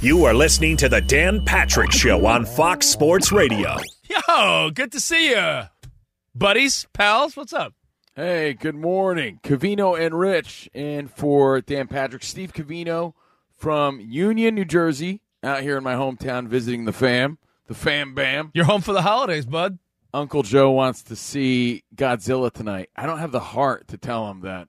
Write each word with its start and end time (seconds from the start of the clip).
You 0.00 0.24
are 0.24 0.34
listening 0.34 0.76
to 0.78 0.88
the 0.88 1.00
Dan 1.00 1.44
Patrick 1.44 1.92
Show 1.92 2.26
on 2.26 2.44
Fox 2.46 2.86
Sports 2.86 3.32
Radio. 3.32 3.76
Yo, 4.08 4.70
good 4.70 4.92
to 4.92 5.00
see 5.00 5.30
you, 5.30 5.62
buddies, 6.34 6.86
pals. 6.92 7.36
What's 7.36 7.52
up? 7.52 7.74
Hey, 8.14 8.54
good 8.54 8.74
morning. 8.74 9.40
Covino 9.42 9.98
and 9.98 10.18
Rich, 10.18 10.68
and 10.74 11.10
for 11.10 11.60
Dan 11.60 11.86
Patrick, 11.88 12.22
Steve 12.22 12.52
Covino 12.52 13.14
from 13.56 14.00
Union, 14.00 14.54
New 14.54 14.64
Jersey, 14.64 15.20
out 15.42 15.62
here 15.62 15.76
in 15.76 15.84
my 15.84 15.94
hometown 15.94 16.48
visiting 16.48 16.84
the 16.84 16.92
fam, 16.92 17.38
the 17.66 17.74
fam 17.74 18.14
bam. 18.14 18.50
You're 18.54 18.64
home 18.64 18.80
for 18.80 18.92
the 18.92 19.02
holidays, 19.02 19.46
bud. 19.46 19.78
Uncle 20.14 20.42
Joe 20.42 20.70
wants 20.70 21.02
to 21.04 21.16
see 21.16 21.84
Godzilla 21.94 22.50
tonight. 22.50 22.88
I 22.96 23.06
don't 23.06 23.18
have 23.18 23.32
the 23.32 23.40
heart 23.40 23.88
to 23.88 23.98
tell 23.98 24.30
him 24.30 24.40
that. 24.40 24.68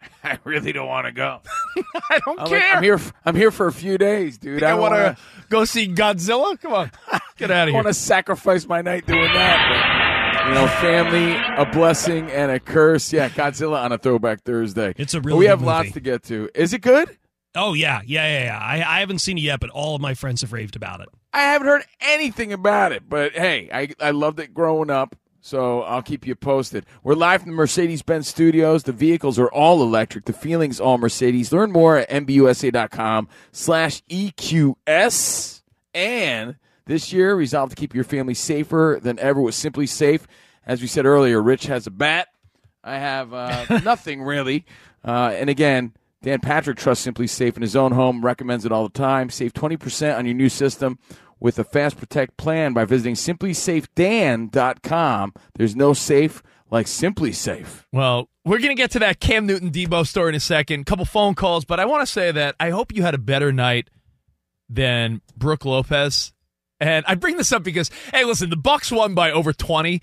I 0.24 0.38
really 0.44 0.72
don't 0.72 0.88
want 0.88 1.06
to 1.06 1.12
go. 1.12 1.40
I 2.10 2.18
don't 2.24 2.40
I'm, 2.40 2.48
care. 2.48 2.58
like, 2.60 2.76
I'm 2.76 2.82
here. 2.82 2.94
f- 2.94 3.12
I'm 3.24 3.34
here 3.36 3.50
for 3.50 3.66
a 3.66 3.72
few 3.72 3.98
days, 3.98 4.38
dude. 4.38 4.62
I 4.62 4.70
don't 4.70 4.80
want 4.80 4.92
wanna- 4.92 5.16
go 5.48 5.64
see 5.64 5.88
Godzilla. 5.88 6.60
Come 6.60 6.72
on, 6.72 6.90
get 7.36 7.50
out 7.50 7.68
of 7.68 7.72
here. 7.72 7.74
I 7.80 7.82
want 7.82 7.86
to 7.86 7.94
sacrifice 7.94 8.66
my 8.66 8.82
night 8.82 9.06
doing 9.06 9.32
that. 9.32 10.42
But, 10.42 10.48
you 10.48 10.54
know, 10.54 10.68
family, 10.68 11.34
a 11.56 11.66
blessing 11.72 12.30
and 12.30 12.50
a 12.52 12.60
curse. 12.60 13.12
Yeah, 13.12 13.28
Godzilla 13.28 13.82
on 13.84 13.92
a 13.92 13.98
Throwback 13.98 14.42
Thursday. 14.42 14.94
It's 14.96 15.14
a 15.14 15.20
But 15.20 15.26
really 15.26 15.38
we 15.40 15.44
good 15.46 15.50
have 15.50 15.62
lots 15.62 15.92
to 15.92 16.00
get 16.00 16.22
to. 16.24 16.48
Is 16.54 16.72
it 16.72 16.82
good? 16.82 17.16
Oh 17.54 17.72
yeah, 17.74 18.02
yeah, 18.04 18.26
yeah, 18.26 18.44
yeah. 18.44 18.58
I, 18.58 18.96
I 18.96 19.00
haven't 19.00 19.20
seen 19.20 19.38
it 19.38 19.42
yet, 19.42 19.60
but 19.60 19.70
all 19.70 19.94
of 19.94 20.00
my 20.02 20.12
friends 20.14 20.42
have 20.42 20.52
raved 20.52 20.76
about 20.76 21.00
it. 21.00 21.08
I 21.32 21.40
haven't 21.40 21.66
heard 21.66 21.84
anything 22.00 22.52
about 22.52 22.92
it, 22.92 23.08
but 23.08 23.32
hey, 23.32 23.68
I, 23.72 23.88
I 24.00 24.10
loved 24.10 24.40
it 24.40 24.52
growing 24.54 24.90
up, 24.90 25.16
so 25.46 25.82
I'll 25.82 26.02
keep 26.02 26.26
you 26.26 26.34
posted. 26.34 26.84
We're 27.04 27.14
live 27.14 27.42
from 27.42 27.52
the 27.52 27.56
Mercedes 27.56 28.02
Benz 28.02 28.26
studios. 28.26 28.82
The 28.82 28.90
vehicles 28.90 29.38
are 29.38 29.46
all 29.46 29.80
electric. 29.80 30.24
The 30.24 30.32
feeling's 30.32 30.80
all 30.80 30.98
Mercedes. 30.98 31.52
Learn 31.52 31.70
more 31.70 31.98
at 31.98 32.10
MBUSA.com 32.10 33.28
slash 33.52 34.02
EQS. 34.10 35.62
And 35.94 36.56
this 36.86 37.12
year, 37.12 37.36
resolve 37.36 37.70
to 37.70 37.76
keep 37.76 37.94
your 37.94 38.02
family 38.02 38.34
safer 38.34 38.98
than 39.00 39.20
ever 39.20 39.40
with 39.40 39.54
SimpliSafe. 39.54 40.22
As 40.66 40.82
we 40.82 40.88
said 40.88 41.06
earlier, 41.06 41.40
Rich 41.40 41.66
has 41.66 41.86
a 41.86 41.92
bat. 41.92 42.26
I 42.82 42.98
have 42.98 43.32
uh, 43.32 43.78
nothing 43.84 44.22
really. 44.22 44.66
Uh, 45.04 45.30
and 45.32 45.48
again, 45.48 45.92
Dan 46.22 46.40
Patrick 46.40 46.76
trusts 46.76 47.06
SimpliSafe 47.06 47.54
in 47.54 47.62
his 47.62 47.76
own 47.76 47.92
home, 47.92 48.24
recommends 48.24 48.64
it 48.64 48.72
all 48.72 48.82
the 48.82 48.98
time. 48.98 49.30
Save 49.30 49.52
20% 49.52 50.18
on 50.18 50.26
your 50.26 50.34
new 50.34 50.48
system 50.48 50.98
with 51.40 51.58
a 51.58 51.64
Fast 51.64 51.98
Protect 51.98 52.36
plan 52.36 52.72
by 52.72 52.84
visiting 52.84 53.14
simplisafedan.com. 53.14 55.32
There's 55.54 55.76
no 55.76 55.92
safe 55.92 56.42
like 56.70 56.86
SimpliSafe. 56.86 57.84
Well, 57.92 58.28
we're 58.44 58.58
going 58.58 58.70
to 58.70 58.74
get 58.74 58.90
to 58.92 58.98
that 59.00 59.20
Cam 59.20 59.46
Newton 59.46 59.70
Deebo 59.70 60.06
story 60.06 60.30
in 60.30 60.34
a 60.34 60.40
second. 60.40 60.86
couple 60.86 61.04
phone 61.04 61.34
calls, 61.34 61.64
but 61.64 61.80
I 61.80 61.84
want 61.84 62.06
to 62.06 62.12
say 62.12 62.32
that 62.32 62.56
I 62.58 62.70
hope 62.70 62.92
you 62.92 63.02
had 63.02 63.14
a 63.14 63.18
better 63.18 63.52
night 63.52 63.90
than 64.68 65.20
Brook 65.36 65.64
Lopez. 65.64 66.32
And 66.80 67.04
I 67.08 67.14
bring 67.14 67.36
this 67.36 67.52
up 67.52 67.62
because, 67.62 67.90
hey, 68.12 68.24
listen, 68.24 68.50
the 68.50 68.56
Bucks 68.56 68.92
won 68.92 69.14
by 69.14 69.30
over 69.30 69.52
20. 69.52 70.02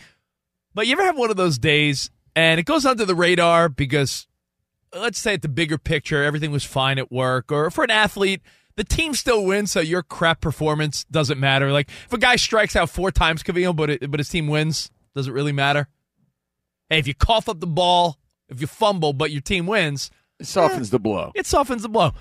But 0.74 0.88
you 0.88 0.94
ever 0.94 1.04
have 1.04 1.18
one 1.18 1.30
of 1.30 1.38
those 1.38 1.58
days 1.58 2.10
and 2.36 2.60
it 2.60 2.66
goes 2.66 2.86
under 2.86 3.06
the 3.06 3.16
radar 3.16 3.70
because, 3.70 4.28
let's 4.94 5.20
say, 5.20 5.36
at 5.36 5.42
the 5.42 5.50
bigger 5.50 5.78
picture, 5.78 6.24
everything 6.24 6.52
was 6.52 6.64
fine 6.64 6.98
at 6.98 7.12
work, 7.12 7.52
or 7.52 7.70
for 7.70 7.84
an 7.84 7.92
athlete, 7.92 8.42
the 8.76 8.84
team 8.84 9.14
still 9.14 9.46
wins, 9.46 9.72
so 9.72 9.80
your 9.80 10.04
crap 10.04 10.42
performance 10.42 11.04
doesn't 11.06 11.40
matter. 11.40 11.72
Like 11.72 11.90
if 12.06 12.14
a 12.14 12.18
guy 12.18 12.36
strikes 12.36 12.76
out 12.76 12.90
four 12.90 13.12
times, 13.12 13.44
Covino, 13.44 13.76
but 13.76 13.90
it, 13.90 14.10
but 14.12 14.20
his 14.20 14.30
team 14.30 14.48
wins, 14.48 14.90
does 15.16 15.28
it 15.28 15.32
really 15.32 15.52
matter? 15.52 15.88
Hey, 16.90 17.00
if 17.00 17.08
you 17.08 17.14
cough 17.14 17.48
up 17.50 17.60
the 17.60 17.68
ball, 17.68 18.18
if 18.50 18.62
you 18.62 18.68
fumble, 18.68 19.14
but 19.14 19.32
your 19.32 19.42
team 19.42 19.66
wins, 19.66 20.10
It 20.40 20.48
softens 20.48 20.90
eh, 20.90 20.92
the 20.92 21.00
blow. 21.00 21.32
it 21.36 21.46
softens 21.46 21.82
the 21.84 21.90
blow. 21.90 22.12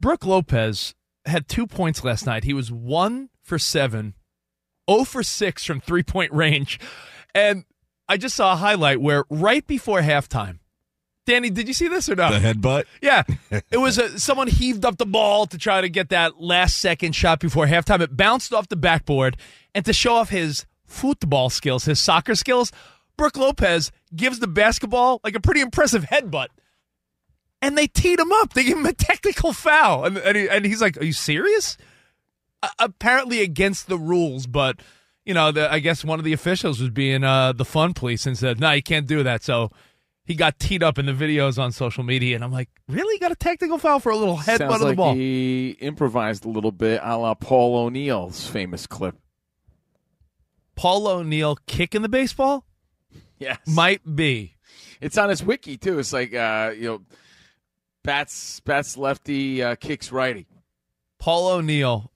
Brook 0.00 0.24
Lopez 0.26 0.94
had 1.26 1.48
two 1.48 1.66
points 1.66 2.04
last 2.04 2.26
night. 2.26 2.44
He 2.44 2.54
was 2.54 2.70
one 2.72 3.30
for 3.42 3.58
seven, 3.58 4.14
0 4.90 5.04
for 5.04 5.22
six 5.22 5.64
from 5.64 5.80
three 5.80 6.02
point 6.02 6.32
range. 6.32 6.78
And 7.34 7.64
I 8.08 8.16
just 8.16 8.36
saw 8.36 8.54
a 8.54 8.56
highlight 8.56 9.00
where 9.00 9.24
right 9.28 9.66
before 9.66 10.00
halftime, 10.00 10.58
Danny, 11.28 11.50
did 11.50 11.68
you 11.68 11.74
see 11.74 11.88
this 11.88 12.08
or 12.08 12.16
not? 12.16 12.32
The 12.32 12.38
headbutt? 12.38 12.84
Yeah, 13.02 13.22
it 13.70 13.76
was 13.76 13.98
a, 13.98 14.18
someone 14.18 14.48
heaved 14.48 14.86
up 14.86 14.96
the 14.96 15.04
ball 15.04 15.44
to 15.48 15.58
try 15.58 15.82
to 15.82 15.90
get 15.90 16.08
that 16.08 16.40
last 16.40 16.78
second 16.78 17.14
shot 17.14 17.38
before 17.38 17.66
halftime. 17.66 18.00
It 18.00 18.16
bounced 18.16 18.54
off 18.54 18.68
the 18.68 18.76
backboard, 18.76 19.36
and 19.74 19.84
to 19.84 19.92
show 19.92 20.14
off 20.14 20.30
his 20.30 20.64
football 20.86 21.50
skills, 21.50 21.84
his 21.84 22.00
soccer 22.00 22.34
skills, 22.34 22.72
Brook 23.18 23.36
Lopez 23.36 23.92
gives 24.16 24.38
the 24.38 24.46
basketball 24.46 25.20
like 25.22 25.34
a 25.34 25.40
pretty 25.40 25.60
impressive 25.60 26.04
headbutt, 26.04 26.46
and 27.60 27.76
they 27.76 27.88
teed 27.88 28.18
him 28.18 28.32
up. 28.32 28.54
They 28.54 28.64
give 28.64 28.78
him 28.78 28.86
a 28.86 28.94
technical 28.94 29.52
foul, 29.52 30.06
and 30.06 30.16
and, 30.16 30.34
he, 30.34 30.48
and 30.48 30.64
he's 30.64 30.80
like, 30.80 30.96
"Are 30.96 31.04
you 31.04 31.12
serious?" 31.12 31.76
Uh, 32.62 32.68
apparently 32.78 33.42
against 33.42 33.86
the 33.86 33.98
rules, 33.98 34.46
but 34.46 34.80
you 35.26 35.34
know, 35.34 35.52
the, 35.52 35.70
I 35.70 35.80
guess 35.80 36.06
one 36.06 36.18
of 36.18 36.24
the 36.24 36.32
officials 36.32 36.80
was 36.80 36.88
being 36.88 37.22
uh, 37.22 37.52
the 37.52 37.66
fun 37.66 37.92
police 37.92 38.24
and 38.24 38.38
said, 38.38 38.58
"No, 38.60 38.70
you 38.70 38.82
can't 38.82 39.06
do 39.06 39.22
that." 39.24 39.44
So 39.44 39.70
he 40.28 40.34
got 40.34 40.58
teed 40.58 40.82
up 40.82 40.98
in 40.98 41.06
the 41.06 41.12
videos 41.12 41.58
on 41.58 41.72
social 41.72 42.04
media, 42.04 42.34
and 42.36 42.44
I'm 42.44 42.52
like, 42.52 42.68
"Really? 42.86 43.14
You 43.14 43.18
got 43.20 43.32
a 43.32 43.36
technical 43.36 43.78
foul 43.78 43.98
for 43.98 44.10
a 44.12 44.16
little 44.16 44.36
headbutt 44.36 44.58
Sounds 44.58 44.74
of 44.74 44.80
the 44.80 44.86
like 44.88 44.96
ball?" 44.96 45.14
he 45.14 45.70
improvised 45.80 46.44
a 46.44 46.48
little 46.48 46.70
bit 46.70 47.00
a 47.02 47.16
la 47.16 47.34
Paul 47.34 47.76
O'Neill's 47.76 48.46
famous 48.46 48.86
clip. 48.86 49.16
Paul 50.76 51.08
O'Neill 51.08 51.56
kicking 51.66 52.02
the 52.02 52.08
baseball 52.08 52.64
Yes. 53.38 53.58
might 53.66 54.02
be. 54.14 54.54
It's 55.00 55.16
on 55.16 55.30
his 55.30 55.42
wiki 55.42 55.76
too. 55.78 55.98
It's 55.98 56.12
like 56.12 56.34
uh, 56.34 56.72
you 56.76 56.84
know, 56.84 57.00
bats 58.04 58.60
bats 58.60 58.96
lefty 58.96 59.62
uh, 59.62 59.76
kicks 59.76 60.12
righty. 60.12 60.46
Paul 61.18 61.48
O'Neill 61.48 62.12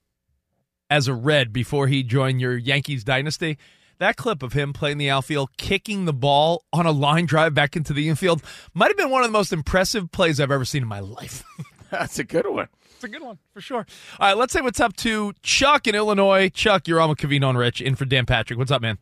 as 0.89 1.07
a 1.07 1.13
red 1.15 1.51
before 1.51 1.87
he 1.87 2.03
joined 2.03 2.39
your 2.39 2.55
Yankees 2.57 3.03
dynasty. 3.03 3.57
That 3.99 4.15
clip 4.17 4.43
of 4.43 4.53
him 4.53 4.73
playing 4.73 4.97
the 4.97 5.09
outfield, 5.09 5.55
kicking 5.57 6.05
the 6.05 6.13
ball 6.13 6.63
on 6.73 6.85
a 6.85 6.91
line 6.91 7.25
drive 7.25 7.53
back 7.53 7.75
into 7.75 7.93
the 7.93 8.09
infield, 8.09 8.41
might 8.73 8.87
have 8.89 8.97
been 8.97 9.09
one 9.09 9.21
of 9.21 9.27
the 9.27 9.33
most 9.33 9.53
impressive 9.53 10.11
plays 10.11 10.39
I've 10.39 10.51
ever 10.51 10.65
seen 10.65 10.81
in 10.83 10.87
my 10.87 10.99
life. 10.99 11.43
That's 11.91 12.19
a 12.19 12.23
good 12.23 12.47
one. 12.47 12.67
It's 12.95 13.03
a 13.03 13.07
good 13.07 13.21
one 13.21 13.37
for 13.53 13.61
sure. 13.61 13.85
All 14.19 14.27
right, 14.29 14.37
let's 14.37 14.53
say 14.53 14.61
what's 14.61 14.79
up 14.79 14.95
to 14.97 15.33
Chuck 15.43 15.87
in 15.87 15.95
Illinois. 15.95 16.49
Chuck, 16.49 16.87
you're 16.87 16.99
on 16.99 17.09
with 17.09 17.19
Covino 17.19 17.49
and 17.49 17.57
Rich 17.57 17.81
in 17.81 17.95
for 17.95 18.05
Dan 18.05 18.25
Patrick. 18.25 18.57
What's 18.57 18.71
up, 18.71 18.81
man? 18.81 18.97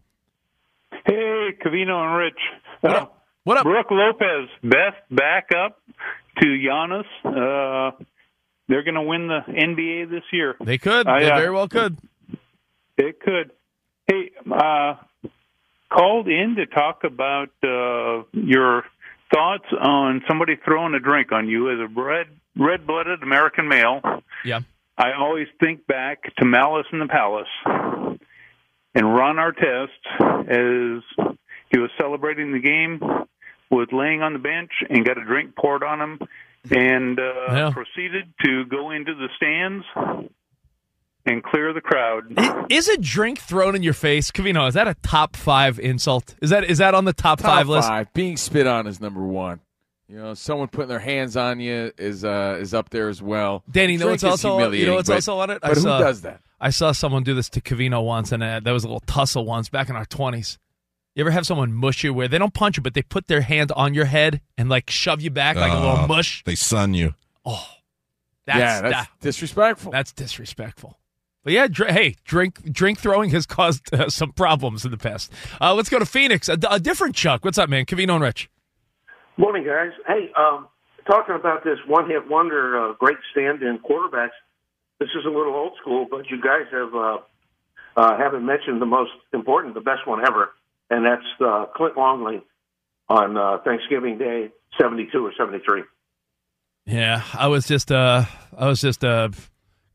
Hey, 1.06 1.50
Covino 1.64 2.04
and 2.04 2.18
Rich. 2.18 2.40
What 2.82 2.96
up? 2.96 3.26
What 3.44 3.58
up? 3.58 3.64
Brook 3.64 3.88
Lopez, 3.90 4.50
best 4.64 4.98
backup 5.10 5.82
to 6.40 6.46
Giannis. 6.46 7.06
Uh, 7.24 7.92
they're 8.68 8.84
going 8.84 8.96
to 8.96 9.02
win 9.02 9.28
the 9.28 9.42
NBA 9.48 10.10
this 10.10 10.24
year. 10.32 10.56
They 10.64 10.78
could. 10.78 11.08
I, 11.08 11.22
they 11.22 11.32
uh, 11.32 11.38
very 11.38 11.52
well 11.52 11.68
could. 11.68 11.98
It 12.98 13.20
could. 13.20 13.52
Uh, 14.52 14.96
called 15.90 16.28
in 16.28 16.56
to 16.56 16.66
talk 16.66 17.04
about 17.04 17.50
uh, 17.64 18.24
your 18.34 18.84
thoughts 19.34 19.66
on 19.80 20.22
somebody 20.28 20.56
throwing 20.64 20.94
a 20.94 21.00
drink 21.00 21.32
on 21.32 21.48
you 21.48 21.70
as 21.72 21.80
a 21.80 21.88
red 22.02 22.28
red-blooded 22.58 23.24
American 23.24 23.68
male. 23.68 24.02
Yeah. 24.44 24.60
I 24.98 25.14
always 25.14 25.48
think 25.60 25.88
back 25.88 26.24
to 26.38 26.46
Malice 26.46 26.86
in 26.92 27.00
the 27.00 27.08
Palace 27.08 27.48
and 28.94 29.16
Ron 29.16 29.38
Artest 29.38 29.88
as 30.50 31.04
he 31.72 31.80
was 31.80 31.90
celebrating 31.98 32.52
the 32.52 32.60
game 32.60 33.00
was 33.70 33.88
laying 33.94 34.22
on 34.22 34.34
the 34.34 34.40
bench 34.40 34.72
and 34.90 35.06
got 35.06 35.18
a 35.18 35.24
drink 35.24 35.56
poured 35.56 35.82
on 35.84 36.02
him, 36.02 36.20
and 36.70 37.18
uh, 37.18 37.24
Yeah. 37.50 37.72
proceeded 37.74 38.34
to 38.44 38.66
go 38.66 38.92
into 38.92 39.16
the 39.16 39.30
stands 39.38 39.86
and 41.26 41.44
clear 41.44 41.74
the 41.74 41.82
crowd. 41.82 42.34
Is 42.72 42.88
a 42.88 42.98
drink 42.98 43.40
thrown 43.40 43.76
in 43.76 43.84
your 43.84 43.94
face, 43.94 44.32
Covino? 44.32 44.68
Is 44.68 44.74
that 44.76 44.88
a 44.88 44.96
top 45.04 45.36
five 45.36 45.80
insult? 45.80 46.36
Is 46.42 46.50
that 46.50 46.64
is 46.64 46.78
that 46.80 46.94
on 46.96 47.06
the 47.06 47.14
top, 47.14 47.40
Top 47.40 47.48
five 47.52 47.68
list? 47.70 47.88
five. 47.88 48.12
Being 48.14 48.38
spit 48.38 48.68
on 48.68 48.88
is 48.88 49.00
number 49.02 49.22
one. 49.26 49.60
You 50.08 50.18
know, 50.18 50.34
someone 50.34 50.68
putting 50.68 50.90
their 50.90 51.00
hands 51.00 51.38
on 51.38 51.60
you 51.62 51.92
is 51.98 52.26
uh, 52.26 52.58
is 52.60 52.74
up 52.74 52.90
there 52.90 53.08
as 53.08 53.22
well. 53.22 53.64
Danny, 53.72 53.94
you 53.94 54.00
know 54.00 54.08
what's 54.08 54.24
also 54.24 54.48
you 54.50 54.54
know 54.54 54.58
humiliating, 54.66 54.94
what's 54.96 55.08
but- 55.10 55.16
also 55.16 55.40
on 55.40 55.50
it? 55.52 55.60
I 55.64 55.70
But 55.70 55.78
who 55.78 55.82
saw, 55.84 56.00
does 56.00 56.22
that? 56.24 56.42
I 56.60 56.70
saw 56.70 56.92
someone 56.92 57.24
do 57.24 57.34
this 57.34 57.50
to 57.52 57.62
Covino 57.62 58.04
once, 58.04 58.32
and 58.32 58.44
uh, 58.44 58.60
there 58.62 58.74
was 58.74 58.84
a 58.84 58.88
little 58.88 59.00
tussle 59.02 59.46
once 59.46 59.70
back 59.70 59.90
in 59.90 59.96
our 59.96 60.06
twenties. 60.06 60.60
You 61.16 61.22
ever 61.24 61.32
have 61.32 61.46
someone 61.46 61.74
mush 61.74 62.04
you 62.04 62.14
where 62.14 62.28
they 62.28 62.38
don't 62.38 62.54
punch 62.54 62.78
you, 62.78 62.84
but 62.84 62.94
they 62.94 63.02
put 63.02 63.28
their 63.28 63.42
hand 63.42 63.72
on 63.74 63.94
your 63.94 64.06
head 64.06 64.42
and 64.58 64.70
like 64.70 64.90
shove 64.90 65.22
you 65.22 65.30
back 65.30 65.56
like 65.58 65.72
a 65.72 65.76
little 65.76 65.98
Uh, 65.98 66.08
mush? 66.08 66.44
They 66.46 66.56
sun 66.56 66.94
you. 66.94 67.16
That's, 68.46 68.60
yeah, 68.60 68.82
that's 68.82 68.94
that- 69.08 69.10
disrespectful. 69.22 69.92
that's 69.92 70.12
disrespectful. 70.14 70.98
But 71.44 71.54
yeah, 71.54 71.68
dr- 71.68 71.92
hey, 71.92 72.16
drink 72.24 72.72
drink 72.72 73.00
throwing 73.00 73.32
has 73.32 73.46
caused 73.46 73.94
uh, 73.94 74.10
some 74.10 74.32
problems 74.32 74.86
in 74.86 74.92
the 74.92 74.98
past. 74.98 75.32
Uh, 75.60 75.74
let's 75.74 75.90
go 75.90 76.00
to 76.00 76.06
Phoenix, 76.06 76.48
a, 76.50 76.58
a 76.70 76.80
different 76.80 77.16
Chuck. 77.16 77.44
What's 77.44 77.58
up, 77.58 77.70
man? 77.70 77.86
Covino 77.86 78.14
and 78.14 78.24
Rich. 78.24 78.50
Morning, 79.38 79.66
guys. 79.66 79.92
Hey, 80.06 80.32
um, 80.38 80.68
talking 81.08 81.36
about 81.36 81.64
this 81.64 81.80
one-hit 81.88 82.30
wonder, 82.30 82.78
uh, 82.80 82.94
great 82.94 83.18
stand-in 83.32 83.80
quarterbacks. 83.80 84.38
This 85.00 85.10
is 85.18 85.26
a 85.26 85.30
little 85.30 85.56
old 85.56 85.78
school, 85.82 86.06
but 86.10 86.30
you 86.30 86.40
guys 86.40 86.68
have 86.72 86.94
uh, 86.94 87.18
uh, 87.98 88.18
haven't 88.18 88.46
mentioned 88.46 88.80
the 88.80 88.86
most 88.86 89.12
important, 89.34 89.74
the 89.74 89.82
best 89.82 90.06
one 90.06 90.22
ever, 90.26 90.52
and 90.92 91.04
that's 91.04 91.26
uh, 91.44 91.66
Clint 91.76 91.98
Longley 91.98 92.44
on 93.10 93.36
uh, 93.36 93.58
Thanksgiving 93.66 94.20
Day, 94.20 94.52
seventy-two 94.80 95.26
or 95.26 95.34
seventy-three. 95.36 95.84
Yeah, 96.86 97.24
I 97.34 97.48
was 97.48 97.68
just 97.68 97.92
uh 97.92 98.26
I 98.58 98.68
was 98.68 98.82
just 98.82 99.04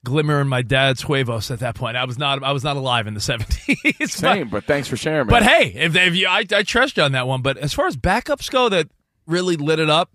uh 0.06 0.10
glimmering 0.10 0.48
my 0.48 0.62
dad's 0.62 1.02
huevos 1.02 1.50
at 1.50 1.60
that 1.60 1.74
point. 1.74 1.96
I 1.96 2.04
was 2.04 2.18
not 2.18 2.42
I 2.42 2.52
was 2.52 2.64
not 2.64 2.76
alive 2.76 3.06
in 3.06 3.14
the 3.14 3.20
seventies. 3.32 4.12
Same, 4.12 4.48
but 4.48 4.64
thanks 4.64 4.88
for 4.88 4.96
sharing. 4.96 5.26
Man. 5.26 5.28
But 5.28 5.42
hey, 5.42 5.72
if, 5.74 5.96
if 5.96 6.14
you, 6.14 6.26
I, 6.28 6.44
I 6.52 6.62
trust 6.62 6.96
you 6.96 7.02
on 7.02 7.12
that 7.12 7.26
one. 7.26 7.42
But 7.42 7.56
as 7.58 7.74
far 7.74 7.86
as 7.86 7.96
backups 7.96 8.50
go, 8.50 8.68
that 8.68 8.88
really 9.26 9.56
lit 9.56 9.78
it 9.78 9.90
up. 9.90 10.10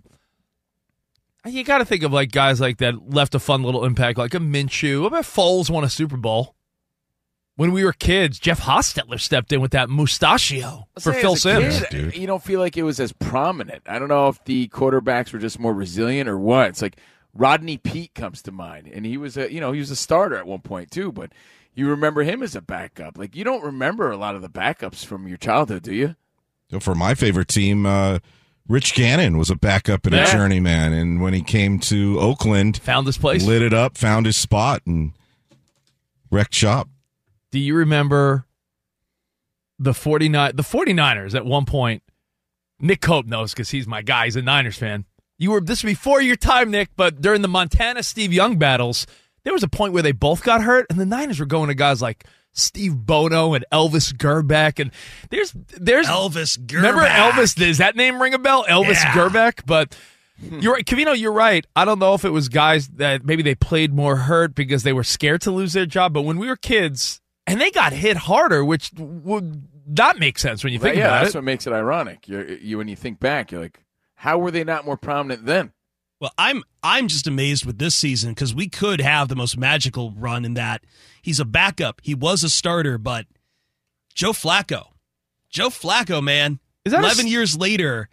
You 1.45 1.63
got 1.63 1.79
to 1.79 1.85
think 1.85 2.03
of 2.03 2.13
like 2.13 2.31
guys 2.31 2.61
like 2.61 2.77
that 2.77 3.09
left 3.11 3.33
a 3.33 3.39
fun 3.39 3.63
little 3.63 3.83
impact, 3.83 4.17
like 4.17 4.33
a 4.35 4.39
Minshew. 4.39 5.01
What 5.01 5.07
about 5.07 5.23
Foles 5.23 5.69
won 5.69 5.83
a 5.83 5.89
Super 5.89 6.17
Bowl? 6.17 6.55
When 7.55 7.73
we 7.73 7.83
were 7.83 7.93
kids, 7.93 8.39
Jeff 8.39 8.61
Hostetler 8.61 9.19
stepped 9.19 9.51
in 9.51 9.59
with 9.59 9.71
that 9.71 9.89
mustachio 9.89 10.87
for 10.99 11.13
Phil 11.13 11.35
Simms. 11.35 11.79
kid, 11.79 11.87
dude. 11.91 12.17
You 12.17 12.25
don't 12.25 12.41
feel 12.41 12.59
like 12.59 12.77
it 12.77 12.83
was 12.83 12.99
as 12.99 13.11
prominent. 13.11 13.83
I 13.85 13.99
don't 13.99 14.07
know 14.07 14.29
if 14.29 14.43
the 14.45 14.67
quarterbacks 14.69 15.33
were 15.33 15.39
just 15.39 15.59
more 15.59 15.73
resilient 15.73 16.29
or 16.29 16.39
what. 16.39 16.69
It's 16.69 16.81
like 16.81 16.97
Rodney 17.33 17.77
Peete 17.77 18.13
comes 18.13 18.41
to 18.43 18.51
mind, 18.51 18.87
and 18.93 19.05
he 19.05 19.17
was 19.17 19.37
a 19.37 19.51
you 19.51 19.59
know 19.59 19.71
he 19.71 19.79
was 19.79 19.91
a 19.91 19.95
starter 19.95 20.35
at 20.35 20.45
one 20.47 20.59
point 20.61 20.91
too, 20.91 21.11
but 21.11 21.31
you 21.73 21.87
remember 21.89 22.23
him 22.23 22.43
as 22.43 22.55
a 22.55 22.61
backup. 22.61 23.17
Like 23.17 23.35
you 23.35 23.43
don't 23.43 23.63
remember 23.63 24.11
a 24.11 24.17
lot 24.17 24.35
of 24.35 24.41
the 24.41 24.49
backups 24.49 25.05
from 25.05 25.27
your 25.27 25.37
childhood, 25.37 25.83
do 25.83 25.93
you? 25.93 26.15
For 26.79 26.95
my 26.95 27.15
favorite 27.15 27.47
team, 27.49 27.85
uh, 27.85 28.19
Rich 28.67 28.93
Gannon 28.95 29.37
was 29.37 29.49
a 29.49 29.55
backup 29.55 30.05
and 30.05 30.15
Yeah. 30.15 30.27
a 30.27 30.31
journeyman, 30.31 30.93
and 30.93 31.21
when 31.21 31.33
he 31.33 31.41
came 31.41 31.79
to 31.79 32.19
Oakland, 32.19 32.77
Found 32.83 33.05
this 33.07 33.17
place. 33.17 33.43
lit 33.43 33.61
it 33.61 33.73
up, 33.73 33.97
found 33.97 34.25
his 34.25 34.37
spot, 34.37 34.81
and 34.85 35.11
wrecked 36.29 36.53
shop. 36.53 36.87
Do 37.51 37.59
you 37.59 37.75
remember 37.75 38.45
the 39.79 39.93
49 39.93 40.55
the 40.55 40.63
49ers 40.63 41.35
at 41.35 41.45
one 41.45 41.65
point? 41.65 42.03
Nick 42.79 43.01
Cope 43.01 43.25
knows 43.27 43.53
because 43.53 43.69
he's 43.69 43.85
my 43.87 44.01
guy. 44.01 44.25
He's 44.25 44.35
a 44.35 44.41
Niners 44.41 44.77
fan. 44.77 45.05
You 45.41 45.49
were 45.49 45.59
this 45.59 45.83
was 45.83 45.93
before 45.93 46.21
your 46.21 46.35
time, 46.35 46.69
Nick, 46.69 46.89
but 46.95 47.19
during 47.19 47.41
the 47.41 47.47
Montana 47.47 48.03
Steve 48.03 48.31
Young 48.31 48.59
battles, 48.59 49.07
there 49.43 49.51
was 49.51 49.63
a 49.63 49.67
point 49.67 49.91
where 49.91 50.03
they 50.03 50.11
both 50.11 50.43
got 50.43 50.61
hurt, 50.61 50.85
and 50.91 50.99
the 50.99 51.05
Niners 51.05 51.39
were 51.39 51.47
going 51.47 51.69
to 51.69 51.73
guys 51.73 51.99
like 51.99 52.25
Steve 52.53 52.95
Bono 52.95 53.55
and 53.55 53.65
Elvis 53.71 54.13
Grbac, 54.13 54.79
and 54.79 54.91
there's 55.31 55.51
there's 55.79 56.05
Elvis 56.05 56.59
Grbac. 56.59 56.75
Remember 56.75 57.01
Elvis? 57.01 57.55
Does 57.55 57.79
that 57.79 57.95
name 57.95 58.21
ring 58.21 58.35
a 58.35 58.37
bell? 58.37 58.65
Elvis 58.65 59.01
Yeah. 59.01 59.13
Grbac? 59.13 59.65
But 59.65 59.97
you're 60.39 60.73
right, 60.73 60.85
Covino. 60.85 61.17
You're 61.17 61.31
right. 61.31 61.65
I 61.75 61.85
don't 61.85 61.97
know 61.97 62.13
if 62.13 62.23
it 62.23 62.29
was 62.29 62.47
guys 62.47 62.87
that 62.89 63.25
maybe 63.25 63.41
they 63.41 63.55
played 63.55 63.95
more 63.95 64.17
hurt 64.17 64.53
because 64.53 64.83
they 64.83 64.93
were 64.93 65.03
scared 65.03 65.41
to 65.41 65.51
lose 65.51 65.73
their 65.73 65.87
job. 65.87 66.13
But 66.13 66.21
when 66.21 66.37
we 66.37 66.47
were 66.47 66.55
kids, 66.55 67.19
and 67.47 67.59
they 67.59 67.71
got 67.71 67.93
hit 67.93 68.15
harder, 68.15 68.63
which 68.63 68.91
would 68.95 69.67
not 69.87 70.19
make 70.19 70.37
sense 70.37 70.63
when 70.63 70.71
you 70.71 70.77
think 70.77 70.97
yeah, 70.97 71.05
about 71.05 71.13
that's 71.13 71.21
it. 71.21 71.25
That's 71.25 71.35
what 71.35 71.43
makes 71.45 71.65
it 71.65 71.73
ironic. 71.73 72.27
You're, 72.27 72.47
you 72.47 72.77
when 72.77 72.87
you 72.87 72.95
think 72.95 73.19
back, 73.19 73.51
you're 73.51 73.61
like, 73.61 73.83
how 74.21 74.37
were 74.37 74.51
they 74.51 74.63
not 74.63 74.85
more 74.85 74.97
prominent 74.97 75.45
then? 75.47 75.71
Well, 76.19 76.31
I'm 76.37 76.63
I'm 76.83 77.07
just 77.07 77.25
amazed 77.25 77.65
with 77.65 77.79
this 77.79 77.95
season 77.95 78.31
because 78.31 78.53
we 78.53 78.69
could 78.69 79.01
have 79.01 79.27
the 79.27 79.35
most 79.35 79.57
magical 79.57 80.11
run 80.11 80.45
in 80.45 80.53
that 80.53 80.83
he's 81.23 81.39
a 81.39 81.45
backup. 81.45 81.99
He 82.03 82.13
was 82.13 82.43
a 82.43 82.49
starter, 82.49 82.99
but 82.99 83.25
Joe 84.13 84.31
Flacco, 84.31 84.89
Joe 85.49 85.69
Flacco, 85.69 86.21
man, 86.21 86.59
Is 86.85 86.91
that 86.91 86.99
a 87.01 87.03
eleven 87.03 87.25
s- 87.25 87.31
years 87.31 87.57
later, 87.57 88.07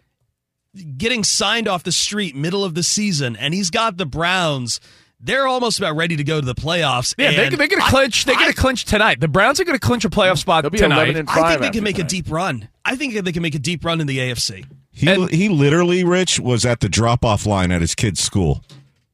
getting 0.97 1.23
signed 1.23 1.67
off 1.67 1.83
the 1.83 1.91
street 1.91 2.35
middle 2.35 2.63
of 2.63 2.73
the 2.73 2.81
season, 2.81 3.35
and 3.35 3.53
he's 3.53 3.69
got 3.69 3.97
the 3.97 4.07
Browns. 4.07 4.79
They're 5.19 5.45
almost 5.47 5.77
about 5.79 5.95
ready 5.95 6.15
to 6.15 6.23
go 6.23 6.39
to 6.39 6.45
the 6.45 6.55
playoffs. 6.55 7.13
Yeah, 7.17 7.31
they, 7.31 7.47
and 7.47 7.57
they're 7.57 7.67
going 7.67 7.81
to 7.81 7.85
I- 7.85 7.89
clinch. 7.91 8.25
They're 8.25 8.35
going 8.35 8.49
to 8.51 8.55
clinch 8.57 8.85
tonight. 8.85 9.19
The 9.19 9.27
Browns 9.27 9.59
are 9.59 9.65
going 9.65 9.77
to 9.77 9.85
clinch 9.85 10.05
a 10.05 10.09
playoff 10.09 10.39
spot 10.39 10.63
be 10.71 10.79
tonight. 10.79 11.15
and 11.15 11.29
I 11.29 11.49
think 11.49 11.61
they 11.61 11.69
can 11.69 11.83
make 11.83 11.99
a 11.99 12.03
deep 12.03 12.31
run. 12.31 12.69
I 12.85 12.95
think 12.95 13.13
they 13.23 13.31
can 13.33 13.43
make 13.43 13.53
a 13.53 13.59
deep 13.59 13.85
run 13.85 14.01
in 14.01 14.07
the 14.07 14.17
AFC. 14.17 14.65
He 14.99 15.07
And- 15.09 15.29
he 15.31 15.47
literally, 15.49 16.03
Rich, 16.03 16.39
was 16.39 16.65
at 16.65 16.81
the 16.81 16.89
drop 16.89 17.23
off 17.23 17.45
line 17.45 17.71
at 17.71 17.79
his 17.81 17.95
kid's 17.95 18.19
school 18.19 18.63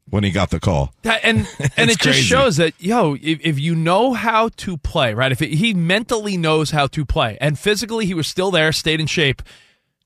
when 0.09 0.23
he 0.23 0.31
got 0.31 0.49
the 0.49 0.59
call. 0.59 0.93
That- 1.03 1.21
and 1.23 1.39
and 1.77 1.89
it 1.89 1.93
It's 1.93 1.95
just 1.97 2.01
crazy. 2.03 2.21
shows 2.23 2.57
that 2.57 2.73
yo, 2.79 3.13
if, 3.21 3.39
if 3.41 3.59
you 3.59 3.75
know 3.75 4.13
how 4.13 4.49
to 4.57 4.77
play, 4.77 5.13
right? 5.13 5.31
If 5.31 5.41
it, 5.41 5.49
he 5.51 5.73
mentally 5.75 6.37
knows 6.37 6.71
how 6.71 6.87
to 6.87 7.05
play, 7.05 7.37
and 7.39 7.57
physically 7.59 8.05
he 8.07 8.13
was 8.15 8.27
still 8.27 8.49
there, 8.51 8.71
stayed 8.71 8.99
in 8.99 9.07
shape. 9.07 9.41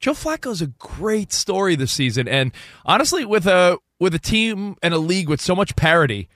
Joe 0.02 0.14
Flacco's 0.14 0.62
a 0.62 0.68
great 0.68 1.32
story 1.34 1.76
this 1.76 1.92
season, 1.92 2.28
and 2.28 2.52
honestly, 2.86 3.24
with 3.26 3.46
a 3.48 3.78
with 4.00 4.14
a 4.14 4.20
team 4.20 4.76
and 4.84 4.94
a 4.94 4.98
league 4.98 5.28
with 5.30 5.42
so 5.42 5.56
much 5.56 5.76
parity, 5.76 6.28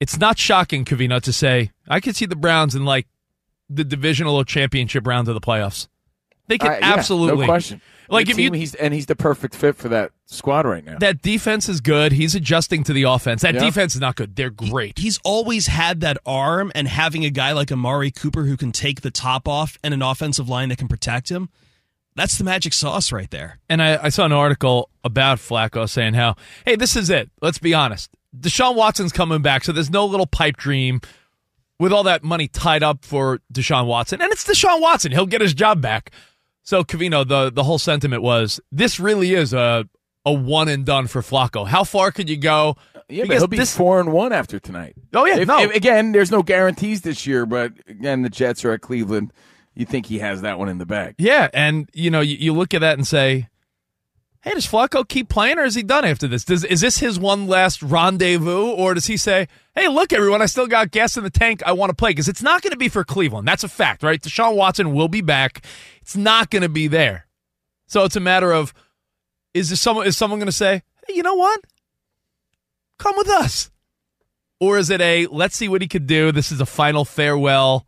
it's 0.00 0.18
not 0.18 0.38
shocking, 0.38 0.84
Covino, 0.84 1.20
to 1.22 1.32
say 1.32 1.70
I 1.88 2.00
could 2.00 2.16
see 2.16 2.26
the 2.26 2.36
Browns 2.36 2.74
in 2.74 2.84
like 2.84 3.06
the 3.68 3.84
divisional 3.84 4.36
or 4.36 4.44
championship 4.44 5.06
round 5.06 5.28
of 5.28 5.34
the 5.34 5.40
playoffs. 5.40 5.88
They 6.48 6.56
can 6.58 6.70
Uh, 6.70 6.78
yeah, 6.80 6.94
absolutely, 6.94 7.40
no 7.40 7.46
question. 7.46 7.80
Like 8.08 8.26
Good 8.26 8.32
if 8.32 8.38
you 8.38 8.52
he's 8.52 8.74
and 8.74 8.92
he's 8.94 9.06
the 9.06 9.16
perfect 9.16 9.54
fit 9.54 9.76
for 9.76 9.88
that 9.88 10.12
squad 10.26 10.66
right 10.66 10.84
now. 10.84 10.98
that 10.98 11.22
defense 11.22 11.68
is 11.68 11.80
good. 11.80 12.12
He's 12.12 12.34
adjusting 12.34 12.84
to 12.84 12.92
the 12.92 13.04
offense. 13.04 13.42
That 13.42 13.54
Yeah. 13.54 13.60
defense 13.64 13.94
is 13.94 14.00
not 14.00 14.16
good. 14.16 14.36
They're 14.36 14.50
great. 14.50 14.98
He's 14.98 15.18
always 15.24 15.66
had 15.68 16.00
that 16.00 16.18
arm, 16.26 16.70
and 16.74 16.88
having 16.88 17.24
a 17.24 17.30
guy 17.30 17.52
like 17.52 17.70
Amari 17.72 18.10
Cooper 18.10 18.44
who 18.44 18.56
can 18.56 18.72
take 18.72 19.00
the 19.02 19.10
top 19.10 19.46
off 19.48 19.78
and 19.84 19.92
an 19.94 20.02
offensive 20.02 20.48
line 20.48 20.68
that 20.70 20.78
can 20.78 20.88
protect 20.88 21.28
him, 21.30 21.48
that's 22.14 22.38
the 22.38 22.44
magic 22.44 22.72
sauce 22.72 23.12
right 23.12 23.30
there. 23.30 23.58
And 23.68 23.82
I, 23.82 24.04
I 24.04 24.08
saw 24.08 24.24
an 24.24 24.32
article 24.32 24.88
about 25.04 25.38
Flacco 25.38 25.88
saying 25.88 26.14
how, 26.14 26.36
hey, 26.64 26.74
this 26.76 26.96
is 26.96 27.10
it. 27.10 27.30
Let's 27.42 27.58
be 27.58 27.74
honest. 27.74 28.10
Deshaun 28.38 28.74
Watson's 28.74 29.12
coming 29.12 29.42
back, 29.42 29.64
so 29.64 29.72
there's 29.72 29.90
no 29.90 30.04
little 30.06 30.26
pipe 30.26 30.56
dream 30.56 31.00
with 31.78 31.92
all 31.92 32.02
that 32.04 32.22
money 32.24 32.48
tied 32.48 32.82
up 32.82 33.04
for 33.04 33.40
Deshaun 33.52 33.86
Watson. 33.86 34.20
And 34.22 34.32
it's 34.32 34.44
Deshaun 34.44 34.80
Watson. 34.80 35.12
He'll 35.12 35.26
get 35.26 35.40
his 35.42 35.52
job 35.54 35.80
back. 35.80 36.10
So, 36.66 36.82
Covino, 36.82 37.26
the, 37.26 37.50
the 37.50 37.62
whole 37.62 37.78
sentiment 37.78 38.22
was 38.22 38.60
this 38.72 38.98
really 39.00 39.34
is 39.34 39.52
a, 39.54 39.88
a 40.24 40.32
one 40.32 40.66
and 40.68 40.84
done 40.84 41.06
for 41.06 41.22
Flacco. 41.22 41.66
How 41.66 41.84
far 41.84 42.10
could 42.10 42.28
you 42.28 42.36
go? 42.36 42.76
Uh, 42.94 43.00
yeah, 43.08 43.24
but 43.24 43.36
he'll 43.36 43.46
be 43.46 43.56
this- 43.56 43.76
four 43.76 44.00
and 44.00 44.12
one 44.12 44.32
after 44.32 44.58
tonight. 44.58 44.94
Oh, 45.14 45.24
yeah, 45.26 45.36
If- 45.38 45.46
no. 45.48 45.60
if- 45.62 45.74
again, 45.76 46.10
there's 46.10 46.32
no 46.32 46.42
guarantees 46.42 47.02
this 47.02 47.24
year, 47.24 47.46
but 47.46 47.72
again, 47.86 48.22
the 48.22 48.28
Jets 48.28 48.64
are 48.64 48.72
at 48.72 48.80
Cleveland. 48.80 49.32
You 49.76 49.86
think 49.86 50.06
he 50.06 50.18
has 50.18 50.40
that 50.40 50.58
one 50.58 50.68
in 50.68 50.78
the 50.78 50.86
bag? 50.86 51.14
Yeah, 51.18 51.48
and 51.54 51.88
you 51.92 52.10
know, 52.10 52.20
you, 52.20 52.36
you 52.36 52.52
look 52.52 52.72
at 52.74 52.80
that 52.80 52.96
and 52.98 53.06
say, 53.06 53.48
"Hey, 54.40 54.52
does 54.52 54.66
Flacco 54.66 55.06
keep 55.06 55.28
playing, 55.28 55.58
or 55.58 55.64
is 55.64 55.74
he 55.74 55.82
done 55.82 56.04
after 56.06 56.26
this? 56.26 56.44
Does 56.44 56.64
is 56.64 56.80
this 56.80 56.98
his 56.98 57.18
one 57.18 57.46
last 57.46 57.82
rendezvous, 57.82 58.70
or 58.70 58.94
does 58.94 59.04
he 59.06 59.18
say, 59.18 59.48
"Hey, 59.76 59.88
look, 59.88 60.12
everyone, 60.12 60.42
I 60.42 60.46
still 60.46 60.66
got 60.66 60.90
gas 60.90 61.16
in 61.16 61.22
the 61.22 61.30
tank. 61.30 61.62
I 61.64 61.72
want 61.72 61.90
to 61.90 61.94
play"? 61.94 62.10
Because 62.10 62.28
it's 62.28 62.42
not 62.42 62.62
going 62.62 62.72
to 62.72 62.78
be 62.78 62.88
for 62.88 63.04
Cleveland. 63.04 63.46
That's 63.46 63.62
a 63.62 63.68
fact, 63.68 64.02
right? 64.02 64.20
Deshaun 64.20 64.56
Watson 64.56 64.92
will 64.92 65.08
be 65.08 65.20
back. 65.20 65.64
It's 66.00 66.16
not 66.16 66.50
going 66.50 66.62
to 66.62 66.68
be 66.68 66.88
there. 66.88 67.26
So 67.86 68.04
it's 68.04 68.16
a 68.16 68.20
matter 68.20 68.52
of 68.52 68.74
is 69.54 69.68
there 69.68 69.76
someone 69.76 70.06
is 70.06 70.16
someone 70.16 70.40
going 70.40 70.46
to 70.46 70.52
say, 70.52 70.82
"Hey, 71.06 71.14
you 71.14 71.22
know 71.22 71.34
what? 71.34 71.60
Come 72.98 73.16
with 73.16 73.28
us," 73.28 73.70
or 74.58 74.78
is 74.78 74.90
it 74.90 75.00
a 75.00 75.26
let's 75.26 75.56
see 75.56 75.68
what 75.68 75.82
he 75.82 75.88
could 75.88 76.06
do? 76.06 76.32
This 76.32 76.50
is 76.50 76.60
a 76.60 76.66
final 76.66 77.04
farewell 77.04 77.86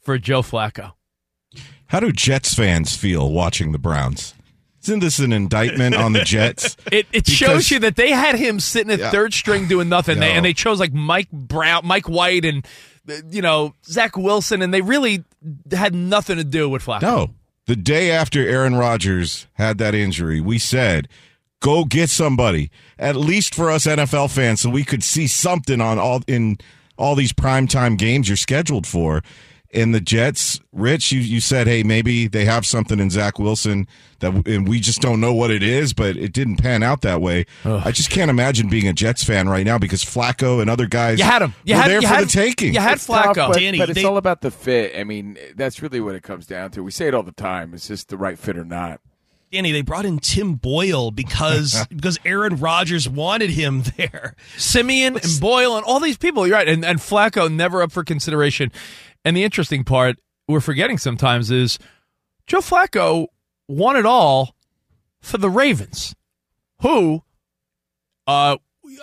for 0.00 0.18
Joe 0.18 0.42
Flacco. 0.42 0.92
How 1.86 2.00
do 2.00 2.12
Jets 2.12 2.54
fans 2.54 2.96
feel 2.96 3.30
watching 3.30 3.72
the 3.72 3.78
Browns? 3.78 4.34
Isn't 4.84 5.00
this 5.00 5.18
an 5.18 5.32
indictment 5.32 5.94
on 5.94 6.12
the 6.12 6.20
Jets? 6.24 6.76
It, 6.92 7.06
it 7.12 7.26
shows 7.26 7.70
you 7.70 7.78
that 7.80 7.96
they 7.96 8.10
had 8.10 8.36
him 8.36 8.60
sitting 8.60 8.92
at 8.92 8.98
Yeah. 8.98 9.10
third 9.10 9.32
string 9.34 9.66
doing 9.68 9.88
nothing. 9.88 10.20
They, 10.20 10.28
No. 10.30 10.34
and 10.36 10.44
they 10.44 10.52
chose 10.52 10.78
like 10.80 10.92
Mike 10.92 11.30
Brown, 11.32 11.86
Mike 11.86 12.08
White, 12.08 12.44
and 12.44 12.66
you 13.30 13.42
know 13.42 13.74
Zach 13.86 14.16
Wilson, 14.16 14.62
and 14.62 14.72
they 14.72 14.80
really 14.80 15.24
had 15.72 15.94
nothing 15.94 16.36
to 16.36 16.44
do 16.44 16.68
with 16.68 16.84
Flacco. 16.84 17.02
No. 17.02 17.30
the 17.66 17.76
day 17.76 18.10
after 18.10 18.46
Aaron 18.46 18.74
Rodgers 18.74 19.46
had 19.54 19.78
that 19.78 19.94
injury, 19.94 20.40
we 20.40 20.58
said, 20.58 21.08
go 21.60 21.84
get 21.86 22.10
somebody, 22.10 22.70
at 22.98 23.16
least 23.16 23.54
for 23.54 23.70
us 23.70 23.86
NFL 23.86 24.30
fans, 24.30 24.60
so 24.60 24.68
we 24.70 24.84
could 24.84 25.02
see 25.02 25.26
something 25.26 25.80
on 25.80 25.98
all 25.98 26.20
in 26.26 26.58
all 26.98 27.14
these 27.14 27.32
primetime 27.32 27.96
games 27.98 28.28
you're 28.28 28.36
scheduled 28.36 28.86
for. 28.86 29.22
And 29.74 29.92
the 29.94 30.00
Jets, 30.00 30.60
Rich, 30.72 31.10
you, 31.10 31.20
you 31.20 31.40
said, 31.40 31.66
hey, 31.66 31.82
maybe 31.82 32.28
they 32.28 32.44
have 32.44 32.64
something 32.64 33.00
in 33.00 33.10
Zach 33.10 33.38
Wilson 33.38 33.88
that, 34.20 34.46
and 34.46 34.68
we 34.68 34.78
just 34.78 35.00
don't 35.00 35.20
know 35.20 35.34
what 35.34 35.50
it 35.50 35.62
is, 35.64 35.92
but 35.92 36.16
it 36.16 36.32
didn't 36.32 36.56
pan 36.56 36.82
out 36.84 37.00
that 37.02 37.20
way. 37.20 37.44
I 37.64 37.90
just 37.90 38.08
can't 38.08 38.30
imagine 38.30 38.68
being 38.68 38.86
a 38.86 38.92
Jets 38.92 39.24
fan 39.24 39.48
right 39.48 39.66
now 39.66 39.76
because 39.78 40.04
Flacco 40.04 40.60
and 40.60 40.70
other 40.70 40.86
guys 40.86 41.18
You 41.18 41.24
had 41.24 41.42
him. 41.42 41.54
You 41.64 41.74
were 41.74 41.80
had, 41.82 41.90
there 41.90 42.00
you 42.00 42.08
for 42.08 42.14
had, 42.14 42.24
the 42.24 42.30
taking. 42.30 42.72
You 42.72 42.80
had 42.80 42.94
It's 42.94 43.06
tough, 43.06 43.26
Flacco. 43.36 43.48
but, 43.48 43.58
Danny, 43.58 43.78
but 43.78 43.90
it's 43.90 44.00
they- 44.00 44.04
all 44.04 44.16
about 44.16 44.40
the 44.40 44.50
fit. 44.52 44.92
I 44.96 45.02
mean, 45.04 45.36
that's 45.56 45.82
really 45.82 46.00
what 46.00 46.14
it 46.14 46.22
comes 46.22 46.46
down 46.46 46.70
to. 46.72 46.82
We 46.84 46.90
say 46.92 47.08
it 47.08 47.14
all 47.14 47.24
the 47.24 47.32
time. 47.32 47.74
It's 47.74 47.88
just 47.88 48.08
the 48.08 48.16
right 48.16 48.38
fit 48.38 48.56
or 48.56 48.64
not. 48.64 49.00
Danny, 49.52 49.70
they 49.70 49.82
brought 49.82 50.04
in 50.04 50.18
Tim 50.18 50.54
Boyle 50.54 51.12
because 51.12 51.86
because 51.90 52.18
Aaron 52.24 52.56
Rodgers 52.56 53.08
wanted 53.08 53.50
him 53.50 53.84
there. 53.96 54.34
Siemian 54.56 55.16
and 55.16 55.40
Boyle 55.40 55.76
and 55.76 55.84
all 55.84 56.00
these 56.00 56.16
people. 56.16 56.44
You're 56.44 56.56
right. 56.56 56.68
And, 56.68 56.84
and 56.84 56.98
Flacco 56.98 57.52
never 57.52 57.80
up 57.82 57.92
for 57.92 58.02
consideration. 58.02 58.72
And 59.24 59.36
the 59.36 59.44
interesting 59.44 59.84
part 59.84 60.16
we're 60.46 60.60
forgetting 60.60 60.98
sometimes 60.98 61.50
is 61.50 61.78
Joe 62.46 62.58
Flacco 62.58 63.28
won 63.68 63.96
it 63.96 64.04
all 64.04 64.54
for 65.20 65.38
the 65.38 65.48
Ravens, 65.48 66.14
who 66.82 67.22
uh, 68.26 68.56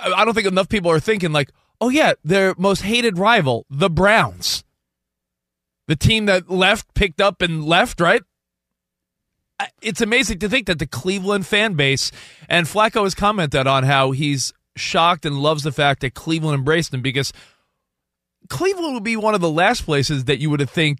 I 0.03 0.25
don't 0.25 0.33
think 0.33 0.47
enough 0.47 0.69
people 0.69 0.91
are 0.91 0.99
thinking 0.99 1.31
like, 1.31 1.51
oh 1.79 1.89
yeah, 1.89 2.13
their 2.23 2.53
most 2.57 2.83
hated 2.83 3.17
rival, 3.17 3.65
the 3.69 3.89
Browns, 3.89 4.63
the 5.87 5.95
team 5.95 6.27
that 6.27 6.49
left, 6.49 6.93
picked 6.93 7.19
up, 7.19 7.41
and 7.41 7.65
left. 7.65 7.99
Right. 7.99 8.21
It's 9.81 10.01
amazing 10.01 10.39
to 10.39 10.49
think 10.49 10.67
that 10.67 10.79
the 10.79 10.87
Cleveland 10.87 11.45
fan 11.45 11.73
base 11.73 12.11
and 12.49 12.65
Flacco 12.65 13.03
has 13.03 13.13
commented 13.13 13.67
on 13.67 13.83
how 13.83 14.11
he's 14.11 14.53
shocked 14.75 15.25
and 15.25 15.39
loves 15.39 15.63
the 15.63 15.71
fact 15.71 16.01
that 16.01 16.13
Cleveland 16.13 16.55
embraced 16.55 16.93
him 16.93 17.01
because 17.01 17.31
Cleveland 18.51 18.93
would 18.93 19.03
be 19.03 19.15
one 19.15 19.33
of 19.33 19.41
the 19.41 19.49
last 19.49 19.85
places 19.85 20.25
that 20.25 20.39
you 20.39 20.49
would 20.49 20.69
think 20.69 20.99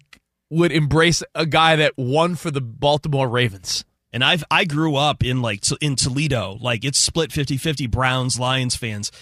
would 0.50 0.72
embrace 0.72 1.22
a 1.34 1.46
guy 1.46 1.76
that 1.76 1.92
won 1.96 2.34
for 2.34 2.50
the 2.50 2.62
Baltimore 2.62 3.28
Ravens. 3.28 3.84
And 4.12 4.24
I've 4.24 4.42
I 4.50 4.64
grew 4.64 4.96
up 4.96 5.22
in 5.22 5.42
like 5.42 5.62
in 5.80 5.94
Toledo, 5.96 6.58
like 6.60 6.84
it's 6.84 6.98
split 6.98 7.30
50-50 7.30 7.90
Browns 7.90 8.40
Lions 8.40 8.74
fans. 8.74 9.12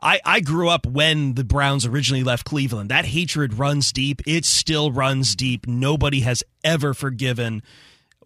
I, 0.00 0.20
I 0.24 0.40
grew 0.40 0.68
up 0.68 0.86
when 0.86 1.34
the 1.34 1.44
Browns 1.44 1.86
originally 1.86 2.24
left 2.24 2.44
Cleveland. 2.44 2.90
That 2.90 3.06
hatred 3.06 3.54
runs 3.54 3.92
deep. 3.92 4.20
It 4.26 4.44
still 4.44 4.90
runs 4.90 5.34
deep. 5.34 5.66
Nobody 5.66 6.20
has 6.20 6.44
ever 6.64 6.92
forgiven 6.92 7.62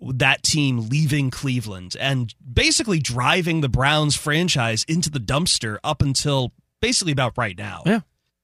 that 0.01 0.43
team 0.43 0.89
leaving 0.89 1.31
Cleveland 1.31 1.97
and 1.99 2.35
basically 2.53 2.99
driving 2.99 3.61
the 3.61 3.69
Browns 3.69 4.17
franchise 4.17 4.85
into 4.89 5.11
the 5.11 5.21
dumpster 5.21 5.79
up 5.85 6.03
until 6.03 6.53
basically 6.81 7.13
about 7.13 7.35
right 7.37 7.57
now. 7.57 7.83
Yeah. 7.87 8.01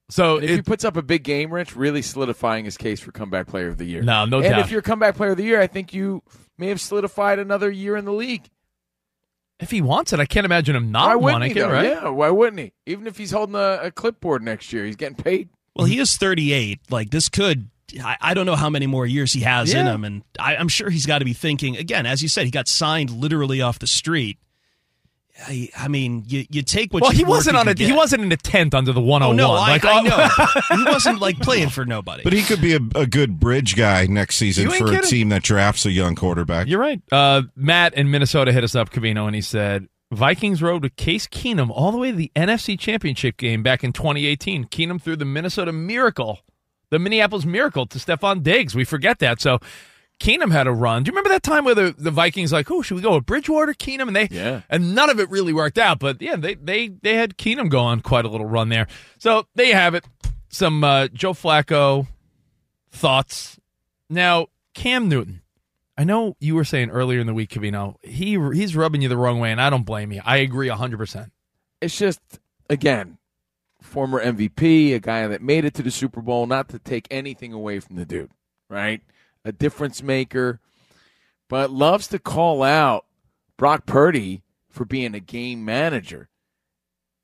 So 0.09 0.35
And 0.37 0.45
if 0.45 0.49
he 0.51 0.61
puts 0.61 0.85
up 0.85 0.95
a 0.95 1.01
big 1.01 1.23
game, 1.23 1.53
Rich, 1.53 1.75
really 1.75 2.01
solidifying 2.01 2.65
his 2.65 2.77
case 2.77 2.99
for 2.99 3.11
comeback 3.11 3.47
player 3.47 3.67
of 3.67 3.77
the 3.77 3.85
year. 3.85 4.01
No, 4.01 4.25
no 4.25 4.37
and 4.37 4.45
doubt. 4.45 4.53
And 4.53 4.61
if 4.61 4.71
you're 4.71 4.81
comeback 4.81 5.15
player 5.15 5.31
of 5.31 5.37
the 5.37 5.43
year, 5.43 5.59
I 5.59 5.67
think 5.67 5.93
you 5.93 6.23
may 6.57 6.67
have 6.69 6.79
solidified 6.79 7.39
another 7.39 7.69
year 7.69 7.97
in 7.97 8.05
the 8.05 8.13
league. 8.13 8.49
if 9.59 9.71
he 9.71 9.81
wants 9.81 10.13
it, 10.13 10.19
I 10.19 10.25
can't 10.25 10.45
imagine 10.45 10.75
him 10.75 10.85
why 10.85 10.91
not 10.91 11.21
wouldn't 11.21 11.33
wanting 11.41 11.53
he? 11.55 11.59
it, 11.59 11.65
right? 11.65 11.85
Yeah, 11.89 12.09
why 12.09 12.29
wouldn't 12.29 12.59
he? 12.59 12.73
Even 12.85 13.05
if 13.07 13.17
he's 13.17 13.31
holding 13.31 13.55
a, 13.55 13.79
a 13.83 13.91
clipboard 13.91 14.43
next 14.43 14.71
year, 14.71 14.85
he's 14.85 14.95
getting 14.95 15.17
paid. 15.17 15.49
Well, 15.75 15.85
he 15.85 15.99
is 15.99 16.15
38. 16.17 16.79
Like 16.89 17.09
this 17.09 17.27
could. 17.29 17.69
I, 18.03 18.17
I 18.19 18.33
don't 18.33 18.45
know 18.45 18.55
how 18.55 18.69
many 18.69 18.85
more 18.87 19.05
years 19.05 19.31
he 19.33 19.41
has 19.41 19.73
in 19.73 19.85
him, 19.85 20.03
and 20.03 20.21
I, 20.39 20.57
I'm 20.57 20.67
sure 20.67 20.89
he's 20.89 21.05
got 21.05 21.19
to 21.19 21.25
be 21.25 21.33
thinking 21.33 21.77
again. 21.77 22.05
As 22.05 22.21
you 22.21 22.27
said, 22.27 22.45
he 22.45 22.51
got 22.51 22.67
signed 22.67 23.09
literally 23.09 23.61
off 23.61 23.79
the 23.79 23.87
street. 23.87 24.37
I, 25.45 25.69
I 25.77 25.87
mean, 25.87 26.23
you, 26.27 26.45
you 26.49 26.61
take 26.61 26.93
what. 26.93 27.03
Well, 27.03 27.11
you 27.11 27.19
he 27.19 27.23
wasn't 27.23 27.57
on 27.57 27.65
you 27.65 27.71
a 27.71 27.75
can 27.75 27.85
he 27.85 27.93
wasn't 27.93 28.23
in 28.23 28.31
a 28.31 28.37
tent 28.37 28.73
under 28.73 28.91
the 28.91 29.01
101. 29.01 29.39
Oh 29.39 29.47
no, 29.47 29.53
I, 29.53 29.69
like, 29.69 29.85
I 29.85 29.99
oh- 29.99 30.03
know. 30.03 30.77
he 30.77 30.83
wasn't 30.91 31.19
like 31.19 31.39
playing 31.39 31.69
for 31.69 31.85
nobody. 31.85 32.23
But 32.23 32.33
he 32.33 32.43
could 32.43 32.61
be 32.61 32.73
a, 32.73 32.79
a 32.95 33.05
good 33.05 33.39
bridge 33.39 33.75
guy 33.75 34.07
next 34.07 34.37
season 34.37 34.65
You 34.65 34.73
ain't 34.73 34.87
for 34.87 34.93
a 34.93 35.01
team 35.01 35.29
that 35.29 35.43
drafts 35.43 35.85
a 35.85 35.91
young 35.91 36.15
quarterback. 36.15 36.67
You're 36.67 36.79
right. 36.79 37.01
Uh, 37.11 37.43
Matt 37.55 37.93
in 37.93 38.09
Minnesota 38.09 38.51
hit 38.51 38.63
us 38.63 38.75
up, 38.75 38.89
Covino, 38.89 39.27
and 39.27 39.35
he 39.35 39.41
said 39.41 39.87
Vikings 40.11 40.61
rode 40.61 40.83
with 40.83 40.95
Case 40.95 41.27
Keenum 41.27 41.69
all 41.69 41.91
the 41.91 41.97
way 41.97 42.11
to 42.11 42.17
the 42.17 42.31
NFC 42.35 42.79
Championship 42.79 43.37
game 43.37 43.61
back 43.61 43.83
in 43.83 43.93
2018. 43.93 44.65
Keenum 44.65 45.01
threw 45.01 45.15
the 45.15 45.25
Minnesota 45.25 45.71
Miracle, 45.71 46.39
the 46.89 46.99
Minneapolis 46.99 47.45
Miracle 47.45 47.85
to 47.87 47.99
Stefon 47.99 48.41
Diggs. 48.41 48.73
We 48.73 48.85
forget 48.85 49.19
that. 49.19 49.41
So 49.41 49.59
Keenum 50.19 50.51
had 50.51 50.65
a 50.67 50.71
run. 50.71 51.03
Do 51.03 51.09
you 51.09 51.11
remember 51.13 51.29
that 51.29 51.43
time 51.43 51.63
where 51.63 51.75
the, 51.75 51.93
the 51.97 52.09
Vikings 52.11 52.51
like, 52.51 52.71
oh, 52.71 52.81
should 52.81 52.95
we 52.95 53.01
go 53.01 53.15
with 53.15 53.25
Bridgewater, 53.25 53.73
Keenum, 53.73 54.07
and 54.07 54.15
they 54.15 54.27
Yeah. 54.31 54.61
and 54.69 54.95
none 54.95 55.09
of 55.09 55.19
it 55.19 55.29
really 55.29 55.53
worked 55.53 55.77
out. 55.77 55.99
But 55.99 56.21
yeah, 56.21 56.35
they 56.35 56.55
they 56.55 56.87
they 56.87 57.13
had 57.15 57.37
Keenum 57.37 57.69
go 57.69 57.79
on 57.79 58.01
quite 58.01 58.25
a 58.25 58.27
little 58.27 58.47
run 58.47 58.69
there. 58.69 58.87
So 59.19 59.45
there 59.55 59.67
you 59.67 59.73
have 59.75 59.93
it. 59.95 60.05
Some 60.49 60.83
uh, 60.83 61.07
Joe 61.09 61.33
Flacco 61.33 62.07
thoughts. 62.91 63.59
Now 64.09 64.47
Cam 64.73 65.07
Newton. 65.09 65.41
I 65.99 66.03
know 66.03 66.35
you 66.39 66.53
were 66.55 66.63
saying 66.63 66.91
earlier 66.91 67.19
in 67.19 67.25
the 67.27 67.33
week, 67.33 67.49
Covino, 67.49 67.95
he 68.03 68.39
he's 68.55 68.75
rubbing 68.75 69.01
you 69.01 69.09
the 69.09 69.17
wrong 69.17 69.39
way, 69.39 69.51
and 69.51 69.59
I 69.59 69.69
don't 69.69 69.83
blame 69.85 70.11
you. 70.11 70.21
I 70.25 70.37
agree 70.37 70.67
hundred 70.69 70.97
percent. 70.97 71.31
It's 71.81 71.97
just 71.97 72.19
again, 72.69 73.17
former 73.81 74.23
MVP, 74.23 74.93
a 74.93 74.99
guy 74.99 75.27
that 75.27 75.41
made 75.41 75.65
it 75.65 75.73
to 75.75 75.83
the 75.83 75.91
Super 75.91 76.21
Bowl. 76.21 76.45
Not 76.47 76.69
to 76.69 76.79
take 76.79 77.07
anything 77.11 77.51
away 77.53 77.79
from 77.79 77.95
the 77.95 78.05
dude, 78.05 78.31
right? 78.69 79.01
A 79.47 79.53
difference 79.53 80.03
maker, 80.03 80.59
but 81.47 81.71
loves 81.71 82.07
to 82.09 82.19
call 82.19 82.63
out 82.63 83.05
Brock 83.57 83.85
Purdy 83.85 84.43
for 84.69 84.83
being 84.83 85.15
a 85.15 85.21
game 85.21 85.63
manager. 85.63 86.27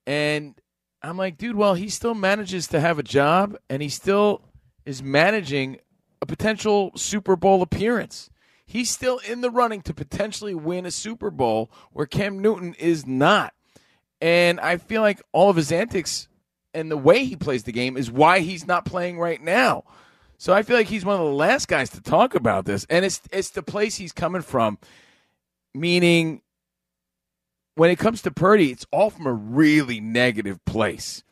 And 0.08 0.56
I'm 1.02 1.18
like, 1.18 1.38
dude, 1.38 1.58
well, 1.58 1.74
he 1.74 1.90
still 1.90 2.16
manages 2.16 2.68
to 2.68 2.80
have 2.80 2.98
a 2.98 3.04
job, 3.04 3.58
and 3.70 3.82
he 3.82 3.90
still 3.90 4.42
is 4.86 5.04
managing 5.04 5.80
a 6.22 6.26
potential 6.26 6.92
Super 6.96 7.36
Bowl 7.36 7.62
appearance. 7.62 8.30
He's 8.66 8.90
still 8.90 9.20
in 9.20 9.42
the 9.42 9.52
running 9.52 9.82
to 9.82 9.94
potentially 9.94 10.56
win 10.56 10.86
a 10.86 10.92
Super 10.92 11.30
Bowl 11.30 11.70
where 11.92 12.06
Cam 12.06 12.40
Newton 12.40 12.74
is 12.76 13.06
not. 13.06 13.54
And 14.22 14.62
I 14.62 14.78
feel 14.78 15.02
like 15.02 15.22
all 15.34 15.50
of 15.50 15.58
his 15.58 15.74
antics 15.74 16.30
and 16.74 16.90
the 16.90 16.98
way 16.98 17.26
he 17.26 17.36
plays 17.36 17.64
the 17.64 17.74
game 17.74 17.98
is 17.98 18.10
why 18.10 18.40
he's 18.40 18.66
not 18.66 18.86
playing 18.86 19.20
right 19.20 19.42
now. 19.42 19.84
So 20.44 20.52
I 20.52 20.62
feel 20.64 20.76
like 20.76 20.88
he's 20.88 21.06
one 21.06 21.18
of 21.18 21.26
the 21.26 21.34
last 21.34 21.70
guys 21.70 21.90
to 21.92 22.02
talk 22.02 22.36
about 22.36 22.66
this. 22.66 22.86
And 22.90 23.06
it's 23.06 23.22
it's 23.32 23.52
the 23.52 23.64
place 23.64 23.96
he's 23.96 24.12
coming 24.12 24.42
from, 24.42 24.78
meaning 25.74 26.42
when 27.76 27.90
it 27.90 27.96
comes 27.98 28.22
to 28.24 28.32
Purdy, 28.32 28.70
it's 28.70 28.86
all 28.92 29.10
from 29.10 29.26
a 29.26 29.32
really 29.32 30.02
negative 30.02 30.60
place. 30.66 31.24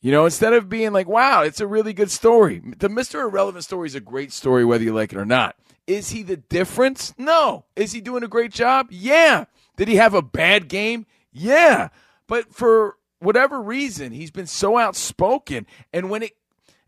You 0.00 0.10
know, 0.10 0.24
instead 0.24 0.54
of 0.54 0.68
being 0.68 0.92
like, 0.92 1.06
wow, 1.06 1.42
it's 1.42 1.60
a 1.60 1.68
really 1.68 1.92
good 1.92 2.10
story. 2.10 2.58
The 2.58 2.88
Mr. 2.88 3.22
Irrelevant 3.22 3.62
story 3.62 3.86
is 3.86 3.94
a 3.94 4.00
great 4.00 4.32
story, 4.32 4.64
whether 4.64 4.82
you 4.82 4.92
like 4.92 5.12
it 5.12 5.18
or 5.18 5.24
not. 5.24 5.54
Is 5.86 6.10
he 6.10 6.24
the 6.24 6.38
difference? 6.38 7.14
No. 7.16 7.64
Is 7.76 7.92
he 7.92 8.00
doing 8.00 8.24
a 8.24 8.28
great 8.28 8.50
job? 8.50 8.88
Yeah. 8.90 9.44
Did 9.76 9.86
he 9.86 9.94
have 9.94 10.14
a 10.14 10.22
bad 10.22 10.66
game? 10.66 11.06
Yeah. 11.30 11.90
But 12.26 12.52
for 12.52 12.96
whatever 13.20 13.62
reason, 13.62 14.10
he's 14.10 14.32
been 14.32 14.48
so 14.48 14.76
outspoken. 14.76 15.64
And 15.92 16.10
when 16.10 16.24
it, 16.24 16.32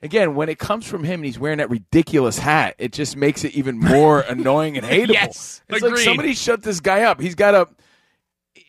again, 0.02 0.35
when 0.35 0.49
it 0.49 0.59
comes 0.59 0.87
from 0.87 1.04
him 1.04 1.21
and 1.21 1.25
he's 1.25 1.38
wearing 1.38 1.59
that 1.59 1.71
ridiculous 1.71 2.38
hat, 2.38 2.75
it 2.78 2.92
just 2.92 3.16
makes 3.16 3.45
it 3.45 3.54
even 3.54 3.78
more 3.78 4.21
annoying 4.28 4.76
and 4.76 4.87
hateable. 4.87 5.14
Yes, 5.14 5.62
it's 5.69 5.83
like 5.83 5.97
somebody 5.99 6.35
shut 6.35 6.62
this 6.62 6.80
guy 6.80 7.02
up. 7.02 7.21
He's 7.21 7.35
got 7.35 7.54
a, 7.54 7.69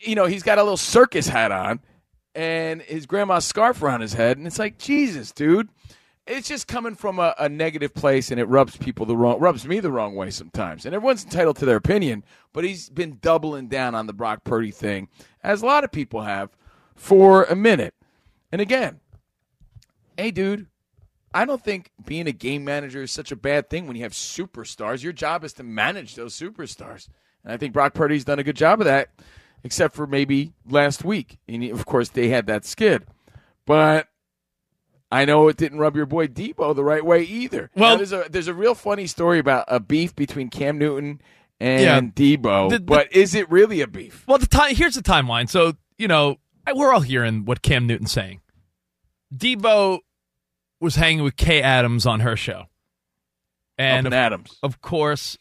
you 0.01 0.15
know, 0.15 0.25
he's 0.25 0.43
got 0.43 0.57
a 0.57 0.63
little 0.63 0.77
circus 0.77 1.27
hat 1.27 1.51
on 1.51 1.79
and 2.35 2.81
his 2.83 3.05
grandma's 3.05 3.45
scarf 3.45 3.81
around 3.81 4.01
his 4.01 4.13
head, 4.13 4.37
and 4.37 4.47
it's 4.47 4.59
like 4.59 4.77
Jesus, 4.77 5.31
dude. 5.31 5.69
It's 6.27 6.47
just 6.47 6.67
coming 6.67 6.95
from 6.95 7.19
a, 7.19 7.33
a 7.39 7.49
negative 7.49 7.93
place, 7.93 8.31
and 8.31 8.39
it 8.39 8.45
rubs 8.45 8.77
people 8.77 9.05
the 9.05 9.17
wrong, 9.17 9.39
rubs 9.39 9.67
me 9.67 9.79
the 9.79 9.91
wrong 9.91 10.15
way 10.15 10.29
sometimes. 10.29 10.85
And 10.85 10.93
everyone's 10.93 11.23
entitled 11.23 11.57
to 11.57 11.65
their 11.65 11.75
opinion, 11.75 12.23
but 12.53 12.63
he's 12.63 12.89
been 12.89 13.17
doubling 13.21 13.67
down 13.67 13.95
on 13.95 14.07
the 14.07 14.13
Brock 14.13 14.43
Purdy 14.43 14.71
thing, 14.71 15.09
as 15.43 15.61
a 15.61 15.65
lot 15.65 15.83
of 15.83 15.91
people 15.91 16.21
have, 16.21 16.55
for 16.95 17.43
a 17.45 17.55
minute. 17.55 17.95
And 18.51 18.61
again, 18.61 18.99
hey, 20.15 20.31
dude, 20.31 20.67
I 21.33 21.45
don't 21.45 21.63
think 21.63 21.91
being 22.05 22.27
a 22.27 22.31
game 22.31 22.63
manager 22.65 23.01
is 23.03 23.11
such 23.11 23.31
a 23.31 23.35
bad 23.35 23.69
thing 23.69 23.87
when 23.87 23.95
you 23.95 24.03
have 24.03 24.11
superstars. 24.13 25.03
Your 25.03 25.13
job 25.13 25.43
is 25.43 25.53
to 25.53 25.63
manage 25.63 26.15
those 26.15 26.37
superstars. 26.37 27.07
And 27.43 27.53
I 27.53 27.57
think 27.57 27.73
Brock 27.73 27.93
Purdy's 27.93 28.25
done 28.25 28.39
a 28.39 28.43
good 28.43 28.55
job 28.57 28.81
of 28.81 28.85
that, 28.85 29.09
except 29.63 29.95
for 29.95 30.05
maybe 30.05 30.53
last 30.69 31.03
week. 31.05 31.39
And 31.47 31.63
of 31.65 31.85
course, 31.85 32.09
they 32.09 32.27
had 32.29 32.47
that 32.47 32.65
skid. 32.65 33.05
But 33.65 34.07
I 35.11 35.25
know 35.25 35.47
it 35.47 35.57
didn't 35.57 35.79
rub 35.79 35.95
your 35.95 36.05
boy 36.05 36.27
Deebo 36.27 36.75
the 36.75 36.83
right 36.83 37.05
way 37.05 37.23
either. 37.23 37.69
Well- 37.75 37.91
Now, 37.91 37.97
there's 37.97 38.13
a 38.13 38.25
there's 38.29 38.47
a 38.47 38.53
real 38.53 38.75
funny 38.75 39.07
story 39.07 39.39
about 39.39 39.65
a 39.67 39.79
beef 39.79 40.15
between 40.15 40.49
Cam 40.49 40.77
Newton 40.77 41.21
and 41.59 41.81
Yeah. 41.83 41.99
Deebo. 42.01 42.69
The- 42.69 42.79
the- 42.79 42.83
but 42.85 43.13
is 43.13 43.35
it 43.35 43.49
really 43.49 43.81
a 43.81 43.87
beef? 43.87 44.23
Well, 44.27 44.37
the 44.37 44.47
time 44.47 44.75
here's 44.75 44.95
the 44.95 45.01
timeline. 45.01 45.49
So 45.49 45.73
you 45.97 46.07
know, 46.07 46.37
we're 46.75 46.91
all 46.93 47.01
hearing 47.01 47.45
what 47.45 47.61
Cam 47.61 47.87
Newton's 47.87 48.11
saying. 48.11 48.41
Deebo 49.35 49.99
was 50.81 50.95
hanging 50.95 51.23
with 51.23 51.37
Kay 51.37 51.61
Adams 51.61 52.05
on 52.05 52.19
her 52.21 52.35
show, 52.35 52.65
and 53.77 54.07
in 54.07 54.13
Adams. 54.13 54.57
of 54.61 54.81
course, 54.81 55.37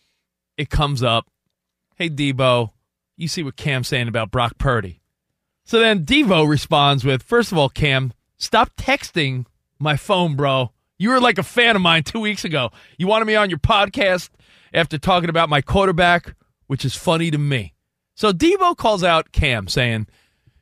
it 0.56 0.70
comes 0.70 1.02
up. 1.02 1.26
Hey 1.96 2.08
Deebo, 2.08 2.70
you 3.16 3.26
see 3.26 3.42
what 3.42 3.56
Cam's 3.56 3.88
saying 3.88 4.08
about 4.08 4.30
Brock 4.30 4.58
Purdy. 4.58 5.00
So 5.64 5.78
then 5.78 6.04
Deebo 6.04 6.48
responds 6.48 7.04
with, 7.04 7.22
First 7.22 7.52
of 7.52 7.58
all, 7.58 7.68
Cam, 7.68 8.12
stop 8.36 8.74
texting 8.76 9.46
my 9.78 9.96
phone, 9.96 10.36
bro. 10.36 10.72
You 10.98 11.10
were 11.10 11.20
like 11.20 11.38
a 11.38 11.42
fan 11.42 11.76
of 11.76 11.82
mine 11.82 12.02
two 12.02 12.20
weeks 12.20 12.44
ago. 12.44 12.70
You 12.98 13.06
wanted 13.06 13.24
me 13.24 13.34
on 13.34 13.50
your 13.50 13.58
podcast 13.58 14.30
after 14.74 14.98
talking 14.98 15.30
about 15.30 15.48
my 15.48 15.60
quarterback, 15.62 16.34
which 16.66 16.84
is 16.84 16.94
funny 16.94 17.30
to 17.30 17.38
me. 17.38 17.74
So 18.14 18.32
Deebo 18.32 18.76
calls 18.76 19.02
out 19.02 19.32
Cam 19.32 19.68
saying, 19.68 20.06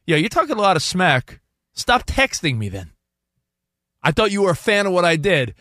Yeah, 0.06 0.16
you're 0.16 0.28
talking 0.28 0.56
a 0.56 0.60
lot 0.60 0.76
of 0.76 0.82
smack. 0.82 1.40
Stop 1.72 2.06
texting 2.06 2.56
me 2.56 2.68
then. 2.68 2.92
I 4.02 4.12
thought 4.12 4.30
you 4.30 4.42
were 4.42 4.50
a 4.50 4.56
fan 4.56 4.86
of 4.86 4.92
what 4.92 5.04
I 5.04 5.16
did. 5.16 5.54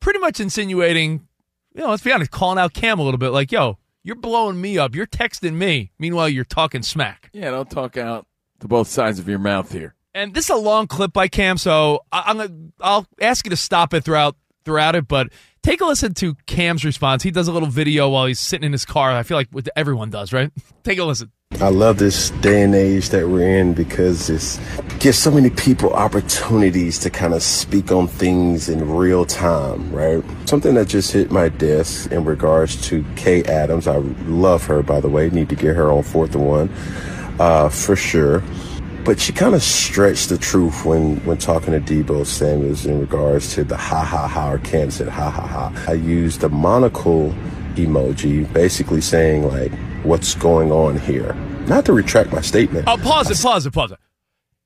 Pretty 0.00 0.18
much 0.18 0.40
insinuating, 0.40 1.26
you 1.74 1.82
know, 1.82 1.90
let's 1.90 2.02
be 2.02 2.12
honest, 2.12 2.30
calling 2.30 2.58
out 2.58 2.72
Cam 2.72 2.98
a 2.98 3.02
little 3.02 3.18
bit 3.18 3.30
like, 3.30 3.52
yo, 3.52 3.78
you're 4.02 4.16
blowing 4.16 4.60
me 4.60 4.78
up. 4.78 4.94
You're 4.94 5.06
texting 5.06 5.54
me. 5.54 5.92
Meanwhile, 5.98 6.30
you're 6.30 6.44
talking 6.44 6.82
smack. 6.82 7.30
Yeah, 7.32 7.50
don't 7.50 7.70
talk 7.70 7.96
out 7.96 8.26
to 8.60 8.68
both 8.68 8.88
sides 8.88 9.18
of 9.18 9.28
your 9.28 9.38
mouth 9.38 9.72
here. 9.72 9.94
And 10.14 10.34
this 10.34 10.46
is 10.46 10.50
a 10.50 10.56
long 10.56 10.86
clip 10.86 11.12
by 11.12 11.28
Cam, 11.28 11.58
so 11.58 12.00
I, 12.10 12.30
am 12.30 12.38
gonna 12.38 12.54
I'll 12.80 13.06
ask 13.20 13.46
you 13.46 13.50
to 13.50 13.56
stop 13.56 13.94
it 13.94 14.04
throughout 14.04 14.36
throughout 14.64 14.96
it, 14.96 15.06
but 15.06 15.28
take 15.62 15.80
a 15.80 15.84
listen 15.84 16.14
to 16.14 16.34
Cam's 16.46 16.84
response. 16.84 17.22
He 17.22 17.30
does 17.30 17.48
a 17.48 17.52
little 17.52 17.68
video 17.68 18.08
while 18.08 18.26
he's 18.26 18.40
sitting 18.40 18.66
in 18.66 18.72
his 18.72 18.84
car. 18.84 19.12
I 19.12 19.22
feel 19.22 19.36
like 19.36 19.48
everyone 19.76 20.10
does, 20.10 20.32
right? 20.32 20.50
take 20.82 20.98
a 20.98 21.04
listen. 21.04 21.30
I 21.60 21.70
love 21.70 21.98
this 21.98 22.30
day 22.30 22.62
and 22.62 22.72
age 22.72 23.08
that 23.08 23.28
we're 23.28 23.58
in 23.58 23.74
because 23.74 24.30
it 24.30 24.60
gives 25.00 25.18
so 25.18 25.28
many 25.28 25.50
people 25.50 25.92
opportunities 25.92 27.00
to 27.00 27.10
kind 27.10 27.34
of 27.34 27.42
speak 27.42 27.90
on 27.90 28.06
things 28.06 28.68
in 28.68 28.88
real 28.88 29.24
time, 29.24 29.90
right? 29.90 30.22
Something 30.48 30.74
that 30.74 30.86
just 30.86 31.10
hit 31.10 31.32
my 31.32 31.48
desk 31.48 32.12
in 32.12 32.24
regards 32.24 32.80
to 32.88 33.04
Kay 33.16 33.42
Adams. 33.42 33.88
I 33.88 33.96
love 33.96 34.64
her, 34.66 34.84
by 34.84 35.00
the 35.00 35.08
way. 35.08 35.30
Need 35.30 35.48
to 35.48 35.56
get 35.56 35.74
her 35.74 35.90
on 35.90 36.04
fourth 36.04 36.36
and 36.36 36.46
one 36.46 36.68
uh, 37.40 37.68
for 37.70 37.96
sure. 37.96 38.44
But 39.04 39.18
she 39.18 39.32
kind 39.32 39.56
of 39.56 39.62
stretched 39.62 40.28
the 40.28 40.38
truth 40.38 40.84
when, 40.84 41.16
when 41.24 41.38
talking 41.38 41.72
to 41.72 41.80
Deebo 41.80 42.24
Samuels 42.24 42.86
in 42.86 43.00
regards 43.00 43.54
to 43.54 43.64
the 43.64 43.76
ha 43.76 44.04
ha 44.04 44.28
ha 44.28 44.52
or 44.52 44.58
Cam 44.58 44.92
said 44.92 45.08
ha 45.08 45.28
ha 45.28 45.44
ha. 45.44 45.84
I 45.88 45.94
used 45.94 46.40
the 46.40 46.50
monocle 46.50 47.34
emoji, 47.74 48.52
basically 48.52 49.00
saying 49.00 49.48
like, 49.48 49.72
what's 50.04 50.34
going 50.34 50.70
on 50.70 50.98
here? 50.98 51.34
Not 51.66 51.84
to 51.86 51.92
retract 51.92 52.32
my 52.32 52.40
statement. 52.40 52.86
Oh, 52.88 52.96
pause 52.96 53.30
it, 53.30 53.42
pause 53.42 53.66
it, 53.66 53.72
pause 53.72 53.92
it. 53.92 53.98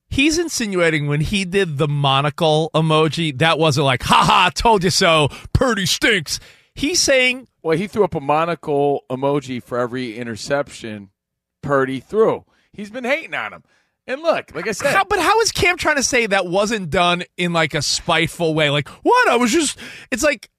He's 0.09 0.39
insinuating 0.39 1.07
when 1.07 1.23
he 1.23 1.45
did 1.45 1.79
the 1.79 1.89
monocle 1.89 2.71
emoji, 2.75 3.37
that 3.39 3.59
wasn't 3.59 3.87
like, 3.87 4.03
ha 4.03 4.23
ha, 4.25 4.51
told 4.55 4.85
you 4.85 4.91
so, 4.91 5.29
Purdy 5.55 5.87
stinks. 5.87 6.39
He's 6.75 7.01
saying. 7.01 7.49
Well, 7.63 7.79
he 7.79 7.87
threw 7.87 8.05
up 8.05 8.15
a 8.15 8.21
monocle 8.21 9.05
emoji 9.11 9.63
for 9.63 9.79
every 9.79 10.17
interception 10.17 11.11
Purdy 11.63 12.01
threw. 12.01 12.45
He's 12.73 12.91
been 12.91 13.05
hating 13.05 13.35
on 13.35 13.53
him. 13.53 13.63
And 14.07 14.21
look, 14.21 14.55
like 14.55 14.67
I 14.67 14.73
said, 14.73 14.93
how, 14.95 15.05
but 15.05 15.21
how 15.21 15.41
is 15.41 15.53
Cam 15.53 15.77
trying 15.77 15.97
to 15.97 16.03
say 16.03 16.27
that 16.27 16.47
wasn't 16.47 16.91
done 16.91 17.23
in 17.37 17.53
like 17.53 17.73
a 17.73 17.83
spiteful 17.83 18.53
way? 18.53 18.69
Like, 18.69 18.89
what? 18.89 19.29
I 19.29 19.37
was 19.37 19.53
just. 19.53 19.79
It's 20.11 20.25
like 20.25 20.51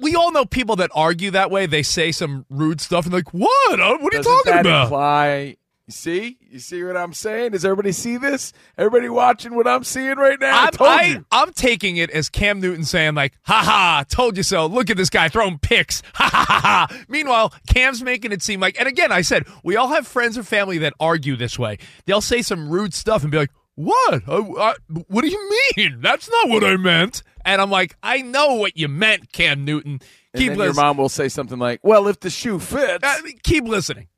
we 0.00 0.14
all 0.14 0.32
know 0.32 0.44
people 0.44 0.76
that 0.76 0.90
argue 0.94 1.30
that 1.32 1.50
way. 1.50 1.66
They 1.66 1.82
say 1.82 2.12
some 2.12 2.46
rude 2.48 2.80
stuff 2.80 3.04
and 3.04 3.14
like, 3.14 3.32
what? 3.32 3.80
Uh, 3.80 3.98
what 3.98 4.14
are 4.14 4.18
you 4.18 4.22
talking 4.22 4.58
about? 4.58 4.84
Imply 4.84 5.56
you 5.86 5.92
see? 5.92 6.38
You 6.48 6.58
see 6.58 6.82
what 6.84 6.96
I'm 6.96 7.12
saying? 7.12 7.52
Does 7.52 7.64
everybody 7.64 7.92
see 7.92 8.16
this? 8.16 8.52
Everybody 8.78 9.08
watching 9.08 9.54
what 9.54 9.66
I'm 9.66 9.82
seeing 9.84 10.16
right 10.16 10.38
now? 10.40 10.68
I'm, 10.68 10.70
I, 10.80 11.20
am 11.32 11.52
taking 11.52 11.96
it 11.96 12.10
as 12.10 12.28
Cam 12.28 12.60
Newton 12.60 12.84
saying, 12.84 13.14
like, 13.14 13.34
ha 13.42 13.62
ha, 13.64 14.04
told 14.08 14.36
you 14.36 14.42
so. 14.42 14.66
Look 14.66 14.90
at 14.90 14.96
this 14.96 15.10
guy 15.10 15.28
throwing 15.28 15.58
picks. 15.58 16.02
Ha 16.22 16.28
ha 16.30 16.44
ha 16.46 16.60
ha. 16.88 17.04
Meanwhile, 17.08 17.52
Cam's 17.66 18.02
making 18.02 18.30
it 18.32 18.42
seem 18.42 18.60
like, 18.60 18.78
and 18.78 18.86
again, 18.86 19.10
I 19.10 19.22
said, 19.22 19.44
we 19.64 19.76
all 19.76 19.88
have 19.88 20.06
friends 20.06 20.38
or 20.38 20.44
family 20.44 20.78
that 20.78 20.92
argue 21.00 21.36
this 21.36 21.58
way. 21.58 21.78
They'll 22.06 22.20
say 22.20 22.42
some 22.42 22.68
rude 22.68 22.94
stuff 22.94 23.22
and 23.22 23.32
be 23.32 23.38
like, 23.38 23.50
what? 23.74 24.22
I, 24.28 24.36
I, 24.36 24.74
what 25.08 25.22
do 25.22 25.28
you 25.28 25.50
mean? 25.76 26.00
That's 26.00 26.30
not 26.30 26.48
what 26.48 26.64
I 26.64 26.76
meant. 26.76 27.22
And 27.44 27.60
I'm 27.60 27.70
like, 27.70 27.96
I 28.02 28.22
know 28.22 28.54
what 28.54 28.76
you 28.76 28.88
meant, 28.88 29.32
Cam 29.32 29.64
Newton. 29.64 30.00
Keep 30.36 30.52
and 30.52 30.60
then 30.60 30.66
your 30.66 30.74
mom 30.74 30.96
will 30.96 31.08
say 31.08 31.28
something 31.28 31.58
like, 31.58 31.80
well, 31.82 32.08
if 32.08 32.20
the 32.20 32.30
shoe 32.30 32.58
fits. 32.58 33.02
Uh, 33.02 33.18
keep 33.42 33.64
listening 33.64 34.08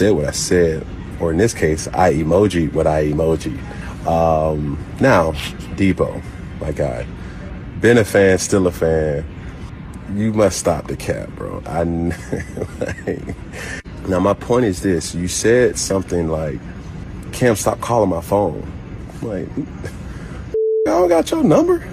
said 0.00 0.16
what 0.16 0.24
I 0.24 0.30
said, 0.30 0.86
or 1.20 1.30
in 1.30 1.36
this 1.36 1.52
case, 1.52 1.86
I 1.88 2.14
emoji 2.14 2.72
what 2.72 2.86
I 2.86 3.08
emoji. 3.08 3.52
Um, 4.06 4.82
now, 4.98 5.32
Deebo, 5.76 6.22
my 6.58 6.72
God, 6.72 7.06
been 7.82 7.98
a 7.98 8.04
fan, 8.06 8.38
still 8.38 8.66
a 8.66 8.72
fan. 8.72 9.26
You 10.14 10.32
must 10.32 10.58
stop 10.58 10.86
the 10.86 10.96
cap, 10.96 11.28
bro. 11.36 11.62
I 11.66 11.84
now 14.08 14.20
my 14.20 14.32
point 14.32 14.64
is 14.64 14.80
this: 14.80 15.14
you 15.14 15.28
said 15.28 15.78
something 15.78 16.28
like, 16.28 16.58
"Cam, 17.32 17.56
stop 17.56 17.80
calling 17.80 18.10
my 18.10 18.20
phone." 18.20 18.70
I'm 19.22 19.28
like, 19.28 19.48
I 20.86 20.90
don't 20.90 21.08
got 21.08 21.30
your 21.30 21.44
number. 21.44 21.86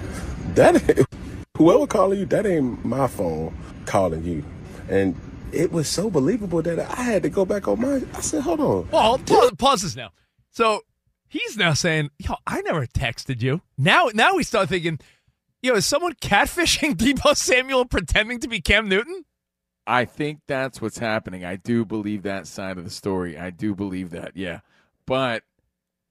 That 0.54 1.06
whoever 1.56 1.86
calling 1.86 2.20
you, 2.20 2.26
that 2.26 2.46
ain't 2.46 2.84
my 2.84 3.06
phone 3.06 3.56
calling 3.86 4.24
you. 4.24 4.44
And 4.88 5.14
it 5.52 5.72
was 5.72 5.88
so 5.88 6.10
believable 6.10 6.62
that 6.62 6.78
I 6.78 7.02
had 7.02 7.22
to 7.22 7.28
go 7.28 7.44
back 7.44 7.68
on 7.68 7.80
my. 7.80 8.02
I 8.14 8.20
said, 8.20 8.42
hold 8.42 8.60
on. 8.60 8.88
Well, 8.90 9.18
pause, 9.18 9.52
pause 9.58 9.82
this 9.82 9.96
now. 9.96 10.10
So 10.50 10.82
he's 11.28 11.56
now 11.56 11.74
saying, 11.74 12.10
"Yo, 12.18 12.34
I 12.46 12.60
never 12.62 12.86
texted 12.86 13.42
you." 13.42 13.62
Now, 13.76 14.08
now 14.14 14.34
we 14.34 14.42
start 14.42 14.68
thinking, 14.68 14.98
"Yo, 15.62 15.74
is 15.74 15.86
someone 15.86 16.14
catfishing 16.14 16.94
Deebo 16.96 17.36
Samuel 17.36 17.84
pretending 17.84 18.40
to 18.40 18.48
be 18.48 18.60
Cam 18.60 18.88
Newton?" 18.88 19.24
I 19.86 20.04
think 20.04 20.40
that's 20.46 20.82
what's 20.82 20.98
happening. 20.98 21.44
I 21.44 21.56
do 21.56 21.84
believe 21.84 22.22
that 22.24 22.46
side 22.46 22.76
of 22.76 22.84
the 22.84 22.90
story. 22.90 23.38
I 23.38 23.50
do 23.50 23.74
believe 23.74 24.10
that. 24.10 24.36
Yeah, 24.36 24.60
but 25.08 25.42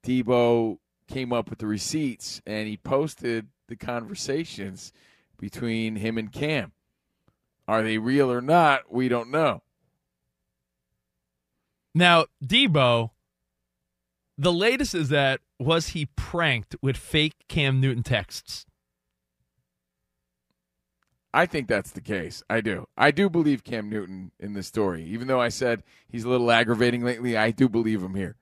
Deebo 0.03 0.79
came 1.07 1.31
up 1.31 1.51
with 1.51 1.60
the 1.60 1.67
receipts 1.67 2.41
and 2.47 2.67
he 2.67 2.77
posted 2.77 3.47
the 3.67 3.75
conversations 3.75 4.91
between 5.38 5.97
him 5.97 6.17
and 6.17 6.31
Cam. 6.31 6.71
Are 7.67 7.83
they 7.83 7.99
real 7.99 8.31
or 8.31 8.41
not? 8.41 8.91
We 8.91 9.07
don't 9.07 9.29
know. 9.29 9.62
Now, 11.93 12.25
Deebo, 12.43 13.12
the 14.36 14.51
latest 14.51 14.95
is 14.95 15.10
that 15.10 15.41
was 15.60 15.89
he 15.89 16.07
pranked 16.15 16.75
with 16.81 16.97
fake 16.97 17.36
Cam 17.47 17.79
Newton 17.79 18.01
texts? 18.01 18.65
I 21.36 21.45
think 21.45 21.67
that's 21.67 21.91
the 21.91 22.01
case. 22.01 22.41
I 22.49 22.62
do. 22.62 22.88
I 22.97 23.12
do 23.12 23.29
believe 23.29 23.63
Cam 23.63 23.91
Newton 23.91 24.31
in 24.39 24.53
this 24.53 24.65
story. 24.65 25.03
Even 25.03 25.27
though 25.27 25.41
I 25.41 25.49
said 25.49 25.83
he's 26.10 26.23
a 26.23 26.29
little 26.29 26.49
aggravating 26.49 27.03
lately, 27.03 27.38
I 27.38 27.51
do 27.51 27.69
believe 27.69 28.01
him 28.01 28.15
here. 28.15 28.38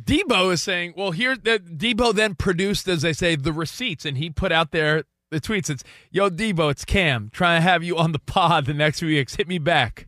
Deebo 0.00 0.52
is 0.52 0.62
saying, 0.62 0.94
well, 0.96 1.10
here 1.10 1.36
that 1.36 1.78
Deebo 1.78 2.14
then 2.14 2.34
produced, 2.34 2.86
as 2.88 3.02
they 3.02 3.12
say, 3.12 3.36
the 3.36 3.52
receipts, 3.52 4.04
and 4.04 4.16
he 4.16 4.30
put 4.30 4.52
out 4.52 4.70
there 4.70 5.04
the 5.30 5.40
tweets. 5.40 5.68
It's 5.68 5.84
Yo 6.10 6.30
Deebo, 6.30 6.70
it's 6.70 6.84
Cam 6.84 7.30
trying 7.32 7.58
to 7.58 7.62
have 7.62 7.82
you 7.82 7.96
on 7.96 8.12
the 8.12 8.18
pod 8.18 8.66
the 8.66 8.74
next 8.74 9.00
few 9.00 9.08
weeks. 9.08 9.36
Hit 9.36 9.48
me 9.48 9.58
back. 9.58 10.06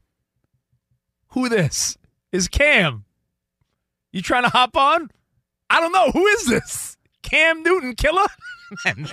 Who 1.29 1.49
this 1.49 1.97
is 2.33 2.49
Cam? 2.49 3.05
You 4.13 4.23
trying 4.23 4.45
to 4.45 4.49
hop 4.49 4.77
on? 4.77 5.11
I 5.69 5.81
don't 5.81 5.93
know. 5.93 6.11
Who 6.11 6.27
is 6.27 6.47
this? 6.47 6.97
Cam 7.23 7.63
Newton 7.63 7.95
killer? 7.95 8.27
then, 8.85 9.09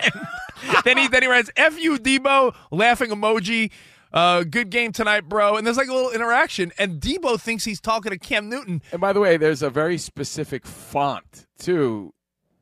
then 0.85 0.97
he 0.97 1.07
then 1.07 1.23
he 1.23 1.27
writes 1.27 1.51
F 1.55 1.79
you 1.79 1.97
Deebo 1.97 2.55
laughing 2.71 3.09
emoji. 3.11 3.71
Uh, 4.17 4.43
good 4.43 4.71
game 4.71 4.91
tonight, 4.91 5.29
bro. 5.29 5.57
And 5.57 5.67
there's 5.67 5.77
like 5.77 5.89
a 5.89 5.93
little 5.93 6.09
interaction, 6.09 6.71
and 6.79 6.99
Deebo 6.99 7.39
thinks 7.39 7.65
he's 7.65 7.79
talking 7.79 8.11
to 8.11 8.17
Cam 8.17 8.49
Newton. 8.49 8.81
And 8.91 8.99
by 8.99 9.13
the 9.13 9.19
way, 9.19 9.37
there's 9.37 9.61
a 9.61 9.69
very 9.69 9.99
specific 9.99 10.65
font 10.65 11.45
too 11.59 12.15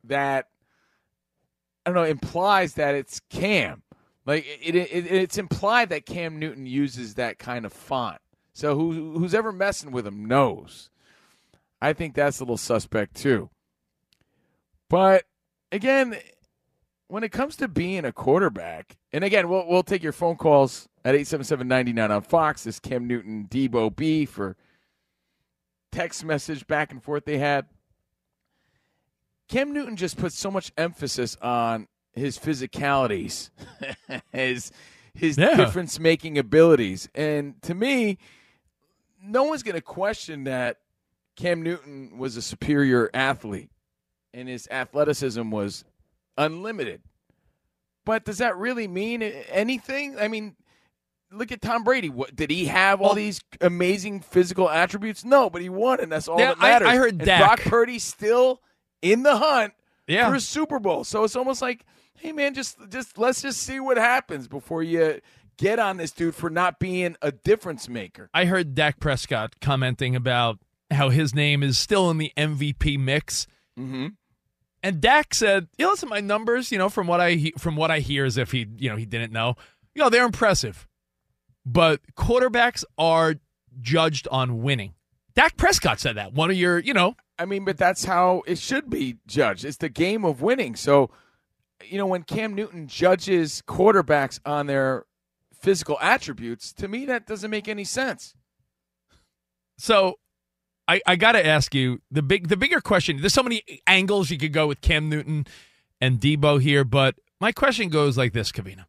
that 0.04 0.50
I 1.86 1.91
don't 1.91 1.96
know, 1.96 2.04
implies 2.04 2.74
that 2.74 2.94
it's 2.94 3.22
Cam. 3.30 3.84
Like 4.26 4.46
it, 4.62 4.76
it, 4.76 5.10
it's 5.10 5.38
implied 5.38 5.88
that 5.91 6.06
Cam 6.06 6.39
Newton 6.39 6.65
uses 6.65 7.15
that 7.15 7.39
kind 7.39 7.65
of 7.65 7.72
font. 7.72 8.20
So 8.52 8.76
who, 8.76 9.18
who's 9.18 9.34
ever 9.34 9.54
messing 9.54 9.91
with 9.91 10.06
him 10.06 10.26
knows. 10.26 10.89
I 11.82 11.94
think 11.94 12.15
that's 12.15 12.41
a 12.41 12.44
little 12.44 12.58
suspect 12.58 13.15
too. 13.15 13.50
But 14.89 15.24
again, 15.72 16.18
when 17.08 17.24
it 17.24 17.32
comes 17.32 17.56
to 17.58 17.70
being 17.70 18.04
a 18.04 18.12
quarterback, 18.12 18.98
and 19.13 19.24
again, 19.24 19.48
we'll 19.48 19.65
we'll 19.65 19.84
take 19.84 20.04
your 20.04 20.12
phone 20.12 20.36
calls 20.36 20.89
at 21.06 21.15
877-99 21.15 22.10
on 22.10 22.22
Fox. 22.22 22.65
This 22.65 22.80
Cam 22.80 23.08
Newton 23.08 23.48
Deebo 23.50 23.96
B 23.96 24.26
for 24.26 24.58
text 25.91 26.26
message 26.26 26.68
back 26.68 26.91
and 26.91 27.02
forth 27.02 27.24
they 27.24 27.38
had. 27.38 27.68
Cam 29.48 29.72
Newton 29.72 29.96
just 29.96 30.18
puts 30.18 30.38
so 30.38 30.52
much 30.52 30.74
emphasis 30.78 31.38
on 31.41 31.88
his 32.13 32.38
physicalities, 32.38 33.52
his 34.32 34.72
his 35.13 35.38
yeah. 35.38 35.56
difference 35.56 35.98
making 35.98 36.38
abilities, 36.38 37.08
and 37.15 37.62
to 37.62 37.74
me, 37.74 38.18
no 39.24 39.44
one's 39.44 39.63
going 39.63 39.76
to 39.76 39.82
question 39.82 40.44
that 40.46 40.80
Cam 41.36 41.62
Newton 41.62 42.18
was 42.18 42.36
a 42.36 42.41
superior 42.41 43.10
athlete 43.13 43.70
and 44.34 44.50
his 44.50 44.68
athleticism 44.70 45.50
was 45.50 45.86
unlimited. 46.38 47.02
But 48.04 48.26
does 48.26 48.38
that 48.39 48.58
really 48.58 48.88
mean 48.88 49.24
anything? 49.24 50.18
I 50.20 50.28
mean, 50.28 50.56
look 51.36 51.52
at 51.52 51.62
Tom 51.62 51.84
Brady. 51.84 52.10
What, 52.10 52.36
did 52.36 52.50
he 52.50 52.65
have 52.65 53.02
all 53.02 53.13
these 53.13 53.39
amazing 53.62 54.21
physical 54.21 54.69
attributes? 54.69 55.24
No, 55.26 55.50
but 55.50 55.62
he 55.62 55.69
won, 55.69 56.00
and 56.00 56.12
that's 56.12 56.28
all 56.28 56.39
Yeah, 56.39 56.50
that 56.56 56.60
matters. 56.60 56.88
I- 56.88 56.91
I 56.93 56.95
heard 56.98 57.17
Dak. 57.19 57.39
Brock 57.41 57.60
Purdy 57.62 58.00
still 58.00 58.62
in 59.02 59.24
the 59.24 59.38
hunt 59.38 59.74
Yeah. 60.08 60.30
for 60.30 60.36
a 60.36 60.39
Super 60.39 60.80
Bowl. 60.80 61.04
So 61.04 61.24
it's 61.24 61.36
almost 61.36 61.62
like, 61.62 61.86
hey 62.15 62.32
man, 62.32 62.54
just 62.54 62.78
just 62.89 63.17
let's 63.17 63.41
just 63.41 63.62
see 63.62 63.80
what 63.80 63.98
happens 63.98 64.48
before 64.48 64.82
you 64.84 65.19
get 65.58 65.80
on 65.80 65.98
this 65.98 66.12
dude 66.12 66.36
for 66.36 66.50
not 66.50 66.80
being 66.80 67.15
a 67.21 67.32
difference 67.32 67.88
maker. 67.88 68.30
I 68.34 68.45
heard 68.45 68.74
Dak 68.76 69.00
Prescott 69.00 69.56
commenting 69.62 70.15
about 70.15 70.60
how 70.91 71.10
his 71.10 71.34
name 71.36 71.62
is 71.63 71.78
still 71.78 72.10
in 72.12 72.17
the 72.17 72.32
MVP 72.38 72.98
mix. 73.00 73.48
Mm-hmm. 73.80 74.08
And 74.84 75.02
Dak 75.02 75.34
said, 75.34 75.67
"You 75.78 75.86
know, 75.86 75.91
listen, 75.91 76.10
my 76.10 76.19
numbers, 76.21 76.71
you 76.71 76.78
know, 76.78 76.89
from 76.89 77.08
what 77.08 77.19
I 77.19 77.32
he- 77.32 77.54
from 77.58 77.76
what 77.76 77.89
I 77.89 78.00
hear, 78.00 78.24
as 78.26 78.38
if 78.38 78.52
he, 78.52 78.67
you 78.78 78.89
know, 78.89 78.95
he 78.95 79.06
didn't 79.06 79.32
know. 79.34 79.56
You 79.95 80.04
know, 80.04 80.10
they're 80.10 80.26
impressive, 80.26 80.88
but 81.65 82.01
quarterbacks 82.15 82.84
are 82.97 83.36
judged 83.82 84.28
on 84.30 84.62
winning." 84.62 84.93
Dak 85.36 85.58
Prescott 85.58 85.99
said 85.99 86.15
that. 86.15 86.34
One 86.34 86.49
of 86.49 86.56
your, 86.56 86.80
you 86.80 86.93
know, 86.93 87.15
I 87.38 87.45
mean, 87.45 87.65
but 87.65 87.78
that's 87.78 88.06
how 88.06 88.43
it 88.47 88.58
should 88.58 88.89
be 88.89 89.17
judged. 89.28 89.65
It's 89.65 89.78
the 89.78 89.89
game 89.89 90.23
of 90.23 90.41
winning. 90.41 90.75
So, 90.75 91.10
you 91.84 91.97
know, 91.97 92.06
when 92.06 92.23
Cam 92.23 92.56
Newton 92.56 92.88
judges 92.88 93.62
quarterbacks 93.67 94.39
on 94.45 94.67
their 94.67 95.06
physical 95.54 95.97
attributes, 95.99 96.71
to 96.73 96.88
me 96.88 97.06
that 97.06 97.28
doesn't 97.28 97.51
make 97.51 97.67
any 97.67 97.84
sense. 97.84 98.34
So 99.78 100.19
I, 100.88 101.01
I 101.06 101.15
got 101.17 101.34
to 101.34 101.45
ask 101.45 101.75
you 101.75 102.01
the 102.10 102.21
big 102.21 102.47
the 102.47 102.58
bigger 102.58 102.80
question. 102.80 103.19
There's 103.19 103.34
so 103.34 103.43
many 103.43 103.63
angles 103.86 104.30
you 104.30 104.38
could 104.38 104.54
go 104.54 104.67
with 104.67 104.80
Cam 104.82 105.10
Newton 105.10 105.47
and 105.99 106.19
Deebo 106.19 106.62
here, 106.62 106.86
but 106.86 107.15
my 107.41 107.51
question 107.51 107.89
goes 107.89 108.17
like 108.17 108.32
this, 108.32 108.51
Covino. 108.51 108.86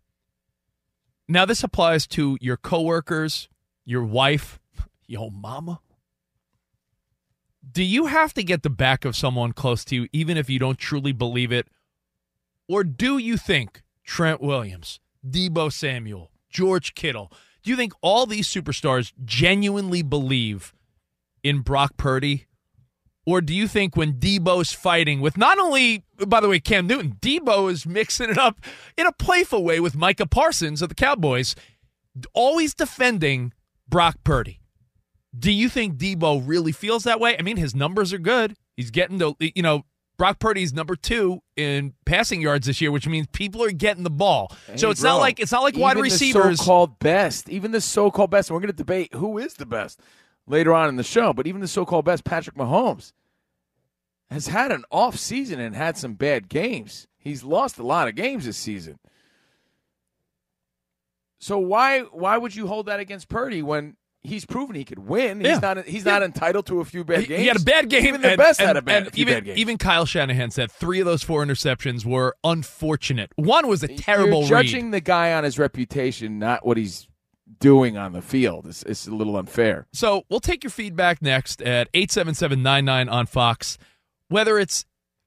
Now 1.29 1.45
this 1.45 1.65
applies 1.65 2.07
to 2.09 2.39
your 2.41 2.57
coworkers, 2.57 3.49
your 3.85 4.05
wife, 4.05 4.61
your 5.07 5.31
mama. 5.31 5.81
Do 7.73 7.83
you 7.83 8.07
have 8.07 8.33
to 8.35 8.45
get 8.45 8.63
the 8.63 8.71
back 8.71 9.05
of 9.05 9.17
someone 9.17 9.53
close 9.53 9.85
to 9.87 9.97
you 9.97 10.09
even 10.13 10.37
if 10.37 10.49
you 10.49 10.59
don't 10.59 10.79
truly 10.79 11.13
believe 11.13 11.51
it? 11.51 11.67
Or 12.69 12.85
do 12.85 13.19
you 13.19 13.37
think 13.37 13.83
Trent 14.05 14.41
Williams, 14.41 15.01
Deebo 15.29 15.73
Samuel, 15.73 16.31
George 16.49 16.95
Kittle, 16.95 17.33
do 17.63 17.71
you 17.71 17.77
think 17.77 17.93
all 18.01 18.27
these 18.27 18.49
superstars 18.49 19.13
genuinely 19.25 20.03
believe 20.03 20.73
in 21.43 21.61
Brock 21.61 21.97
Purdy? 21.97 22.47
Or 23.27 23.41
do 23.41 23.53
you 23.53 23.67
think 23.67 23.97
when 23.97 24.15
Deebo's 24.15 24.73
fighting 24.73 25.21
with 25.21 25.37
not 25.37 25.59
only, 25.59 26.05
by 26.27 26.41
the 26.41 26.49
way, 26.49 26.61
Cam 26.61 26.87
Newton, 26.87 27.17
Deebo 27.21 27.71
is 27.71 27.85
mixing 27.85 28.31
it 28.31 28.39
up 28.39 28.61
in 28.97 29.05
a 29.07 29.13
playful 29.13 29.65
way 29.65 29.81
with 29.81 29.97
Micah 29.97 30.27
Parsons 30.27 30.81
of 30.81 30.89
the 30.89 30.95
Cowboys, 30.95 31.57
always 32.33 32.73
defending 32.73 33.53
Brock 33.89 34.19
Purdy. 34.23 34.61
Do 35.37 35.51
you 35.51 35.69
think 35.69 35.97
Deebo 35.97 36.43
really 36.47 36.73
feels 36.73 37.03
that 37.03 37.19
way? 37.19 37.37
I 37.37 37.43
mean, 37.43 37.57
his 37.57 37.75
numbers 37.75 38.13
are 38.13 38.19
good. 38.19 38.57
He's 38.77 38.91
getting 38.93 39.19
the, 39.19 39.35
you 39.41 39.63
know, 39.63 39.85
Brock 40.17 40.39
Purdy's 40.39 40.73
number 40.73 40.97
two 40.97 41.43
in 41.57 41.95
passing 42.07 42.41
yards 42.41 42.67
this 42.67 42.81
year, 42.81 42.91
which 42.91 43.07
means 43.07 43.27
people 43.33 43.63
are 43.63 43.71
getting 43.71 44.03
the 44.03 44.09
ball. 44.11 44.51
so 44.77 44.87
Hey, 44.87 44.93
it's 44.93 45.03
not 45.03 45.17
like 45.17 45.41
it's 45.41 45.53
not 45.53 45.63
like 45.63 45.77
wide 45.77 45.99
receivers. 45.99 46.59
the 46.59 46.65
so-called 46.65 46.99
best, 47.01 47.51
even 47.51 47.73
the 47.73 47.81
so-called 47.83 48.31
best. 48.31 48.49
And 48.49 48.55
we're 48.55 48.61
going 48.61 48.73
to 48.73 48.77
debate 48.77 49.13
who 49.15 49.37
is 49.37 49.55
the 49.55 49.67
best 49.67 50.01
later 50.47 50.73
on 50.75 50.89
in 50.89 50.97
the 50.97 51.03
show. 51.03 51.33
But 51.33 51.47
even 51.47 51.61
the 51.61 51.69
so-called 51.69 52.05
best, 52.05 52.25
Patrick 52.25 52.57
Mahomes, 52.57 53.13
has 54.31 54.49
had 54.49 54.73
an 54.73 54.85
off 54.91 55.17
season 55.17 55.61
and 55.61 55.75
had 55.77 55.97
some 55.97 56.15
bad 56.15 56.49
games. 56.49 57.07
He's 57.19 57.43
lost 57.45 57.79
a 57.79 57.83
lot 57.85 58.09
of 58.09 58.15
games 58.15 58.45
this 58.45 58.57
season. 58.57 58.99
So 61.39 61.59
why 61.59 62.01
why 62.01 62.37
would 62.37 62.55
you 62.55 62.67
hold 62.67 62.87
that 62.87 62.99
against 63.01 63.29
Purdy 63.29 63.63
when 63.63 63.97
he's 64.23 64.45
proven 64.47 64.75
he 64.75 64.85
could 64.85 64.99
win? 64.99 65.39
He's 65.41 65.49
Yeah. 65.49 65.59
not 65.59 65.85
he's 65.87 66.05
not 66.05 66.23
entitled 66.23 66.67
to 66.67 66.81
a 66.81 66.85
few 66.85 67.05
bad 67.05 67.27
games. 67.29 67.41
He 67.41 67.47
had 67.47 67.57
a 67.57 67.65
bad 67.65 67.89
game. 67.89 68.07
Even 68.07 68.21
the 68.23 68.31
and- 68.31 68.39
best 68.39 68.59
and- 68.61 68.67
had 68.69 68.77
a 68.77 68.83
bad, 68.83 69.09
a 69.09 69.11
even, 69.21 69.35
bad 69.35 69.45
games. 69.45 69.59
Even 69.59 69.79
Kyle 69.79 70.07
Shanahan 70.07 70.51
said 70.51 70.73
three 70.73 70.99
of 70.99 71.07
those 71.07 71.23
four 71.23 71.45
interceptions 71.45 72.05
were 72.05 72.35
unfortunate. 72.43 73.33
One 73.37 73.69
was 73.69 73.83
a 73.83 73.89
terrible 73.89 74.41
You're 74.41 74.49
judging 74.63 74.85
read. 74.87 74.95
the 74.95 75.01
guy 75.03 75.35
on 75.35 75.45
his 75.45 75.59
reputation, 75.59 76.39
not 76.39 76.67
what 76.67 76.77
he's 76.79 77.07
doing 77.59 77.97
on 77.97 78.13
the 78.13 78.23
field. 78.23 78.67
It's, 78.67 78.83
it's 78.83 79.07
a 79.07 79.15
little 79.15 79.37
unfair. 79.37 79.87
So 79.93 80.25
we'll 80.29 80.41
take 80.41 80.65
your 80.65 80.71
feedback 80.71 81.23
next 81.23 81.63
at 81.63 81.93
877-99 81.93 83.11
on 83.11 83.27
Fox. 83.27 83.79
Whether 84.29 84.59
it's 84.59 84.85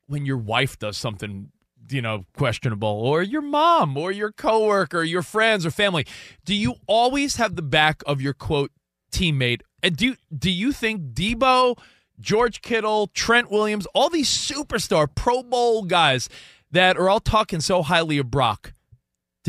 when 0.08 0.26
your 0.26 0.38
wife 0.38 0.78
does 0.78 0.98
something, 0.98 1.52
you 1.90 2.02
know, 2.02 2.26
questionable, 2.38 2.90
or 2.90 3.24
your 3.24 3.42
mom, 3.42 3.98
or 3.98 4.12
your 4.12 4.32
coworker, 4.32 5.04
your 5.04 5.22
friends, 5.22 5.66
or 5.66 5.72
family, 5.72 6.06
do 6.46 6.54
you 6.54 6.76
always 6.88 7.38
have 7.38 7.56
the 7.56 7.62
back 7.62 8.04
of 8.06 8.22
your 8.22 8.34
quote 8.34 8.72
teammate? 9.12 9.62
And 9.82 9.96
do 9.96 10.16
do 10.36 10.52
you 10.52 10.72
think 10.72 11.14
Deebo, 11.14 11.78
George 12.20 12.62
Kittle, 12.62 13.08
Trent 13.14 13.50
Williams, 13.50 13.88
all 13.94 14.10
these 14.10 14.30
superstar 14.30 15.08
Pro 15.14 15.42
Bowl 15.42 15.84
guys 15.84 16.28
that 16.72 16.98
are 16.98 17.10
all 17.10 17.22
talking 17.22 17.62
so 17.62 17.82
highly 17.82 18.18
of 18.18 18.30
Brock? 18.30 18.74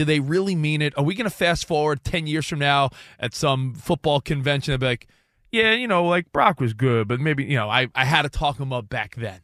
Do 0.00 0.06
they 0.06 0.18
really 0.18 0.54
mean 0.54 0.80
it? 0.80 0.96
Are 0.96 1.04
we 1.04 1.14
going 1.14 1.28
to 1.28 1.36
fast 1.36 1.66
forward 1.66 2.02
10 2.04 2.26
years 2.26 2.46
from 2.46 2.58
now 2.58 2.88
at 3.18 3.34
some 3.34 3.74
football 3.74 4.22
convention 4.22 4.72
and 4.72 4.80
be 4.80 4.86
like, 4.86 5.06
yeah, 5.52 5.74
you 5.74 5.86
know, 5.86 6.06
like 6.06 6.32
Brock 6.32 6.58
was 6.58 6.72
good, 6.72 7.06
but 7.06 7.20
maybe, 7.20 7.44
you 7.44 7.56
know, 7.56 7.68
I, 7.68 7.88
I 7.94 8.06
had 8.06 8.22
to 8.22 8.30
talk 8.30 8.58
him 8.58 8.72
up 8.72 8.88
back 8.88 9.14
then. 9.16 9.40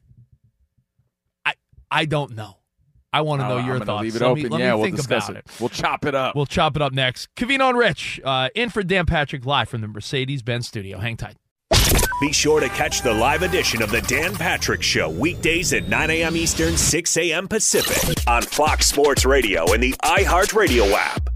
I 1.44 1.52
I 1.90 2.06
don't 2.06 2.34
know. 2.34 2.56
I 3.12 3.20
want 3.20 3.42
to 3.42 3.48
know 3.48 3.58
your 3.58 3.74
I'm 3.74 3.80
gonna 3.80 3.84
thoughts. 3.84 4.02
Leave 4.04 4.16
it 4.16 4.22
let 4.22 4.30
open. 4.30 4.42
Me, 4.44 4.48
let 4.48 4.60
yeah, 4.60 4.70
me 4.70 4.76
we'll 4.76 4.84
think 4.84 4.96
discuss 4.96 5.28
about 5.28 5.40
it. 5.40 5.60
We'll 5.60 5.68
chop 5.68 6.06
it 6.06 6.14
up. 6.14 6.34
We'll 6.34 6.46
chop 6.46 6.74
it 6.74 6.80
up 6.80 6.94
next. 6.94 7.34
Covino 7.34 7.68
and 7.68 7.76
Rich, 7.76 8.18
uh, 8.24 8.48
in 8.54 8.70
for 8.70 8.82
Dan 8.82 9.04
Patrick 9.04 9.44
live 9.44 9.68
from 9.68 9.82
the 9.82 9.88
Mercedes 9.88 10.40
Benz 10.40 10.68
studio. 10.68 10.96
Hang 10.96 11.18
tight. 11.18 11.36
Be 12.20 12.32
sure 12.32 12.60
to 12.60 12.68
catch 12.70 13.02
the 13.02 13.12
live 13.12 13.42
edition 13.42 13.82
of 13.82 13.90
the 13.90 14.00
Dan 14.02 14.34
Patrick 14.34 14.82
Show 14.82 15.10
weekdays 15.10 15.72
at 15.72 15.88
9 15.88 16.10
a.m. 16.10 16.36
Eastern, 16.36 16.76
6 16.76 17.16
a.m. 17.18 17.46
Pacific 17.46 18.16
on 18.26 18.42
Fox 18.42 18.86
Sports 18.86 19.24
Radio 19.26 19.70
and 19.72 19.82
the 19.82 19.92
iHeartRadio 20.02 20.92
app. 20.92 21.28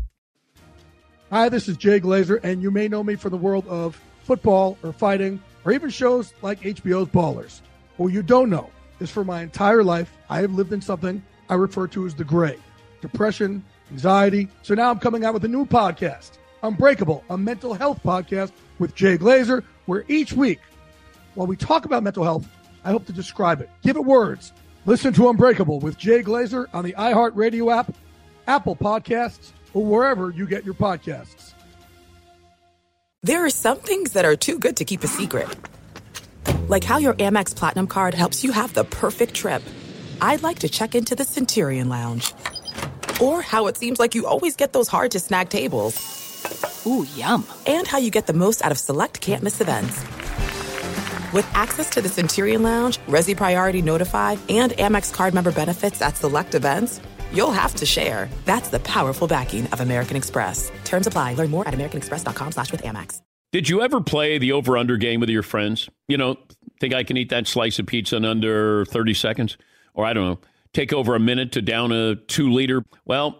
Hi, 1.30 1.48
this 1.48 1.68
is 1.68 1.76
Jay 1.76 2.00
Glazer, 2.00 2.40
and 2.42 2.62
you 2.62 2.70
may 2.70 2.88
know 2.88 3.04
me 3.04 3.14
from 3.14 3.30
the 3.30 3.36
world 3.36 3.66
of 3.68 4.00
football 4.24 4.78
or 4.82 4.92
fighting 4.92 5.42
or 5.64 5.72
even 5.72 5.90
shows 5.90 6.32
like 6.42 6.60
HBO's 6.60 7.08
Ballers. 7.08 7.60
What 7.98 8.08
you 8.08 8.22
don't 8.22 8.48
know 8.48 8.70
is 9.00 9.10
for 9.10 9.22
my 9.22 9.42
entire 9.42 9.84
life, 9.84 10.10
I 10.30 10.40
have 10.40 10.52
lived 10.54 10.72
in 10.72 10.80
something 10.80 11.22
I 11.50 11.54
refer 11.54 11.88
to 11.88 12.06
as 12.06 12.14
the 12.14 12.24
gray 12.24 12.56
depression, 13.02 13.64
anxiety. 13.90 14.48
So 14.62 14.74
now 14.74 14.90
I'm 14.90 14.98
coming 14.98 15.24
out 15.24 15.34
with 15.34 15.44
a 15.44 15.48
new 15.48 15.64
podcast, 15.66 16.32
Unbreakable, 16.62 17.24
a 17.30 17.36
mental 17.38 17.74
health 17.74 18.00
podcast 18.02 18.52
with 18.78 18.94
Jay 18.94 19.16
Glazer, 19.16 19.62
where 19.90 20.04
each 20.06 20.32
week, 20.32 20.60
while 21.34 21.48
we 21.48 21.56
talk 21.56 21.84
about 21.84 22.04
mental 22.04 22.22
health, 22.22 22.46
I 22.84 22.92
hope 22.92 23.06
to 23.06 23.12
describe 23.12 23.60
it, 23.60 23.68
give 23.82 23.96
it 23.96 24.04
words. 24.04 24.52
Listen 24.86 25.12
to 25.14 25.28
Unbreakable 25.28 25.80
with 25.80 25.98
Jay 25.98 26.22
Glazer 26.22 26.66
on 26.72 26.84
the 26.84 26.92
iHeartRadio 26.92 27.76
app, 27.76 27.92
Apple 28.46 28.76
Podcasts, 28.76 29.50
or 29.74 29.84
wherever 29.84 30.30
you 30.30 30.46
get 30.46 30.64
your 30.64 30.74
podcasts. 30.74 31.54
There 33.24 33.44
are 33.44 33.50
some 33.50 33.78
things 33.78 34.12
that 34.12 34.24
are 34.24 34.36
too 34.36 34.60
good 34.60 34.76
to 34.76 34.84
keep 34.84 35.02
a 35.02 35.08
secret. 35.08 35.48
Like 36.68 36.84
how 36.84 36.98
your 36.98 37.14
Amex 37.14 37.54
Platinum 37.56 37.88
card 37.88 38.14
helps 38.14 38.44
you 38.44 38.52
have 38.52 38.72
the 38.72 38.84
perfect 38.84 39.34
trip. 39.34 39.60
I'd 40.20 40.44
like 40.44 40.60
to 40.60 40.68
check 40.68 40.94
into 40.94 41.16
the 41.16 41.24
Centurion 41.24 41.88
Lounge. 41.88 42.32
Or 43.20 43.42
how 43.42 43.66
it 43.66 43.76
seems 43.76 43.98
like 43.98 44.14
you 44.14 44.24
always 44.24 44.54
get 44.54 44.72
those 44.72 44.86
hard 44.86 45.10
to 45.10 45.18
snag 45.18 45.48
tables. 45.48 46.29
Ooh, 46.86 47.06
yum. 47.14 47.46
And 47.66 47.86
how 47.86 47.98
you 47.98 48.10
get 48.10 48.26
the 48.26 48.32
most 48.32 48.64
out 48.64 48.72
of 48.72 48.78
select 48.78 49.20
can't 49.20 49.42
miss 49.42 49.60
events. 49.60 50.00
With 51.32 51.48
access 51.54 51.88
to 51.90 52.00
the 52.00 52.08
Centurion 52.08 52.62
Lounge, 52.62 52.98
Resy 53.06 53.36
Priority 53.36 53.82
Notify, 53.82 54.36
and 54.48 54.72
Amex 54.72 55.12
card 55.12 55.32
member 55.32 55.52
benefits 55.52 56.02
at 56.02 56.16
select 56.16 56.54
events, 56.54 57.00
you'll 57.32 57.52
have 57.52 57.74
to 57.76 57.86
share. 57.86 58.28
That's 58.44 58.68
the 58.68 58.80
powerful 58.80 59.28
backing 59.28 59.66
of 59.68 59.80
American 59.80 60.16
Express. 60.16 60.72
Terms 60.84 61.06
apply. 61.06 61.34
Learn 61.34 61.50
more 61.50 61.66
at 61.68 61.74
americanexpress.com 61.74 62.52
slash 62.52 62.72
with 62.72 62.82
Amex. 62.82 63.20
Did 63.52 63.68
you 63.68 63.82
ever 63.82 64.00
play 64.00 64.38
the 64.38 64.52
over 64.52 64.76
under 64.76 64.96
game 64.96 65.18
with 65.18 65.28
your 65.28 65.42
friends? 65.42 65.88
You 66.06 66.16
know, 66.16 66.36
think 66.80 66.94
I 66.94 67.02
can 67.02 67.16
eat 67.16 67.30
that 67.30 67.48
slice 67.48 67.78
of 67.80 67.86
pizza 67.86 68.16
in 68.16 68.24
under 68.24 68.84
30 68.84 69.14
seconds? 69.14 69.56
Or 69.94 70.06
I 70.06 70.12
don't 70.12 70.24
know, 70.24 70.40
take 70.72 70.92
over 70.92 71.16
a 71.16 71.20
minute 71.20 71.52
to 71.52 71.62
down 71.62 71.90
a 71.90 72.14
two 72.14 72.50
liter? 72.50 72.84
Well, 73.04 73.39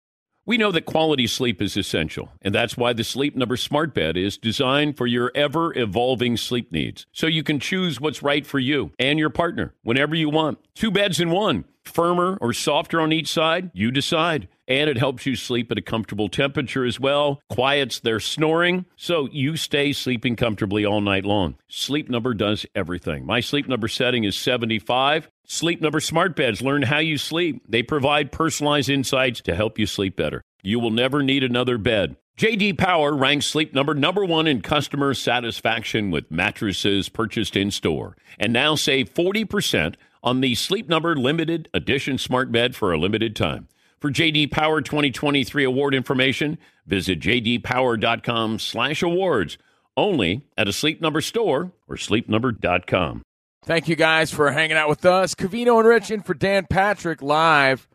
We 0.51 0.57
know 0.57 0.73
that 0.73 0.85
quality 0.85 1.27
sleep 1.27 1.61
is 1.61 1.77
essential, 1.77 2.29
and 2.41 2.53
that's 2.53 2.75
why 2.75 2.91
the 2.91 3.05
Sleep 3.05 3.37
Number 3.37 3.55
Smart 3.55 3.93
Bed 3.93 4.17
is 4.17 4.37
designed 4.37 4.97
for 4.97 5.07
your 5.07 5.31
ever 5.33 5.73
evolving 5.79 6.35
sleep 6.35 6.73
needs. 6.73 7.05
So 7.13 7.25
you 7.25 7.41
can 7.41 7.57
choose 7.57 8.01
what's 8.01 8.21
right 8.21 8.45
for 8.45 8.59
you 8.59 8.91
and 8.99 9.17
your 9.17 9.29
partner 9.29 9.73
whenever 9.83 10.13
you 10.13 10.29
want. 10.29 10.59
Two 10.75 10.91
beds 10.91 11.21
in 11.21 11.29
one, 11.29 11.63
firmer 11.85 12.37
or 12.41 12.51
softer 12.51 12.99
on 12.99 13.13
each 13.13 13.29
side, 13.29 13.71
you 13.73 13.91
decide. 13.91 14.49
And 14.71 14.89
it 14.89 14.97
helps 14.97 15.25
you 15.25 15.35
sleep 15.35 15.69
at 15.69 15.77
a 15.77 15.81
comfortable 15.81 16.29
temperature 16.29 16.85
as 16.85 16.97
well, 16.97 17.41
quiets 17.49 17.99
their 17.99 18.21
snoring, 18.21 18.85
so 18.95 19.27
you 19.29 19.57
stay 19.57 19.91
sleeping 19.91 20.37
comfortably 20.37 20.85
all 20.85 21.01
night 21.01 21.25
long. 21.25 21.57
Sleep 21.67 22.09
Number 22.09 22.33
does 22.33 22.65
everything. 22.73 23.25
My 23.25 23.41
sleep 23.41 23.67
number 23.67 23.89
setting 23.89 24.23
is 24.23 24.37
75. 24.37 25.27
Sleep 25.45 25.81
Number 25.81 25.99
smart 25.99 26.37
beds 26.37 26.61
learn 26.61 26.83
how 26.83 26.99
you 26.99 27.17
sleep. 27.17 27.61
They 27.67 27.83
provide 27.83 28.31
personalized 28.31 28.89
insights 28.89 29.41
to 29.41 29.55
help 29.55 29.77
you 29.77 29.85
sleep 29.85 30.15
better. 30.15 30.41
You 30.63 30.79
will 30.79 30.89
never 30.89 31.21
need 31.21 31.43
another 31.43 31.77
bed. 31.77 32.15
JD 32.37 32.77
Power 32.77 33.13
ranks 33.13 33.47
Sleep 33.47 33.73
Number 33.73 33.93
number 33.93 34.23
1 34.23 34.47
in 34.47 34.61
customer 34.61 35.13
satisfaction 35.13 36.11
with 36.11 36.31
mattresses 36.31 37.09
purchased 37.09 37.57
in 37.57 37.71
store. 37.71 38.15
And 38.39 38.53
now 38.53 38.75
save 38.75 39.13
40% 39.13 39.95
on 40.23 40.39
the 40.39 40.55
Sleep 40.55 40.87
Number 40.87 41.13
limited 41.17 41.67
edition 41.73 42.17
smart 42.17 42.53
bed 42.53 42.73
for 42.73 42.93
a 42.93 42.97
limited 42.97 43.35
time. 43.35 43.67
For 44.01 44.09
JD 44.09 44.51
Power 44.51 44.81
2023 44.81 45.63
award 45.63 45.93
information, 45.93 46.57
visit 46.87 47.19
jdpower.com/awards. 47.19 49.57
Only 49.95 50.41
at 50.57 50.67
a 50.67 50.73
Sleep 50.73 50.99
Number 51.01 51.21
store 51.21 51.71
or 51.87 51.97
sleepnumber.com. 51.97 53.21
Thank 53.63 53.87
you 53.87 53.95
guys 53.95 54.31
for 54.31 54.49
hanging 54.51 54.75
out 54.75 54.89
with 54.89 55.05
us. 55.05 55.35
Covino 55.35 55.77
and 55.77 55.87
Rich 55.87 56.09
in 56.09 56.23
for 56.23 56.33
Dan 56.33 56.65
Patrick 56.67 57.21
live 57.21 57.87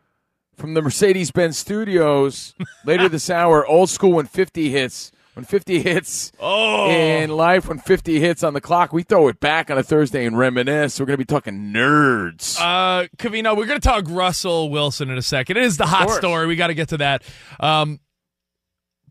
from 0.54 0.74
the 0.74 0.82
Mercedes 0.82 1.32
Benz 1.32 1.58
studios. 1.58 2.54
Later 2.84 3.08
this 3.08 3.28
hour, 3.28 3.66
old 3.66 3.90
school 3.90 4.12
when 4.12 4.26
50 4.26 4.70
hits. 4.70 5.10
When 5.36 5.44
50 5.44 5.82
hits 5.82 6.32
Oh. 6.40 6.88
in 6.88 7.28
life, 7.28 7.68
when 7.68 7.76
50 7.78 8.20
hits 8.20 8.42
on 8.42 8.54
the 8.54 8.60
clock, 8.62 8.94
we 8.94 9.02
throw 9.02 9.28
it 9.28 9.38
back 9.38 9.70
on 9.70 9.76
a 9.76 9.82
Thursday 9.82 10.24
and 10.24 10.38
reminisce. 10.38 10.98
We're 10.98 11.04
going 11.04 11.18
to 11.18 11.18
be 11.18 11.26
talking 11.26 11.74
nerds. 11.74 12.58
Uh, 12.58 13.06
Covino, 13.18 13.54
we're 13.54 13.66
going 13.66 13.78
to 13.78 13.86
talk 13.86 14.06
Russell 14.08 14.70
Wilson 14.70 15.10
in 15.10 15.18
a 15.18 15.22
second. 15.22 15.58
It 15.58 15.64
is 15.64 15.76
the 15.76 15.84
hot 15.84 16.08
story. 16.10 16.46
We 16.46 16.56
got 16.56 16.68
to 16.68 16.74
get 16.74 16.88
to 16.88 16.96
that. 16.96 17.22
Um, 17.60 18.00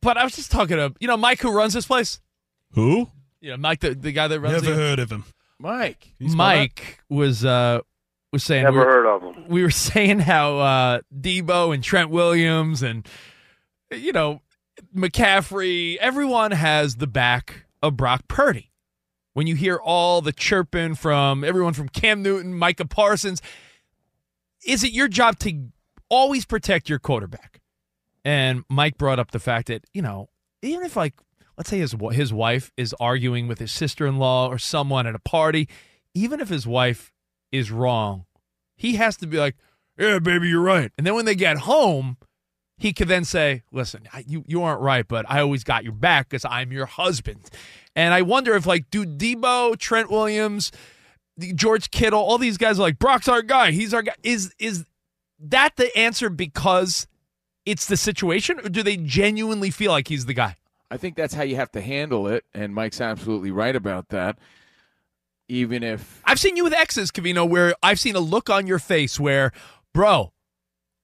but 0.01 0.17
I 0.17 0.23
was 0.23 0.35
just 0.35 0.49
talking 0.49 0.77
to 0.77 0.95
you 0.99 1.07
know 1.07 1.15
Mike, 1.15 1.41
who 1.41 1.55
runs 1.55 1.73
this 1.73 1.85
place. 1.85 2.19
Who? 2.71 3.07
You 3.39 3.51
know, 3.51 3.57
Mike, 3.57 3.81
the, 3.81 3.93
the 3.93 4.11
guy 4.11 4.27
that 4.27 4.39
runs. 4.39 4.63
Never 4.63 4.75
the, 4.75 4.81
heard 4.81 4.97
of 4.97 5.11
him. 5.11 5.25
Mike. 5.59 6.15
Mike 6.19 7.03
was 7.07 7.45
uh 7.45 7.81
was 8.33 8.43
saying 8.43 8.63
Never 8.63 8.79
we 8.79 8.83
were, 8.83 8.91
heard 8.91 9.05
of 9.05 9.21
him. 9.21 9.47
We 9.47 9.61
were 9.61 9.69
saying 9.69 10.21
how 10.21 10.57
uh 10.57 10.99
Deebo 11.15 11.71
and 11.71 11.83
Trent 11.83 12.09
Williams 12.09 12.81
and 12.81 13.07
you 13.91 14.11
know 14.11 14.41
McCaffrey, 14.95 15.97
everyone 15.97 16.51
has 16.51 16.95
the 16.95 17.07
back 17.07 17.65
of 17.83 17.97
Brock 17.97 18.27
Purdy. 18.27 18.71
When 19.33 19.47
you 19.47 19.55
hear 19.55 19.75
all 19.75 20.21
the 20.21 20.31
chirping 20.31 20.95
from 20.95 21.43
everyone 21.43 21.73
from 21.73 21.89
Cam 21.89 22.21
Newton, 22.21 22.53
Micah 22.53 22.85
Parsons, 22.85 23.41
is 24.65 24.83
it 24.83 24.93
your 24.93 25.09
job 25.09 25.37
to 25.39 25.67
always 26.09 26.45
protect 26.45 26.89
your 26.89 26.99
quarterback? 26.99 27.59
And 28.23 28.63
Mike 28.69 28.97
brought 28.97 29.19
up 29.19 29.31
the 29.31 29.39
fact 29.39 29.67
that, 29.67 29.83
you 29.93 30.01
know, 30.01 30.29
even 30.61 30.85
if 30.85 30.95
like 30.95 31.13
let's 31.57 31.69
say 31.69 31.79
his 31.79 31.95
his 32.11 32.33
wife 32.33 32.71
is 32.77 32.95
arguing 32.99 33.47
with 33.47 33.59
his 33.59 33.71
sister-in-law 33.71 34.47
or 34.47 34.57
someone 34.57 35.05
at 35.05 35.15
a 35.15 35.19
party, 35.19 35.67
even 36.13 36.39
if 36.39 36.49
his 36.49 36.65
wife 36.65 37.11
is 37.51 37.71
wrong, 37.71 38.25
he 38.75 38.95
has 38.95 39.17
to 39.17 39.27
be 39.27 39.37
like, 39.37 39.55
"Yeah, 39.97 40.19
baby, 40.19 40.47
you're 40.47 40.61
right." 40.61 40.91
And 40.97 41.05
then 41.05 41.15
when 41.15 41.25
they 41.25 41.35
get 41.35 41.59
home, 41.59 42.17
he 42.77 42.93
could 42.93 43.07
then 43.07 43.23
say, 43.25 43.63
"Listen, 43.71 44.07
I- 44.13 44.25
you 44.27 44.43
you 44.47 44.61
aren't 44.63 44.81
right, 44.81 45.07
but 45.07 45.25
I 45.29 45.39
always 45.41 45.63
got 45.63 45.83
your 45.83 45.93
back 45.93 46.29
because 46.29 46.45
I'm 46.45 46.71
your 46.71 46.85
husband." 46.85 47.49
And 47.95 48.13
I 48.13 48.21
wonder 48.21 48.53
if 48.55 48.65
like, 48.65 48.89
do 48.91 49.05
Deebo, 49.05 49.77
Trent 49.79 50.09
Williams, 50.11 50.71
George 51.55 51.91
Kittle, 51.91 52.19
all 52.19 52.37
these 52.37 52.57
guys 52.57 52.77
are 52.79 52.83
like, 52.83 52.99
"Brock's 52.99 53.27
our 53.27 53.41
guy. 53.41 53.71
He's 53.71 53.93
our 53.93 54.01
guy." 54.01 54.15
Is 54.23 54.53
is 54.59 54.85
that 55.39 55.75
the 55.77 55.95
answer 55.97 56.29
because 56.29 57.07
it's 57.65 57.85
the 57.87 57.97
situation, 57.97 58.59
or 58.59 58.69
do 58.69 58.83
they 58.83 58.97
genuinely 58.97 59.71
feel 59.71 59.91
like 59.91 60.07
he's 60.07 60.25
the 60.25 60.33
guy? 60.33 60.55
I 60.91 60.97
think 60.97 61.15
that's 61.15 61.33
how 61.33 61.43
you 61.43 61.55
have 61.55 61.71
to 61.71 61.81
handle 61.81 62.27
it, 62.27 62.45
and 62.53 62.73
Mike's 62.73 63.01
absolutely 63.01 63.51
right 63.51 63.75
about 63.75 64.09
that. 64.09 64.37
Even 65.47 65.83
if 65.83 66.21
I've 66.25 66.39
seen 66.39 66.57
you 66.57 66.63
with 66.63 66.73
exes, 66.73 67.11
Covino, 67.11 67.47
where 67.47 67.73
I've 67.83 67.99
seen 67.99 68.15
a 68.15 68.19
look 68.19 68.49
on 68.49 68.65
your 68.67 68.79
face 68.79 69.19
where, 69.19 69.51
bro, 69.93 70.31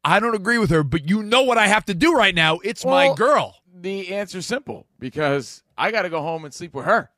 I 0.03 0.19
don't 0.19 0.35
agree 0.35 0.57
with 0.57 0.69
her, 0.71 0.83
but 0.83 1.09
you 1.09 1.21
know 1.23 1.43
what 1.43 1.57
I 1.57 1.67
have 1.67 1.85
to 1.85 1.93
do 1.93 2.13
right 2.13 2.33
now. 2.33 2.59
It's 2.63 2.83
my 2.85 3.13
girl. 3.15 3.55
the 3.73 4.13
answer's 4.15 4.45
simple 4.45 4.87
because 4.99 5.63
I 5.77 5.91
got 5.91 6.03
to 6.03 6.09
go 6.09 6.21
home 6.21 6.43
and 6.45 6.53
sleep 6.53 6.73
with 6.73 6.85
her. 6.85 7.09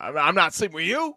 I'm 0.00 0.34
not 0.34 0.54
sleeping 0.54 0.76
with 0.76 0.84
you. 0.86 1.16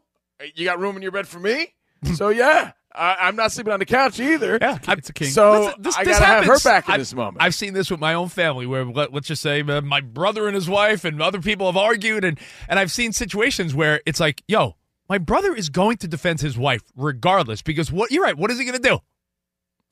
You 0.55 0.65
got 0.65 0.79
room 0.79 0.95
in 0.95 1.01
your 1.01 1.11
bed 1.11 1.27
for 1.27 1.39
me? 1.39 1.73
so 2.15 2.29
yeah, 2.29 2.73
I, 2.93 3.15
I'm 3.21 3.35
not 3.35 3.51
sleeping 3.51 3.73
on 3.73 3.79
the 3.79 3.85
couch 3.85 4.19
either. 4.19 4.57
Yeah, 4.61 4.77
it's 4.89 5.09
a 5.09 5.13
king. 5.13 5.29
So 5.29 5.51
Listen, 5.65 5.81
this- 5.81 5.97
I 5.97 6.03
gotta 6.03 6.25
have 6.25 6.45
her 6.45 6.59
back 6.59 6.87
in 6.87 6.93
I've- 6.93 7.01
this 7.01 7.13
moment. 7.13 7.37
I've 7.39 7.55
seen 7.55 7.73
this 7.73 7.89
with 7.89 7.99
my 7.99 8.13
own 8.13 8.29
family, 8.29 8.65
where 8.67 8.85
let, 8.85 9.13
let's 9.13 9.27
just 9.27 9.41
say 9.41 9.61
uh, 9.61 9.81
my 9.81 10.01
brother 10.01 10.47
and 10.47 10.53
his 10.55 10.69
wife 10.69 11.03
and 11.05 11.21
other 11.21 11.39
people 11.41 11.65
have 11.67 11.77
argued, 11.77 12.23
and 12.23 12.39
and 12.67 12.77
I've 12.79 12.91
seen 12.91 13.11
situations 13.13 13.73
where 13.73 14.01
it's 14.05 14.19
like, 14.19 14.43
yo, 14.47 14.75
my 15.09 15.17
brother 15.17 15.55
is 15.55 15.69
going 15.69 15.97
to 15.97 16.07
defend 16.07 16.41
his 16.41 16.57
wife 16.57 16.81
regardless, 16.95 17.61
because 17.61 17.91
what 17.91 18.11
you're 18.11 18.23
right. 18.23 18.37
What 18.37 18.51
is 18.51 18.59
he 18.59 18.65
going 18.65 18.79
to 18.81 18.87
do? 18.89 18.99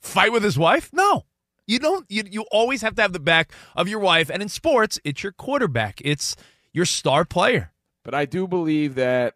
Fight 0.04 0.32
with 0.32 0.44
his 0.44 0.58
wife? 0.60 0.89
No. 0.94 1.26
You 1.66 1.80
don't. 1.80 2.06
You 2.10 2.24
you 2.30 2.46
always 2.52 2.82
have 2.82 2.96
to 2.96 3.02
have 3.02 3.13
the 3.13 3.20
back 3.20 3.52
of 3.76 3.88
your 3.88 4.00
wife, 4.00 4.30
and 4.30 4.42
in 4.42 4.50
sports, 4.50 5.00
it's 5.06 5.24
your 5.24 5.32
quarterback. 5.32 6.02
It's 6.04 6.36
your 6.74 6.86
star 6.86 7.24
player. 7.24 7.72
But 8.04 8.13
I 8.13 8.26
do 8.26 8.48
believe 8.48 8.96
that 8.96 9.36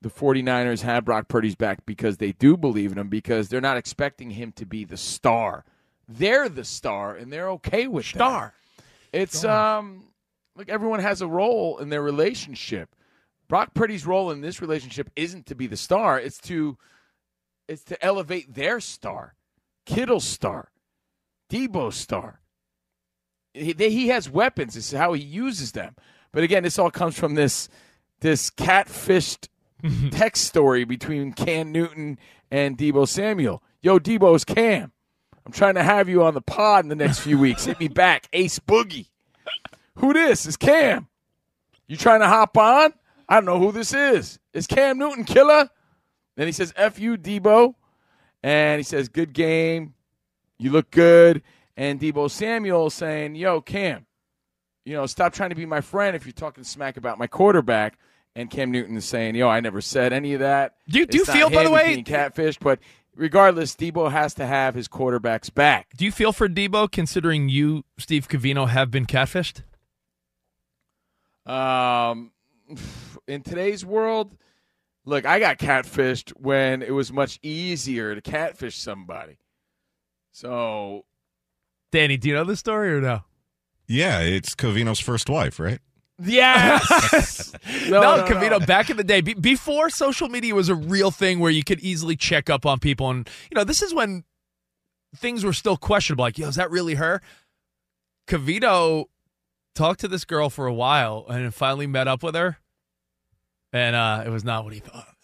the 0.00 0.08
49ers 0.08 0.80
have 0.82 1.04
Brock 1.04 1.28
Purdy's 1.28 1.56
back 1.56 1.84
because 1.84 2.16
they 2.16 2.32
do 2.32 2.56
believe 2.56 2.92
in 2.92 2.98
him 2.98 3.08
because 3.08 3.48
they're 3.48 3.60
not 3.60 3.76
expecting 3.76 4.30
him 4.30 4.52
to 4.52 4.64
be 4.64 4.84
the 4.84 4.96
star. 4.96 5.64
They're 6.08 6.48
the 6.48 6.64
star 6.64 7.14
and 7.14 7.30
they're 7.30 7.50
okay 7.50 7.86
with 7.86 8.06
Star. 8.06 8.54
that. 9.12 9.20
It's 9.20 9.44
um 9.44 10.04
look 10.56 10.68
everyone 10.70 11.00
has 11.00 11.20
a 11.20 11.28
role 11.28 11.78
in 11.78 11.90
their 11.90 12.02
relationship. 12.02 12.94
Brock 13.48 13.74
Purdy's 13.74 14.06
role 14.06 14.30
in 14.30 14.40
this 14.40 14.62
relationship 14.62 15.10
isn't 15.16 15.46
to 15.46 15.54
be 15.54 15.66
the 15.66 15.76
star, 15.76 16.18
it's 16.18 16.38
to 16.42 16.78
it's 17.68 17.84
to 17.84 18.02
elevate 18.02 18.54
their 18.54 18.80
star. 18.80 19.34
Kittle's 19.88 20.24
star. 20.24 20.70
Deebo 21.50 21.92
star. 21.92 22.40
He, 23.54 23.72
they, 23.72 23.90
he 23.90 24.08
has 24.08 24.28
weapons. 24.28 24.74
This 24.74 24.92
is 24.92 24.98
how 24.98 25.14
he 25.14 25.22
uses 25.22 25.72
them. 25.72 25.96
But 26.30 26.44
again, 26.44 26.62
this 26.62 26.78
all 26.78 26.90
comes 26.90 27.18
from 27.18 27.34
this 27.34 27.68
this 28.20 28.50
catfished 28.50 29.48
text 30.10 30.44
story 30.44 30.84
between 30.84 31.32
Cam 31.32 31.72
Newton 31.72 32.18
and 32.50 32.76
Deebo 32.76 33.08
Samuel. 33.08 33.62
Yo, 33.80 33.98
Deebo's 33.98 34.44
Cam. 34.44 34.92
I'm 35.46 35.52
trying 35.52 35.76
to 35.76 35.82
have 35.82 36.08
you 36.08 36.22
on 36.22 36.34
the 36.34 36.42
pod 36.42 36.84
in 36.84 36.90
the 36.90 36.94
next 36.94 37.20
few 37.20 37.38
weeks. 37.38 37.64
Hit 37.64 37.80
me 37.80 37.88
back, 37.88 38.28
Ace 38.34 38.58
Boogie. 38.58 39.06
Who 39.96 40.12
this? 40.12 40.44
Is 40.44 40.58
Cam. 40.58 41.08
You 41.86 41.96
trying 41.96 42.20
to 42.20 42.26
hop 42.28 42.58
on? 42.58 42.92
I 43.28 43.36
don't 43.36 43.46
know 43.46 43.58
who 43.58 43.72
this 43.72 43.94
is. 43.94 44.38
Is 44.52 44.66
Cam 44.66 44.98
Newton 44.98 45.24
killer? 45.24 45.70
Then 46.36 46.46
he 46.46 46.52
says, 46.52 46.74
F 46.76 46.98
you, 46.98 47.16
Deebo. 47.16 47.74
And 48.42 48.78
he 48.78 48.82
says, 48.82 49.08
good 49.08 49.32
game. 49.32 49.94
You 50.58 50.70
look 50.70 50.90
good. 50.90 51.42
And 51.76 52.00
Deebo 52.00 52.30
Samuel 52.30 52.90
saying, 52.90 53.34
yo, 53.36 53.60
Cam, 53.60 54.06
you 54.84 54.94
know, 54.94 55.06
stop 55.06 55.32
trying 55.32 55.50
to 55.50 55.56
be 55.56 55.66
my 55.66 55.80
friend 55.80 56.16
if 56.16 56.26
you're 56.26 56.32
talking 56.32 56.64
smack 56.64 56.96
about 56.96 57.18
my 57.18 57.26
quarterback. 57.26 57.98
And 58.34 58.50
Cam 58.50 58.70
Newton 58.70 58.96
is 58.96 59.04
saying, 59.04 59.34
yo, 59.34 59.48
I 59.48 59.60
never 59.60 59.80
said 59.80 60.12
any 60.12 60.34
of 60.34 60.40
that. 60.40 60.76
Do 60.88 61.00
you- 61.00 61.06
do 61.06 61.18
you 61.18 61.24
feel, 61.24 61.50
by 61.50 61.64
the 61.64 61.70
way- 61.70 61.94
being 61.94 62.04
catfished? 62.04 62.58
But 62.60 62.78
regardless, 63.16 63.74
Deebo 63.74 64.10
has 64.10 64.34
to 64.34 64.46
have 64.46 64.74
his 64.74 64.86
quarterback's 64.88 65.50
back. 65.50 65.96
Do 65.96 66.04
you 66.04 66.12
feel 66.12 66.32
for 66.32 66.48
Deebo, 66.48 66.90
considering 66.90 67.48
you, 67.48 67.84
Steve 67.98 68.28
Covino, 68.28 68.68
have 68.68 68.90
been 68.90 69.06
catfished? 69.06 69.62
Um, 71.46 72.32
in 73.26 73.42
today's 73.42 73.84
world, 73.84 74.36
look, 75.08 75.24
I 75.24 75.40
got 75.40 75.58
catfished 75.58 76.30
when 76.36 76.82
it 76.82 76.92
was 76.92 77.12
much 77.12 77.38
easier 77.42 78.14
to 78.14 78.20
catfish 78.20 78.76
somebody. 78.76 79.38
So, 80.32 81.06
Danny, 81.90 82.16
do 82.16 82.28
you 82.28 82.34
know 82.34 82.44
this 82.44 82.60
story 82.60 82.92
or 82.92 83.00
no? 83.00 83.22
Yeah, 83.86 84.20
it's 84.20 84.54
Covino's 84.54 85.00
first 85.00 85.30
wife, 85.30 85.58
right? 85.58 85.80
yes. 86.22 87.52
No, 87.88 88.02
no, 88.02 88.16
no, 88.16 88.24
Covino, 88.24 88.60
no. 88.60 88.66
back 88.66 88.90
in 88.90 88.98
the 88.98 89.04
day, 89.04 89.22
be- 89.22 89.32
before 89.34 89.88
social 89.88 90.28
media 90.28 90.54
was 90.54 90.68
a 90.68 90.74
real 90.74 91.10
thing 91.10 91.38
where 91.38 91.50
you 91.50 91.64
could 91.64 91.80
easily 91.80 92.16
check 92.16 92.50
up 92.50 92.66
on 92.66 92.78
people. 92.78 93.08
And, 93.08 93.26
you 93.50 93.54
know, 93.54 93.64
this 93.64 93.80
is 93.82 93.94
when 93.94 94.24
things 95.16 95.42
were 95.42 95.54
still 95.54 95.78
questionable. 95.78 96.24
Like, 96.24 96.36
yo, 96.36 96.48
is 96.48 96.56
that 96.56 96.70
really 96.70 96.96
her? 96.96 97.22
Covino 98.26 99.06
talked 99.74 100.00
to 100.00 100.08
this 100.08 100.26
girl 100.26 100.50
for 100.50 100.66
a 100.66 100.74
while 100.74 101.24
and 101.30 101.54
finally 101.54 101.86
met 101.86 102.08
up 102.08 102.22
with 102.22 102.34
her. 102.34 102.58
And 103.72 103.94
uh, 103.94 104.22
it 104.24 104.30
was 104.30 104.44
not 104.44 104.64
what 104.64 104.72
he 104.72 104.80
thought. 104.80 105.06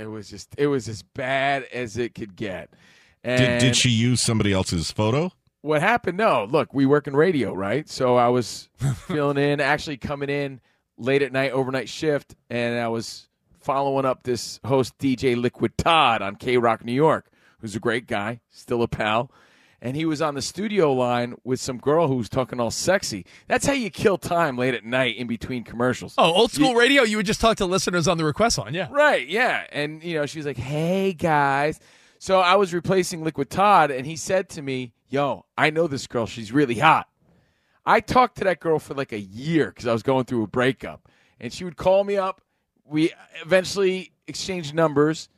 It 0.00 0.06
was 0.06 0.30
just 0.30 0.54
it 0.56 0.68
was 0.68 0.88
as 0.88 1.02
bad 1.02 1.64
as 1.64 1.98
it 1.98 2.14
could 2.14 2.34
get. 2.34 2.70
And 3.22 3.38
Did, 3.38 3.58
did 3.60 3.76
she 3.76 3.90
use 3.90 4.22
somebody 4.22 4.50
else's 4.50 4.90
photo? 4.90 5.30
what 5.62 5.80
happened? 5.80 6.18
No, 6.18 6.44
look, 6.44 6.74
we 6.74 6.86
work 6.86 7.06
in 7.06 7.14
radio, 7.16 7.54
right? 7.54 7.88
So 7.88 8.16
I 8.16 8.28
was 8.28 8.68
filling 9.06 9.38
in, 9.38 9.60
actually 9.60 9.96
coming 9.96 10.28
in 10.28 10.60
late 10.98 11.22
at 11.22 11.32
night, 11.32 11.52
overnight 11.52 11.88
shift, 11.88 12.34
and 12.50 12.78
I 12.78 12.88
was 12.88 13.28
following 13.60 14.04
up 14.04 14.24
this 14.24 14.60
host 14.64 14.98
DJ 14.98 15.36
Liquid 15.40 15.78
Todd 15.78 16.20
on 16.20 16.36
K 16.36 16.56
Rock 16.58 16.84
New 16.84 16.92
York, 16.92 17.30
who's 17.60 17.76
a 17.76 17.80
great 17.80 18.06
guy, 18.06 18.40
still 18.50 18.82
a 18.82 18.88
pal. 18.88 19.30
And 19.84 19.96
he 19.96 20.04
was 20.04 20.22
on 20.22 20.34
the 20.34 20.42
studio 20.42 20.92
line 20.92 21.34
with 21.42 21.58
some 21.58 21.76
girl 21.76 22.06
who 22.06 22.14
was 22.14 22.28
talking 22.28 22.60
all 22.60 22.70
sexy. 22.70 23.26
That's 23.48 23.66
how 23.66 23.72
you 23.72 23.90
kill 23.90 24.16
time 24.16 24.56
late 24.56 24.74
at 24.74 24.84
night 24.84 25.16
in 25.16 25.26
between 25.26 25.64
commercials. 25.64 26.14
Oh, 26.16 26.32
old 26.32 26.52
school 26.52 26.76
radio, 26.76 27.02
you 27.02 27.16
would 27.16 27.26
just 27.26 27.40
talk 27.40 27.56
to 27.56 27.66
listeners 27.66 28.06
on 28.06 28.16
the 28.16 28.24
request 28.24 28.58
line. 28.58 28.74
Yeah. 28.74 28.86
Right, 28.92 29.26
yeah. 29.26 29.64
And, 29.72 30.00
you 30.04 30.14
know, 30.14 30.24
she 30.26 30.38
was 30.38 30.46
like, 30.46 30.56
hey, 30.56 31.12
guys. 31.12 31.80
So 32.20 32.38
I 32.38 32.54
was 32.54 32.72
replacing 32.72 33.24
Liquid 33.24 33.50
Todd, 33.50 33.90
and 33.90 34.06
he 34.06 34.14
said 34.14 34.48
to 34.50 34.62
me, 34.62 34.92
yo, 35.08 35.46
I 35.58 35.70
know 35.70 35.88
this 35.88 36.06
girl. 36.06 36.26
She's 36.26 36.52
really 36.52 36.78
hot. 36.78 37.08
I 37.84 37.98
talked 37.98 38.38
to 38.38 38.44
that 38.44 38.60
girl 38.60 38.78
for 38.78 38.94
like 38.94 39.10
a 39.10 39.18
year 39.18 39.66
because 39.66 39.88
I 39.88 39.92
was 39.92 40.04
going 40.04 40.26
through 40.26 40.44
a 40.44 40.46
breakup. 40.46 41.08
And 41.40 41.52
she 41.52 41.64
would 41.64 41.76
call 41.76 42.04
me 42.04 42.16
up. 42.16 42.40
We 42.84 43.10
eventually 43.44 44.12
exchanged 44.28 44.74
numbers, 44.74 45.28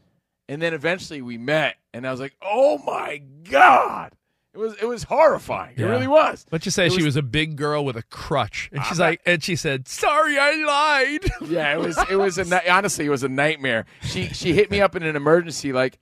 and 0.51 0.61
then 0.61 0.75
eventually 0.75 1.23
we 1.23 1.39
met. 1.39 1.77
And 1.95 2.07
I 2.07 2.11
was 2.11 2.21
like, 2.21 2.35
oh 2.43 2.77
my 2.85 3.23
God. 3.51 4.13
It 4.55 4.59
was 4.59 4.75
it 4.81 4.87
was 4.87 5.03
horrifying. 5.03 5.75
It 5.77 5.83
really 5.85 6.07
was. 6.07 6.47
Let's 6.53 6.73
say 6.73 6.87
It 6.87 6.91
she 6.93 6.99
was- 6.99 7.07
was 7.07 7.17
a 7.17 7.23
big 7.23 7.57
girl 7.57 7.85
with 7.85 7.97
a 7.97 8.05
crutch, 8.05 8.71
and 8.73 8.85
she's 8.85 9.01
like, 9.01 9.21
and 9.27 9.43
she 9.43 9.57
said, 9.57 9.89
"Sorry, 9.89 10.39
I 10.39 10.53
lied." 10.53 11.31
Yeah, 11.51 11.75
it 11.75 11.81
was 11.81 11.99
it 12.09 12.17
was 12.17 12.39
a 12.39 12.71
honestly 12.73 13.07
it 13.07 13.11
was 13.11 13.25
a 13.25 13.29
nightmare. 13.29 13.85
She 14.03 14.29
she 14.29 14.53
hit 14.55 14.71
me 14.71 14.81
up 14.81 14.95
in 14.95 15.03
an 15.03 15.17
emergency 15.17 15.73
like 15.73 15.99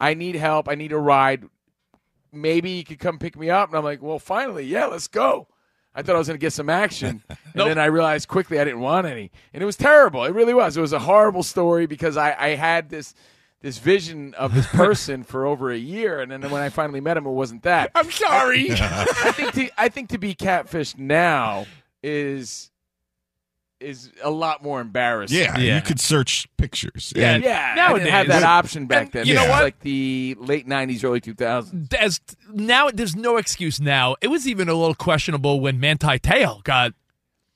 I 0.00 0.14
need 0.14 0.36
help, 0.36 0.68
I 0.68 0.76
need 0.76 0.92
a 0.92 0.98
ride. 0.98 1.44
Maybe 2.32 2.70
you 2.70 2.84
could 2.84 2.98
come 3.00 3.18
pick 3.18 3.36
me 3.36 3.50
up 3.50 3.70
and 3.70 3.78
I'm 3.78 3.84
like, 3.84 4.00
"Well, 4.02 4.18
finally, 4.20 4.64
yeah, 4.64 4.86
let's 4.86 5.08
go." 5.08 5.48
I 5.94 6.02
thought 6.02 6.14
I 6.14 6.18
was 6.18 6.28
going 6.28 6.38
to 6.38 6.40
get 6.44 6.52
some 6.52 6.70
action. 6.70 7.22
And 7.58 7.68
then 7.70 7.78
I 7.78 7.86
realized 7.86 8.28
quickly 8.28 8.60
I 8.60 8.64
didn't 8.64 8.78
want 8.80 9.04
any. 9.08 9.32
And 9.52 9.60
it 9.60 9.66
was 9.66 9.76
terrible. 9.76 10.22
It 10.22 10.32
really 10.32 10.54
was. 10.54 10.76
It 10.76 10.80
was 10.80 10.92
a 10.92 11.00
horrible 11.00 11.42
story 11.42 11.86
because 11.86 12.16
I, 12.16 12.36
I 12.38 12.48
had 12.50 12.88
this 12.88 13.14
this 13.60 13.78
vision 13.78 14.34
of 14.34 14.54
this 14.54 14.66
person 14.82 15.22
for 15.24 15.44
over 15.46 15.70
a 15.70 15.76
year 15.78 16.20
and 16.20 16.30
then 16.30 16.48
when 16.50 16.62
I 16.62 16.68
finally 16.68 17.00
met 17.00 17.16
him 17.16 17.26
it 17.26 17.30
wasn't 17.30 17.62
that. 17.64 17.90
I'm 17.94 18.10
sorry. 18.10 18.68
I 18.70 19.32
think 19.32 19.52
to 19.54 19.70
I 19.80 19.88
think 19.88 20.10
to 20.10 20.18
be 20.18 20.34
catfished 20.34 20.98
now 20.98 21.66
is 22.02 22.70
is 23.80 24.10
a 24.24 24.30
lot 24.30 24.60
more 24.60 24.80
embarrassing. 24.80 25.38
Yeah, 25.38 25.56
you 25.56 25.80
could 25.82 26.00
search 26.00 26.48
pictures. 26.56 27.12
Yeah, 27.14 27.34
And- 27.34 27.44
yeah. 27.44 27.74
I 27.88 27.92
didn't 27.92 28.08
have 28.10 28.26
that 28.26 28.42
option 28.42 28.86
back 28.86 29.02
And 29.04 29.12
then. 29.12 29.26
you 29.26 29.34
know 29.34 29.48
what? 29.48 29.62
Like 29.62 29.78
the 29.80 30.36
late 30.40 30.66
'90s, 30.66 31.04
early 31.04 31.20
2000s. 31.20 31.94
As 31.94 32.20
now, 32.52 32.90
there's 32.92 33.14
no 33.14 33.36
excuse 33.36 33.80
now. 33.80 34.16
It 34.20 34.28
was 34.28 34.48
even 34.48 34.68
a 34.68 34.74
little 34.74 34.96
questionable 34.96 35.60
when 35.60 35.78
Manti 35.78 36.18
Te'o 36.18 36.60
got 36.64 36.92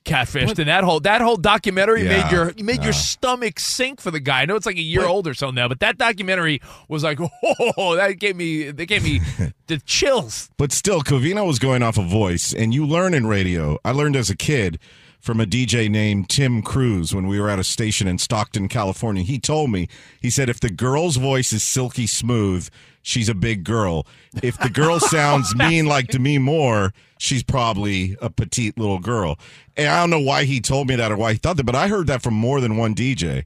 catfished, 0.03 0.59
and 0.59 0.67
that 0.67 0.83
whole 0.83 0.99
that 1.01 1.21
whole 1.21 1.37
documentary 1.37 2.03
Yeah, 2.03 2.23
made 2.23 2.31
your 2.31 2.45
made 2.63 2.77
yeah. 2.77 2.85
your 2.85 2.93
stomach 2.93 3.59
sink 3.59 4.01
for 4.01 4.11
the 4.11 4.19
guy. 4.19 4.41
I 4.41 4.45
know 4.45 4.55
it's 4.55 4.65
like 4.65 4.77
a 4.77 4.81
year 4.81 5.05
old 5.05 5.27
or 5.27 5.33
so 5.33 5.51
now, 5.51 5.67
but 5.67 5.79
that 5.79 5.97
documentary 5.97 6.61
was 6.87 7.03
like, 7.03 7.19
oh, 7.77 7.95
that 7.95 8.19
gave 8.19 8.35
me 8.35 8.71
that 8.71 8.85
gave 8.85 9.03
me 9.03 9.21
the 9.67 9.79
chills. 9.79 10.49
But 10.57 10.71
still, 10.71 11.01
Covino 11.01 11.45
was 11.45 11.59
going 11.59 11.83
off 11.83 11.97
a 11.97 12.03
voice, 12.03 12.53
and 12.53 12.73
you 12.73 12.85
learn 12.85 13.13
in 13.13 13.27
radio. 13.27 13.77
I 13.83 13.91
learned 13.91 14.15
as 14.15 14.29
a 14.29 14.35
kid 14.35 14.79
from 15.19 15.39
a 15.39 15.45
DJ 15.45 15.89
named 15.89 16.27
Tim 16.27 16.61
Cruz 16.61 17.15
when 17.15 17.27
we 17.27 17.39
were 17.39 17.49
at 17.49 17.57
a 17.57 17.63
station 17.63 18.09
in 18.09 18.17
Stockton, 18.17 18.67
California. 18.67 19.23
He 19.23 19.39
told 19.39 19.71
me, 19.71 19.87
he 20.21 20.29
said, 20.29 20.49
if 20.49 20.59
the 20.59 20.69
girl's 20.69 21.15
voice 21.15 21.53
is 21.53 21.63
silky 21.63 22.07
smooth, 22.07 22.67
she's 23.03 23.29
a 23.29 23.33
big 23.33 23.63
girl. 23.63 24.05
If 24.43 24.59
the 24.59 24.69
girl 24.69 24.99
sounds 24.99 25.55
mean 25.55 25.85
like 25.85 26.07
Demi 26.07 26.39
Moore, 26.39 26.93
she's 27.23 27.41
probably 27.43 28.17
a 28.21 28.29
petite 28.29 28.77
little 28.77 28.99
girl. 28.99 29.39
And 29.77 29.87
I 29.87 29.99
don't 30.01 30.09
know 30.09 30.19
why 30.19 30.43
he 30.43 30.59
told 30.59 30.87
me 30.87 30.95
that 30.97 31.11
or 31.11 31.17
why 31.17 31.31
he 31.33 31.37
thought 31.37 31.57
that, 31.57 31.63
but 31.65 31.75
I 31.75 31.87
heard 31.87 32.07
that 32.07 32.21
from 32.21 32.33
more 32.33 32.59
than 32.61 32.75
one 32.77 32.93
DJ. 32.93 33.45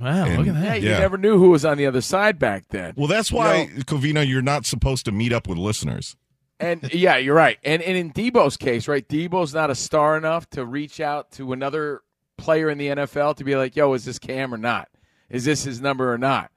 Wow, 0.00 0.24
And- 0.26 0.38
look 0.38 0.46
at 0.46 0.60
that. 0.62 0.82
Yeah, 0.82 0.94
you 0.94 0.98
never 1.00 1.18
knew 1.18 1.38
who 1.38 1.50
was 1.50 1.64
on 1.64 1.76
the 1.78 1.86
other 1.86 2.00
side 2.00 2.38
back 2.38 2.64
then. 2.68 2.94
Well, 2.96 3.08
that's 3.08 3.30
You 3.30 3.38
why, 3.38 3.64
know, 3.64 3.82
Covino, 3.82 4.26
you're 4.26 4.42
not 4.42 4.64
supposed 4.66 5.04
to 5.06 5.12
meet 5.12 5.32
up 5.32 5.48
with 5.48 5.58
listeners. 5.58 6.16
and 6.60 6.82
yeah, 6.92 7.16
you're 7.16 7.34
right. 7.34 7.58
And 7.64 7.82
and 7.82 7.96
in 7.96 8.12
Deebo's 8.12 8.56
case, 8.56 8.88
right? 8.88 9.06
Deebo's 9.08 9.52
not 9.52 9.70
a 9.70 9.74
star 9.74 10.16
enough 10.16 10.48
to 10.50 10.64
reach 10.64 11.00
out 11.00 11.30
to 11.32 11.52
another 11.52 12.00
player 12.38 12.70
in 12.70 12.78
the 12.78 12.88
NFL 12.88 13.34
to 13.36 13.44
be 13.44 13.56
like, 13.56 13.74
"Yo, 13.76 13.92
is 13.94 14.04
this 14.06 14.18
Cam 14.18 14.54
or 14.54 14.58
not? 14.58 14.88
Is 15.28 15.44
this 15.44 15.64
his 15.64 15.80
number 15.82 16.12
or 16.12 16.18
not?" 16.18 16.50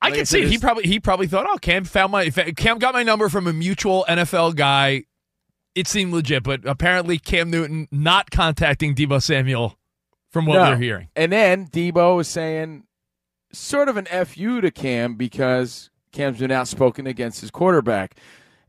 I 0.00 0.06
Like 0.06 0.12
I 0.12 0.16
can 0.18 0.26
see 0.26 0.46
he 0.46 0.58
probably 0.58 0.84
he 0.84 1.00
probably 1.00 1.26
thought, 1.26 1.46
oh, 1.48 1.58
Cam 1.58 1.84
found 1.84 2.12
my 2.12 2.30
Cam 2.30 2.78
got 2.78 2.94
my 2.94 3.02
number 3.02 3.28
from 3.28 3.46
a 3.48 3.52
mutual 3.52 4.04
NFL 4.08 4.54
guy. 4.54 5.04
It 5.78 5.86
seemed 5.86 6.12
legit, 6.12 6.42
but 6.42 6.64
apparently 6.64 7.18
Cam 7.18 7.50
Newton 7.50 7.86
not 7.92 8.32
contacting 8.32 8.96
Deebo 8.96 9.22
Samuel 9.22 9.78
from 10.32 10.44
what 10.44 10.54
No. 10.54 10.70
we're 10.70 10.76
hearing. 10.76 11.08
And 11.14 11.30
then 11.30 11.68
Deebo 11.68 12.20
is 12.20 12.26
saying 12.26 12.82
sort 13.52 13.88
of 13.88 13.96
an 13.96 14.06
fu 14.26 14.60
to 14.60 14.72
Cam 14.72 15.14
because 15.14 15.90
Cam's 16.10 16.40
been 16.40 16.50
outspoken 16.50 17.06
against 17.06 17.40
his 17.40 17.52
quarterback. 17.52 18.16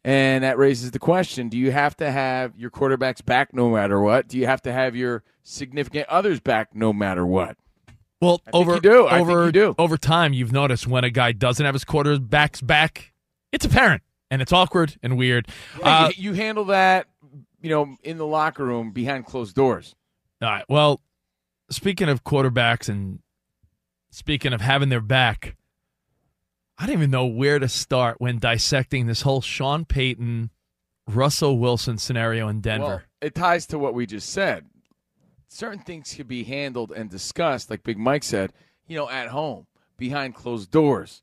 And 0.04 0.44
that 0.44 0.58
raises 0.60 0.92
the 0.92 1.00
question: 1.00 1.50
Do 1.50 1.58
you 1.58 1.72
have 1.72 1.98
to 1.98 2.12
have 2.12 2.56
your 2.56 2.70
quarterbacks 2.70 3.26
back 3.26 3.54
no 3.56 3.72
matter 3.72 4.00
what? 4.00 4.28
Do 4.28 4.38
you 4.38 4.46
have 4.46 4.62
to 4.62 4.72
have 4.72 4.96
your 4.96 5.24
significant 5.42 6.08
others 6.10 6.40
back 6.40 6.76
no 6.76 6.94
matter 6.94 7.26
what? 7.26 7.58
Well, 8.22 8.42
over 8.54 8.80
do. 8.80 9.08
Over 9.08 9.48
you 9.48 9.52
do. 9.52 9.76
over 9.80 9.98
time, 9.98 10.32
you've 10.34 10.52
noticed 10.52 10.86
when 10.86 11.04
a 11.04 11.10
guy 11.10 11.32
doesn't 11.32 11.66
have 11.66 11.74
his 11.74 11.86
quarterbacks 11.86 12.66
back, 12.66 13.14
it's 13.52 13.66
apparent 13.66 14.04
and 14.32 14.42
it's 14.42 14.52
awkward 14.54 14.98
and 15.02 15.18
weird. 15.18 15.48
Yeah, 15.80 16.06
Uh, 16.06 16.12
you, 16.16 16.32
you 16.32 16.34
handle 16.34 16.66
that, 16.66 17.08
you 17.62 17.70
know, 17.70 17.96
in 18.04 18.18
the 18.18 18.26
locker 18.26 18.66
room 18.66 18.92
behind 18.92 19.26
closed 19.26 19.56
doors. 19.56 19.96
All 20.42 20.50
right. 20.50 20.66
Well, 20.70 21.02
speaking 21.70 22.10
of 22.10 22.24
quarterbacks 22.24 22.90
and 22.90 23.20
speaking 24.10 24.54
of 24.54 24.62
having 24.62 24.90
their 24.90 25.02
back, 25.02 25.56
I 26.78 26.86
don't 26.86 26.94
even 26.94 27.12
know 27.12 27.26
where 27.26 27.60
to 27.60 27.68
start 27.68 28.22
when 28.22 28.40
dissecting 28.40 29.08
this 29.08 29.24
whole 29.24 29.42
Sean 29.42 29.84
Payton, 29.84 30.50
Russell 31.08 31.58
Wilson 31.60 31.98
scenario 31.98 32.48
in 32.48 32.62
Denver. 32.62 32.86
Well, 32.86 33.02
it 33.22 33.36
ties 33.36 33.66
to 33.68 33.80
what 33.80 33.94
we 33.94 34.06
just 34.06 34.30
said. 34.30 34.66
Certain 35.50 35.80
things 35.80 36.14
can 36.14 36.28
be 36.28 36.44
handled 36.44 36.92
and 36.92 37.10
discussed, 37.10 37.70
like 37.70 37.84
Big 37.84 37.98
Mike 37.98 38.24
said, 38.24 38.54
you 38.88 38.96
know, 38.96 39.10
at 39.10 39.30
home, 39.30 39.66
behind 39.98 40.36
closed 40.36 40.72
doors. 40.72 41.22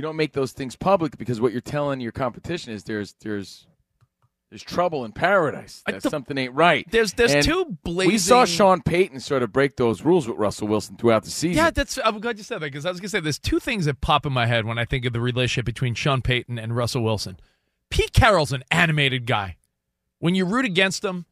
You 0.00 0.02
don't 0.02 0.16
make 0.16 0.32
those 0.32 0.52
things 0.52 0.76
public 0.76 1.18
because 1.18 1.42
what 1.42 1.52
you're 1.52 1.60
telling 1.60 2.00
your 2.00 2.10
competition 2.10 2.72
is 2.72 2.84
there's 2.84 3.14
there's 3.20 3.66
there's 4.48 4.62
trouble 4.62 5.04
in 5.04 5.12
paradise. 5.12 5.82
That 5.86 6.02
something 6.02 6.38
ain't 6.38 6.54
right. 6.54 6.86
There's- 6.90 7.12
there's 7.12 7.34
And 7.34 7.44
two 7.44 7.76
We 7.84 8.16
saw 8.16 8.46
Sean 8.46 8.80
Payton 8.80 9.20
sort 9.20 9.42
of 9.42 9.52
break 9.52 9.76
those 9.76 10.00
rules 10.00 10.26
with 10.26 10.38
Russell 10.38 10.68
Wilson 10.68 10.96
throughout 10.96 11.24
the 11.24 11.30
season. 11.30 11.62
Yeah, 11.62 11.68
that's. 11.68 11.98
I'm 12.02 12.18
glad 12.18 12.38
you 12.38 12.44
said 12.44 12.60
that 12.60 12.72
because 12.72 12.86
I 12.86 12.90
was 12.90 12.98
going 12.98 13.08
to 13.08 13.10
say 13.10 13.20
there's 13.20 13.38
two 13.38 13.60
things 13.60 13.84
that 13.84 14.00
pop 14.00 14.24
in 14.24 14.32
my 14.32 14.46
head 14.46 14.64
when 14.64 14.78
I 14.78 14.86
think 14.86 15.04
of 15.04 15.12
the 15.12 15.20
relationship 15.20 15.66
between 15.66 15.92
Sean 15.92 16.22
Payton 16.22 16.58
and 16.58 16.74
Russell 16.74 17.02
Wilson. 17.04 17.38
Pete 17.90 18.14
Carroll's 18.14 18.52
an 18.52 18.64
animated 18.70 19.26
guy. 19.26 19.58
When 20.18 20.34
you 20.34 20.46
root 20.46 20.64
against 20.64 21.04
him, 21.04 21.26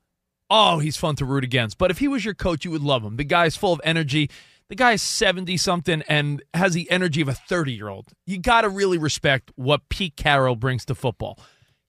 oh, 0.51 0.79
he's 0.81 0.99
fun 0.99 1.17
to 1.17 1.25
root 1.25 1.43
against. 1.43 1.79
But 1.79 1.91
if 1.91 2.01
he 2.01 2.07
was 2.09 2.23
your 2.23 2.35
coach, 2.35 2.67
you 2.67 2.71
would 2.71 2.83
love 2.83 3.03
him. 3.03 3.17
The 3.17 3.25
guy's 3.25 3.57
full 3.57 3.73
of 3.73 3.81
energy. 3.83 4.29
The 4.69 4.75
guy 4.75 4.93
is 4.93 5.03
70 5.03 5.57
something 5.57 6.03
and 6.09 6.43
has 6.53 6.75
the 6.75 6.91
energy 6.91 7.23
of 7.23 7.29
a 7.29 7.35
30 7.35 7.73
year 7.73 7.89
old. 7.89 8.09
You 8.27 8.39
got 8.39 8.63
to 8.63 8.69
really 8.69 8.99
respect 8.99 9.51
what 9.57 9.89
Pete 9.89 10.17
Carroll 10.17 10.57
brings 10.57 10.85
to 10.87 10.95
football. 10.95 11.39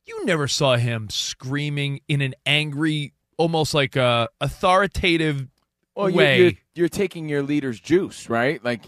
You 0.06 0.26
never 0.26 0.48
saw 0.48 0.78
him 0.78 1.10
screaming 1.10 2.00
in 2.08 2.22
an 2.22 2.36
angry, 2.46 3.14
almost 3.38 3.74
like 3.74 3.96
a 3.96 4.30
authoritative 4.40 5.48
oh, 5.96 6.06
well, 6.06 6.14
way. 6.14 6.38
You're, 6.38 6.46
you're, 6.46 6.54
you're 6.76 6.90
taking 6.90 7.28
your 7.28 7.44
leader's 7.44 7.80
juice, 7.80 8.30
right? 8.30 8.64
Like 8.64 8.82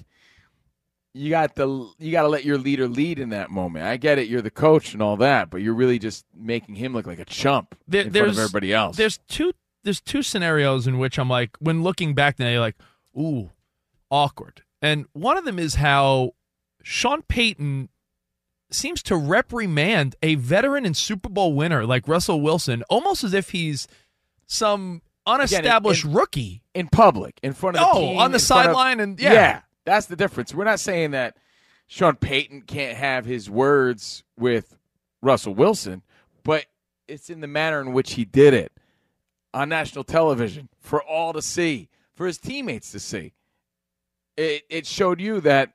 you 1.13 1.29
got 1.29 1.55
the 1.55 1.67
you 1.99 2.11
got 2.11 2.21
to 2.21 2.29
let 2.29 2.45
your 2.45 2.57
leader 2.57 2.87
lead 2.87 3.19
in 3.19 3.29
that 3.29 3.51
moment. 3.51 3.85
I 3.85 3.97
get 3.97 4.17
it, 4.17 4.27
you're 4.27 4.41
the 4.41 4.49
coach 4.49 4.93
and 4.93 5.01
all 5.01 5.17
that, 5.17 5.49
but 5.49 5.61
you're 5.61 5.73
really 5.73 5.99
just 5.99 6.25
making 6.33 6.75
him 6.75 6.93
look 6.93 7.05
like 7.05 7.19
a 7.19 7.25
chump 7.25 7.75
There- 7.87 8.03
in 8.03 8.11
front 8.11 8.29
of 8.29 8.39
everybody 8.39 8.73
else. 8.73 8.95
There's 8.95 9.19
two 9.27 9.51
there's 9.83 9.99
two 9.99 10.21
scenarios 10.21 10.87
in 10.87 10.99
which 10.99 11.17
I'm 11.17 11.29
like, 11.29 11.57
when 11.59 11.81
looking 11.81 12.13
back 12.13 12.37
now, 12.37 12.49
you're 12.49 12.59
like, 12.59 12.75
ooh, 13.17 13.49
awkward. 14.11 14.63
And 14.81 15.05
one 15.13 15.37
of 15.37 15.45
them 15.45 15.57
is 15.57 15.75
how 15.75 16.31
Sean 16.83 17.21
Payton 17.23 17.89
seems 18.69 19.01
to 19.03 19.15
reprimand 19.15 20.15
a 20.21 20.35
veteran 20.35 20.85
and 20.85 20.95
Super 20.95 21.29
Bowl 21.29 21.53
winner 21.53 21.85
like 21.85 22.07
Russell 22.07 22.41
Wilson 22.41 22.83
almost 22.89 23.23
as 23.23 23.33
if 23.33 23.49
he's 23.51 23.87
some 24.47 25.01
unestablished 25.25 26.03
Again, 26.03 26.11
in- 26.11 26.17
rookie. 26.17 26.63
in 26.73 26.87
public, 26.87 27.39
in 27.43 27.53
front 27.53 27.77
of 27.77 27.81
the 27.85 27.89
Oh, 27.91 27.99
team, 28.01 28.19
on 28.19 28.31
the 28.31 28.35
in 28.35 28.39
sideline 28.39 28.99
and- 28.99 29.19
yeah. 29.19 29.33
yeah. 29.33 29.61
that's 29.85 30.05
the 30.07 30.15
difference. 30.15 30.53
We're 30.53 30.63
not 30.65 30.79
saying 30.79 31.11
that 31.11 31.37
Sean 31.87 32.15
Payton 32.15 32.61
can't 32.63 32.97
have 32.97 33.25
his 33.25 33.49
words 33.49 34.23
with 34.37 34.77
Russell 35.21 35.53
Wilson, 35.53 36.01
but 36.43 36.65
it's 37.07 37.29
in 37.29 37.41
the 37.41 37.47
manner 37.47 37.81
in 37.81 37.91
which 37.93 38.13
he 38.13 38.25
did 38.25 38.53
it 38.53 38.71
on 39.53 39.67
national 39.69 40.05
television 40.05 40.69
for 40.79 41.03
all 41.03 41.33
to 41.33 41.41
see, 41.41 41.89
for 42.15 42.25
his 42.25 42.37
teammates 42.37 42.91
to 42.93 42.99
see. 42.99 43.33
It 44.37 44.63
it 44.69 44.85
showed 44.85 45.19
you 45.19 45.41
that 45.41 45.73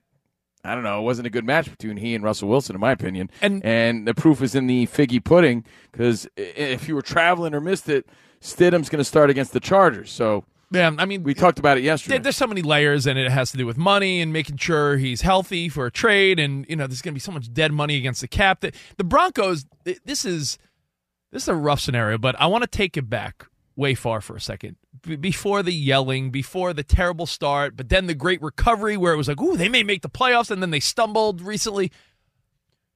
I 0.64 0.74
don't 0.74 0.82
know, 0.82 0.98
it 0.98 1.02
wasn't 1.04 1.26
a 1.26 1.30
good 1.30 1.44
match 1.44 1.70
between 1.70 1.96
he 1.96 2.14
and 2.14 2.24
Russell 2.24 2.48
Wilson, 2.48 2.74
in 2.74 2.80
my 2.80 2.92
opinion. 2.92 3.30
And 3.40 3.64
and 3.64 4.06
the 4.06 4.14
proof 4.14 4.42
is 4.42 4.54
in 4.54 4.66
the 4.66 4.86
figgy 4.86 5.22
pudding 5.22 5.64
because 5.92 6.26
if 6.36 6.88
you 6.88 6.94
were 6.94 7.02
traveling 7.02 7.54
or 7.54 7.60
missed 7.60 7.88
it, 7.88 8.08
Stidham's 8.40 8.88
going 8.88 8.98
to 8.98 9.04
start 9.04 9.30
against 9.30 9.52
the 9.52 9.60
Chargers. 9.60 10.10
So 10.10 10.44
Yeah, 10.72 10.90
I 10.98 11.04
mean, 11.04 11.22
we 11.22 11.34
talked 11.34 11.58
about 11.58 11.78
it 11.78 11.84
yesterday. 11.84 12.18
There's 12.18 12.36
so 12.36 12.48
many 12.48 12.62
layers, 12.62 13.06
and 13.06 13.18
it 13.18 13.30
has 13.30 13.52
to 13.52 13.56
do 13.56 13.64
with 13.64 13.76
money 13.78 14.20
and 14.20 14.32
making 14.32 14.56
sure 14.56 14.96
he's 14.96 15.20
healthy 15.20 15.68
for 15.68 15.86
a 15.86 15.90
trade, 15.90 16.40
and 16.40 16.66
you 16.68 16.74
know 16.74 16.86
there's 16.86 17.02
going 17.02 17.12
to 17.12 17.16
be 17.16 17.20
so 17.20 17.32
much 17.32 17.52
dead 17.52 17.72
money 17.72 17.96
against 17.96 18.20
the 18.20 18.28
cap. 18.28 18.60
That 18.60 18.74
the 18.96 19.04
Broncos, 19.04 19.66
this 19.84 20.24
is 20.24 20.58
this 21.30 21.42
is 21.44 21.48
a 21.48 21.54
rough 21.54 21.80
scenario, 21.80 22.18
but 22.18 22.34
I 22.40 22.46
want 22.46 22.62
to 22.62 22.68
take 22.68 22.96
it 22.96 23.08
back 23.08 23.46
way 23.76 23.94
far 23.94 24.20
for 24.20 24.34
a 24.34 24.40
second. 24.40 24.76
Before 25.02 25.62
the 25.62 25.72
yelling, 25.72 26.30
before 26.30 26.72
the 26.72 26.82
terrible 26.82 27.26
start, 27.26 27.76
but 27.76 27.88
then 27.88 28.06
the 28.06 28.14
great 28.14 28.40
recovery 28.42 28.96
where 28.96 29.12
it 29.12 29.16
was 29.16 29.28
like, 29.28 29.40
ooh, 29.40 29.56
they 29.56 29.68
may 29.68 29.82
make 29.82 30.02
the 30.02 30.08
playoffs, 30.08 30.50
and 30.50 30.62
then 30.62 30.70
they 30.70 30.80
stumbled 30.80 31.40
recently. 31.40 31.90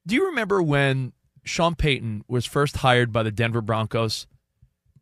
Do 0.06 0.14
you 0.14 0.26
remember 0.26 0.62
when 0.62 1.12
Sean 1.44 1.74
Payton 1.74 2.24
was 2.28 2.46
first 2.46 2.78
hired 2.78 3.12
by 3.12 3.22
the 3.22 3.30
Denver 3.30 3.60
Broncos? 3.60 4.26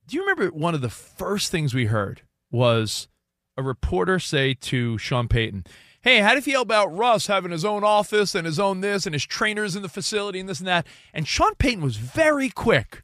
Do 0.07 0.17
you 0.17 0.23
remember 0.23 0.49
one 0.49 0.75
of 0.75 0.81
the 0.81 0.89
first 0.89 1.51
things 1.51 1.75
we 1.75 1.87
heard 1.87 2.23
was 2.51 3.09
a 3.57 3.63
reporter 3.63 4.19
say 4.19 4.55
to 4.55 4.97
Sean 4.99 5.29
Payton, 5.29 5.65
Hey, 6.01 6.21
how 6.21 6.31
do 6.31 6.37
you 6.37 6.43
feel 6.43 6.63
about 6.63 6.97
Russ 6.97 7.27
having 7.27 7.51
his 7.51 7.65
own 7.65 7.83
office 7.83 8.35
and 8.35 8.47
his 8.47 8.59
own 8.59 8.81
this 8.81 9.05
and 9.05 9.15
his 9.15 9.27
trainers 9.27 9.75
in 9.75 9.83
the 9.83 9.89
facility 9.89 10.39
and 10.39 10.49
this 10.49 10.61
and 10.61 10.69
that? 10.69 10.87
And 11.13 11.27
Sean 11.27 11.55
Payton 11.57 11.83
was 11.83 11.97
very 11.97 12.49
quick 12.49 13.03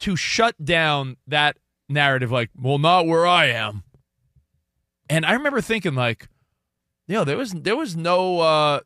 to 0.00 0.16
shut 0.16 0.62
down 0.62 1.16
that 1.26 1.56
narrative, 1.88 2.30
like, 2.32 2.50
well, 2.60 2.78
not 2.78 3.06
where 3.06 3.26
I 3.26 3.46
am. 3.46 3.82
And 5.08 5.24
I 5.24 5.32
remember 5.34 5.60
thinking, 5.60 5.94
like, 5.94 6.28
you 7.06 7.14
know, 7.14 7.24
there 7.24 7.36
was 7.36 7.52
there 7.52 7.76
was 7.76 7.96
no 7.96 8.40
uh 8.40 8.80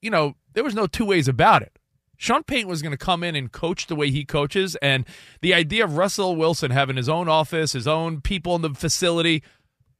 you 0.00 0.10
know, 0.10 0.34
there 0.52 0.62
was 0.64 0.74
no 0.74 0.86
two 0.86 1.04
ways 1.04 1.28
about 1.28 1.62
it. 1.62 1.78
Sean 2.16 2.44
Payton 2.44 2.68
was 2.68 2.80
going 2.80 2.92
to 2.92 2.96
come 2.96 3.24
in 3.24 3.34
and 3.34 3.50
coach 3.50 3.88
the 3.88 3.96
way 3.96 4.10
he 4.10 4.24
coaches, 4.24 4.76
and 4.80 5.04
the 5.42 5.52
idea 5.52 5.84
of 5.84 5.96
Russell 5.96 6.36
Wilson 6.36 6.70
having 6.70 6.96
his 6.96 7.08
own 7.08 7.28
office, 7.28 7.72
his 7.72 7.88
own 7.88 8.20
people 8.20 8.54
in 8.54 8.62
the 8.62 8.70
facility, 8.70 9.42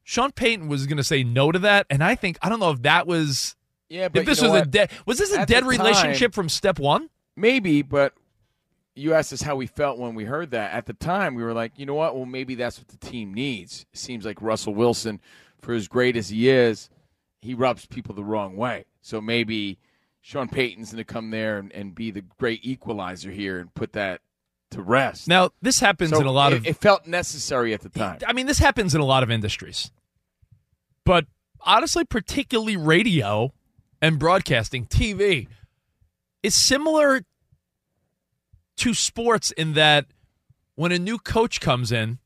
Sean 0.05 0.31
Payton 0.31 0.69
was 0.69 0.87
going 0.87 0.97
to 0.99 1.05
say 1.05 1.25
no 1.25 1.51
to 1.51 1.59
that. 1.59 1.87
And 1.91 2.05
I 2.05 2.15
think 2.15 2.39
I 2.41 2.49
don't 2.49 2.61
know 2.61 2.71
if 2.71 2.83
that 2.83 3.07
was 3.09 3.57
Yeah, 3.89 4.09
but 4.09 4.21
if 4.21 4.27
this 4.27 4.41
was 4.41 4.53
a 4.53 4.65
dead 4.65 4.91
was 5.05 5.19
this 5.19 5.35
a 5.35 5.41
At 5.41 5.49
dead 5.49 5.67
relationship 5.67 6.31
time- 6.31 6.35
from 6.35 6.49
step 6.49 6.79
one? 6.79 7.11
Maybe, 7.37 7.83
but 7.83 8.15
you 8.95 9.15
asked 9.15 9.33
us 9.33 9.43
how 9.43 9.57
we 9.57 9.67
felt 9.67 9.99
when 9.99 10.15
we 10.15 10.25
heard 10.25 10.51
that. 10.53 10.73
At 10.73 10.87
the 10.87 10.93
time, 10.93 11.35
we 11.35 11.43
were 11.43 11.53
like, 11.53 11.73
you 11.77 11.87
know 11.87 11.95
what? 11.95 12.15
Well, 12.15 12.27
maybe 12.27 12.55
that's 12.55 12.79
what 12.79 12.89
the 12.89 12.97
team 12.97 13.35
needs. 13.35 13.87
It 13.93 13.99
seems 13.99 14.25
like 14.25 14.41
Russell 14.41 14.75
Wilson, 14.75 15.21
for 15.61 15.75
as 15.75 15.89
great 15.89 16.17
as 16.17 16.29
he 16.29 16.49
is, 16.49 16.91
he 17.41 17.55
rubs 17.55 17.87
people 17.87 18.15
the 18.15 18.25
wrong 18.25 18.57
way. 18.57 18.87
So 19.03 19.21
maybe 19.21 19.79
Sean 20.21 20.49
Payton's 20.49 20.93
going 20.93 21.05
to 21.05 21.13
come 21.13 21.31
there 21.31 21.59
and, 21.59 21.73
and 21.73 21.95
be 21.95 22.11
the 22.11 22.23
great 22.39 22.65
equalizer 22.65 23.31
here 23.31 23.59
and 23.59 23.75
put 23.75 23.93
that 23.93 24.21
to 24.71 24.83
rest. 24.83 25.29
Now 25.29 25.51
this 25.61 25.81
happens 25.81 26.11
So 26.11 26.21
in 26.21 26.27
a 26.27 26.33
lot 26.33 26.53
it, 26.53 26.57
of 26.57 26.67
It 26.67 26.77
felt 26.77 27.07
necessary 27.07 27.75
at 27.75 27.81
the 27.81 27.89
time. 27.89 28.19
I 28.27 28.33
mean, 28.33 28.47
this 28.47 28.59
happens 28.59 28.95
in 28.95 29.01
a 29.01 29.05
lot 29.05 29.23
of 29.23 29.31
industries. 29.31 29.91
But 31.05 31.27
honestly, 31.61 32.05
particularly 32.05 32.77
radio 32.77 33.53
and 34.01 34.19
broadcasting, 34.19 34.87
TV, 34.87 35.49
is 36.43 36.55
similar 36.55 37.25
to 38.79 38.95
sports 38.95 39.51
in 39.53 39.75
that 39.75 40.07
when 40.75 40.93
a 40.93 40.99
new 40.99 41.19
coach 41.19 41.61
comes 41.61 41.93
in, 41.93 42.19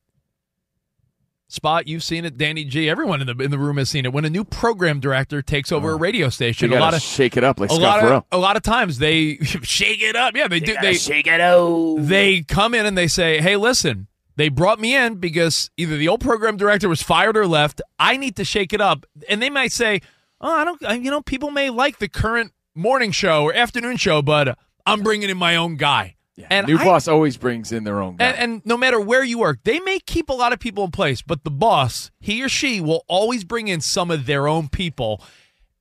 Spot, 1.51 1.89
you've 1.89 2.03
seen 2.05 2.27
it. 2.27 2.37
Danny 2.37 2.63
G, 2.65 2.91
everyone 2.91 3.23
in 3.23 3.27
the 3.27 3.43
in 3.43 3.51
the 3.51 3.59
room 3.59 3.79
has 3.79 3.89
seen 3.89 4.05
it. 4.05 4.13
When 4.13 4.27
a 4.27 4.29
new 4.31 4.45
program 4.45 5.01
director 5.01 5.41
takes 5.41 5.73
over 5.73 5.93
a 5.93 5.97
radio 5.97 6.29
station, 6.29 6.71
a 6.75 6.79
lot 6.79 6.93
of 6.93 7.01
shake 7.01 7.39
it 7.39 7.45
up 7.45 7.59
like 7.59 7.71
a 7.71 7.75
Scott 7.75 7.83
lot 7.83 8.01
Ferrall. 8.01 8.17
of 8.19 8.25
a 8.33 8.37
lot 8.37 8.57
of 8.59 8.63
times 8.63 8.99
they 8.99 9.37
shake 9.63 10.03
it 10.03 10.15
up. 10.15 10.37
Yeah, 10.37 10.47
they 10.49 10.61
do. 10.61 10.77
They 10.83 10.93
shake 10.93 11.27
it 11.27 11.41
up. 11.41 11.97
They 12.01 12.43
come 12.43 12.75
in 12.75 12.85
and 12.85 12.99
they 12.99 13.09
say, 13.09 13.41
"Hey, 13.41 13.57
listen, 13.57 14.09
they 14.37 14.51
brought 14.51 14.79
me 14.79 14.95
in 14.95 15.15
because 15.15 15.71
either 15.79 15.97
the 15.97 16.07
old 16.07 16.21
program 16.21 16.59
director 16.59 16.87
was 16.87 17.03
fired 17.03 17.35
or 17.35 17.47
left. 17.47 17.81
I 17.99 18.19
need 18.19 18.37
to 18.37 18.45
shake 18.45 18.75
it 18.75 18.83
up." 18.83 19.07
And 19.27 19.41
they 19.41 19.49
might 19.49 19.73
say, 19.73 20.03
"Oh, 20.43 20.53
I 20.55 20.65
don't. 20.67 20.85
I- 20.85 20.97
You 20.97 21.11
know, 21.11 21.23
people 21.23 21.51
may 21.51 21.71
like 21.71 21.99
the 21.99 22.09
current 22.09 22.53
morning 22.75 23.11
show 23.11 23.45
or 23.45 23.55
afternoon 23.55 23.97
show, 23.97 24.21
but 24.21 24.59
I'm 24.85 25.01
bringing 25.01 25.31
in 25.31 25.39
my 25.39 25.57
own 25.57 25.77
guy." 25.77 26.17
And 26.51 26.67
New 26.67 26.79
I- 26.79 26.85
boss 26.85 27.09
always 27.09 27.37
brings 27.37 27.73
in 27.73 27.85
their 27.85 28.01
own 28.01 28.17
guy. 28.17 28.27
and, 28.27 28.39
and 28.39 28.63
no 28.67 28.77
matter 28.77 29.01
where 29.01 29.25
you 29.25 29.39
work, 29.39 29.59
they 29.65 29.81
may 29.81 29.99
keep 30.01 30.29
a 30.29 30.33
lot 30.33 30.53
of 30.53 30.61
people 30.61 30.85
in 30.85 30.91
place, 30.91 31.21
but 31.23 31.45
the 31.45 31.51
boss, 31.51 32.11
he 32.21 32.43
or 32.43 32.49
she, 32.49 32.81
will 32.81 33.05
always 33.09 33.45
bring 33.45 33.69
in 33.69 33.81
some 33.81 34.11
of 34.11 34.27
their 34.27 34.47
own 34.47 34.69
people. 34.69 35.23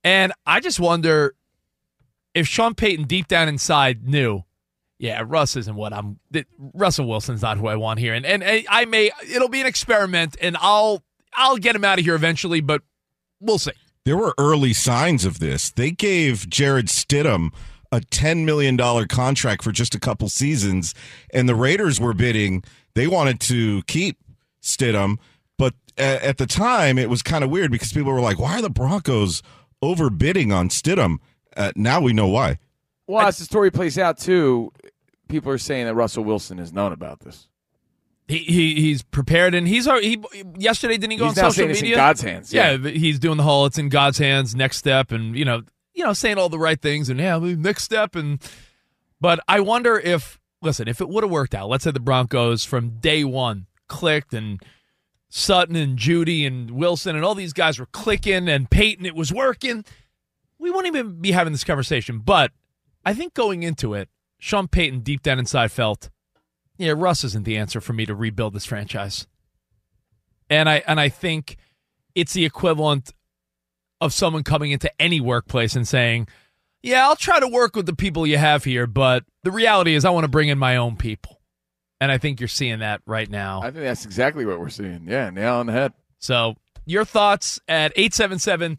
And 0.02 0.32
I 0.46 0.60
just 0.60 0.80
wonder 0.80 1.34
if 2.34 2.46
Sean 2.46 2.74
Payton, 2.74 3.06
deep 3.06 3.28
down 3.28 3.48
inside, 3.48 4.06
knew, 4.08 4.42
yeah, 4.98 5.22
Russ 5.24 5.54
isn't 5.56 5.76
what 5.76 5.92
I'm. 5.92 6.18
th- 6.32 6.46
Russell 6.74 7.06
Wilson's 7.06 7.42
not 7.42 7.56
who 7.58 7.68
I 7.68 7.76
want 7.76 8.00
here, 8.00 8.14
and 8.14 8.26
and 8.26 8.42
I 8.42 8.64
I 8.68 8.84
may 8.84 9.12
it'll 9.32 9.48
be 9.48 9.60
an 9.60 9.66
experiment, 9.66 10.36
and 10.40 10.56
I'll 10.60 11.04
I'll 11.34 11.56
get 11.56 11.76
him 11.76 11.84
out 11.84 12.00
of 12.00 12.04
here 12.04 12.16
eventually, 12.16 12.60
but 12.60 12.82
we'll 13.40 13.58
see. 13.60 13.70
There 14.04 14.16
were 14.16 14.34
early 14.38 14.72
signs 14.72 15.24
of 15.24 15.38
this. 15.38 15.70
They 15.70 15.92
gave 15.92 16.48
Jarrett 16.50 16.86
Stidham 16.86 17.50
a 17.92 18.00
$10 18.00 18.44
million 18.44 18.76
contract 19.08 19.62
for 19.64 19.72
just 19.72 19.94
a 19.94 20.00
couple 20.00 20.28
seasons, 20.28 20.94
and 21.32 21.48
the 21.48 21.54
Raiders 21.54 22.00
were 22.00 22.12
bidding. 22.14 22.62
They 22.94 23.06
wanted 23.06 23.40
to 23.40 23.82
keep 23.82 24.18
Stidham, 24.62 25.16
but 25.56 25.74
a- 25.96 26.24
at 26.26 26.38
the 26.38 26.46
time, 26.46 26.98
it 26.98 27.08
was 27.08 27.22
kind 27.22 27.42
of 27.44 27.50
weird 27.50 27.70
because 27.70 27.92
people 27.92 28.12
were 28.12 28.20
like, 28.20 28.38
why 28.38 28.58
are 28.58 28.62
the 28.62 28.70
Broncos 28.70 29.42
overbidding 29.82 30.54
on 30.54 30.68
Stidham? 30.68 31.16
Uh, 31.56 31.72
now 31.76 32.00
we 32.00 32.12
know 32.12 32.28
why. 32.28 32.58
well, 33.06 33.26
as 33.26 33.38
the 33.38 33.44
story 33.44 33.70
plays 33.70 33.98
out, 33.98 34.18
too, 34.18 34.70
people 35.28 35.50
are 35.50 35.58
saying 35.58 35.86
that 35.86 35.94
Russell 35.94 36.24
Wilson 36.24 36.58
has 36.58 36.72
known 36.72 36.92
about 36.92 37.20
this. 37.20 37.48
He, 38.28 38.38
he 38.40 38.74
he's 38.82 39.02
prepared 39.02 39.54
and 39.54 39.66
he's 39.66 39.88
already 39.88 40.20
he 40.34 40.44
yesterday 40.58 40.98
didn't 40.98 41.12
he 41.12 41.16
go 41.16 41.28
He's 41.28 41.38
on 41.38 41.44
now 41.44 41.48
social 41.48 41.60
saying 41.62 41.70
it's 41.70 41.78
in 41.80 41.84
media? 41.84 41.96
God's 41.96 42.20
hands, 42.20 42.52
yeah. 42.52 42.72
Yeah. 42.72 42.90
he's 42.90 43.18
doing 43.18 43.38
the 43.38 43.42
whole 43.42 43.64
it's 43.64 43.78
in 43.78 43.88
God's 43.88 44.18
hands. 44.18 44.54
Next 44.54 44.76
step 44.76 45.12
and 45.12 45.34
you 45.34 45.46
know 45.46 45.62
you 45.98 46.04
know 46.04 46.12
saying 46.12 46.38
all 46.38 46.48
the 46.48 46.58
right 46.58 46.80
things 46.80 47.08
and 47.08 47.18
yeah 47.18 47.38
next 47.38 47.82
step 47.82 48.14
and 48.14 48.40
but 49.20 49.40
I 49.48 49.58
wonder 49.58 49.98
if 49.98 50.38
listen 50.62 50.86
if 50.86 51.00
it 51.00 51.08
would 51.08 51.24
have 51.24 51.30
worked 51.30 51.54
out. 51.54 51.68
Let's 51.68 51.84
say 51.84 51.90
the 51.90 52.00
Broncos 52.00 52.64
from 52.64 53.00
day 53.00 53.24
one 53.24 53.66
clicked 53.88 54.32
and 54.32 54.62
Sutton 55.28 55.74
and 55.76 55.98
Jeudy 55.98 56.46
and 56.46 56.70
Wilson 56.70 57.16
and 57.16 57.24
all 57.24 57.34
these 57.34 57.52
guys 57.52 57.78
were 57.78 57.86
clicking 57.86 58.48
and 58.48 58.70
Payton 58.70 59.04
it 59.06 59.16
was 59.16 59.32
working. 59.32 59.84
We 60.58 60.70
wouldn't 60.70 60.94
even 60.94 61.20
be 61.20 61.32
having 61.32 61.52
this 61.52 61.64
conversation. 61.64 62.20
But 62.20 62.52
I 63.04 63.12
think 63.12 63.34
going 63.34 63.62
into 63.62 63.94
it, 63.94 64.08
Sean 64.38 64.68
Payton 64.68 65.00
deep 65.00 65.22
down 65.22 65.38
inside 65.38 65.72
felt 65.72 66.10
yeah, 66.76 66.94
Russ 66.96 67.24
isn't 67.24 67.44
the 67.44 67.56
answer 67.56 67.80
for 67.80 67.92
me 67.92 68.06
to 68.06 68.14
rebuild 68.14 68.54
this 68.54 68.64
franchise. 68.64 69.26
And 70.48 70.68
I 70.68 70.84
and 70.86 71.00
I 71.00 71.08
think 71.08 71.56
it's 72.14 72.34
the 72.34 72.44
equivalent 72.44 73.12
of 74.00 74.12
someone 74.12 74.42
coming 74.42 74.70
into 74.70 74.90
any 75.00 75.20
workplace 75.20 75.76
and 75.76 75.86
saying, 75.86 76.28
"Yeah, 76.82 77.06
I'll 77.06 77.16
try 77.16 77.40
to 77.40 77.48
work 77.48 77.76
with 77.76 77.86
the 77.86 77.94
people 77.94 78.26
you 78.26 78.38
have 78.38 78.64
here, 78.64 78.86
but 78.86 79.24
the 79.42 79.50
reality 79.50 79.94
is 79.94 80.04
I 80.04 80.10
want 80.10 80.24
to 80.24 80.28
bring 80.28 80.48
in 80.48 80.58
my 80.58 80.76
own 80.76 80.96
people." 80.96 81.40
And 82.00 82.12
I 82.12 82.18
think 82.18 82.40
you're 82.40 82.48
seeing 82.48 82.78
that 82.78 83.00
right 83.06 83.28
now. 83.28 83.60
I 83.60 83.70
think 83.70 83.84
that's 83.84 84.04
exactly 84.04 84.46
what 84.46 84.60
we're 84.60 84.68
seeing. 84.68 85.04
Yeah, 85.06 85.30
nail 85.30 85.54
on 85.54 85.66
the 85.66 85.72
head. 85.72 85.92
So, 86.20 86.54
your 86.86 87.04
thoughts 87.04 87.58
at 87.66 87.92
877 87.96 88.78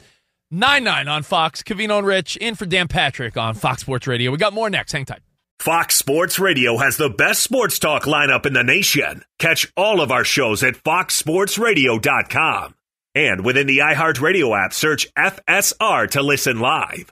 99 0.51 1.07
on 1.07 1.23
Fox. 1.23 1.61
Covino 1.61 1.99
and 1.99 2.07
Rich 2.07 2.35
in 2.37 2.55
for 2.55 2.65
Dan 2.65 2.87
Patrick 2.87 3.37
on 3.37 3.53
Fox 3.53 3.81
Sports 3.81 4.07
Radio. 4.07 4.31
We 4.31 4.37
got 4.37 4.53
more 4.53 4.69
next. 4.69 4.93
Hang 4.93 5.05
tight. 5.05 5.21
Fox 5.59 5.95
Sports 5.95 6.39
Radio 6.39 6.77
has 6.77 6.97
the 6.97 7.09
best 7.09 7.43
sports 7.43 7.79
talk 7.79 8.03
lineup 8.03 8.45
in 8.45 8.53
the 8.53 8.63
nation. 8.63 9.23
Catch 9.39 9.71
all 9.75 9.99
of 9.99 10.11
our 10.11 10.23
shows 10.23 10.63
at 10.63 10.75
foxsportsradio.com. 10.75 12.75
And 13.19 13.43
within 13.43 13.67
the 13.67 13.79
iHeartRadio 13.79 14.57
app, 14.57 14.71
search 14.71 15.13
FSR 15.15 16.09
to 16.11 16.21
listen 16.21 16.61
live. 16.61 17.11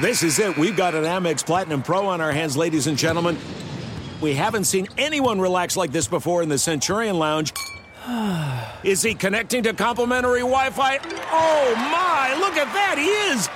This 0.00 0.22
is 0.22 0.38
it. 0.38 0.56
We've 0.56 0.76
got 0.76 0.94
an 0.94 1.02
Amex 1.02 1.44
Platinum 1.44 1.82
Pro 1.82 2.06
on 2.06 2.20
our 2.20 2.30
hands, 2.30 2.56
ladies 2.56 2.86
and 2.86 2.96
gentlemen. 2.96 3.36
We 4.20 4.34
haven't 4.34 4.66
seen 4.66 4.86
anyone 4.96 5.40
relax 5.40 5.76
like 5.76 5.90
this 5.90 6.06
before 6.06 6.44
in 6.44 6.48
the 6.48 6.56
Centurion 6.56 7.18
Lounge. 7.18 7.52
Is 8.84 9.02
he 9.02 9.12
connecting 9.12 9.64
to 9.64 9.72
complimentary 9.72 10.38
Wi 10.38 10.70
Fi? 10.70 10.98
Oh, 11.02 11.74
my! 11.74 12.36
Look 12.38 12.56
at 12.56 12.72
that! 12.72 12.96
He 12.96 13.08
is! 13.08 13.48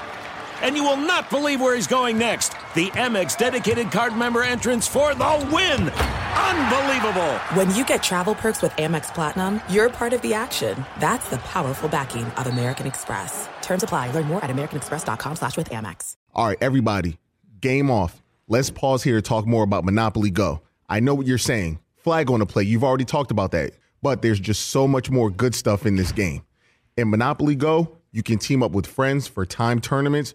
And 0.63 0.77
you 0.77 0.85
will 0.85 0.97
not 0.97 1.31
believe 1.31 1.61
where 1.61 1.75
he's 1.75 1.87
going 1.87 2.19
next. 2.19 2.51
The 2.75 2.89
Amex 2.91 3.37
dedicated 3.37 3.91
card 3.91 4.17
member 4.17 4.43
entrance 4.43 4.87
for 4.87 5.15
the 5.15 5.49
win. 5.53 5.91
Unbelievable. 6.37 7.33
When 7.55 7.75
you 7.75 7.85
get 7.85 8.03
travel 8.03 8.35
perks 8.35 8.63
with 8.63 8.73
Amex 8.73 9.13
Platinum, 9.15 9.61
you're 9.69 9.91
part 9.91 10.13
of 10.13 10.23
the 10.23 10.35
action. 10.35 10.85
That's 11.01 11.29
the 11.31 11.39
powerful 11.39 11.89
backing 11.89 12.25
of 12.25 12.47
American 12.47 12.87
Express. 12.87 13.49
Terms 13.63 13.83
apply. 13.83 14.11
Learn 14.13 14.27
more 14.27 14.43
at 14.45 14.51
americanexpress.com 14.51 15.37
slash 15.37 15.57
with 15.57 15.71
Amex. 15.71 16.17
All 16.35 16.49
right, 16.49 16.59
everybody, 16.61 17.19
game 17.61 17.91
off. 17.91 18.23
Let's 18.49 18.71
pause 18.71 19.03
here 19.03 19.17
to 19.17 19.23
talk 19.23 19.47
more 19.47 19.65
about 19.65 19.85
Monopoly 19.85 20.31
Go. 20.31 20.61
I 20.89 21.01
know 21.01 21.15
what 21.15 21.27
you're 21.27 21.39
saying. 21.39 21.79
Flag 21.97 22.31
on 22.31 22.41
the 22.41 22.47
play. 22.47 22.65
You've 22.65 22.85
already 22.85 23.05
talked 23.07 23.31
about 23.31 23.53
that. 23.53 23.73
But 24.03 24.21
there's 24.21 24.39
just 24.39 24.69
so 24.69 24.87
much 24.87 25.11
more 25.11 25.31
good 25.31 25.55
stuff 25.55 25.87
in 25.87 25.97
this 25.97 26.13
game. 26.13 26.43
In 26.99 27.09
Monopoly 27.09 27.55
Go, 27.55 27.97
you 28.13 28.23
can 28.23 28.39
team 28.39 28.63
up 28.63 28.73
with 28.73 28.87
friends 28.87 29.27
for 29.27 29.47
time 29.47 29.81
tournaments 29.81 30.35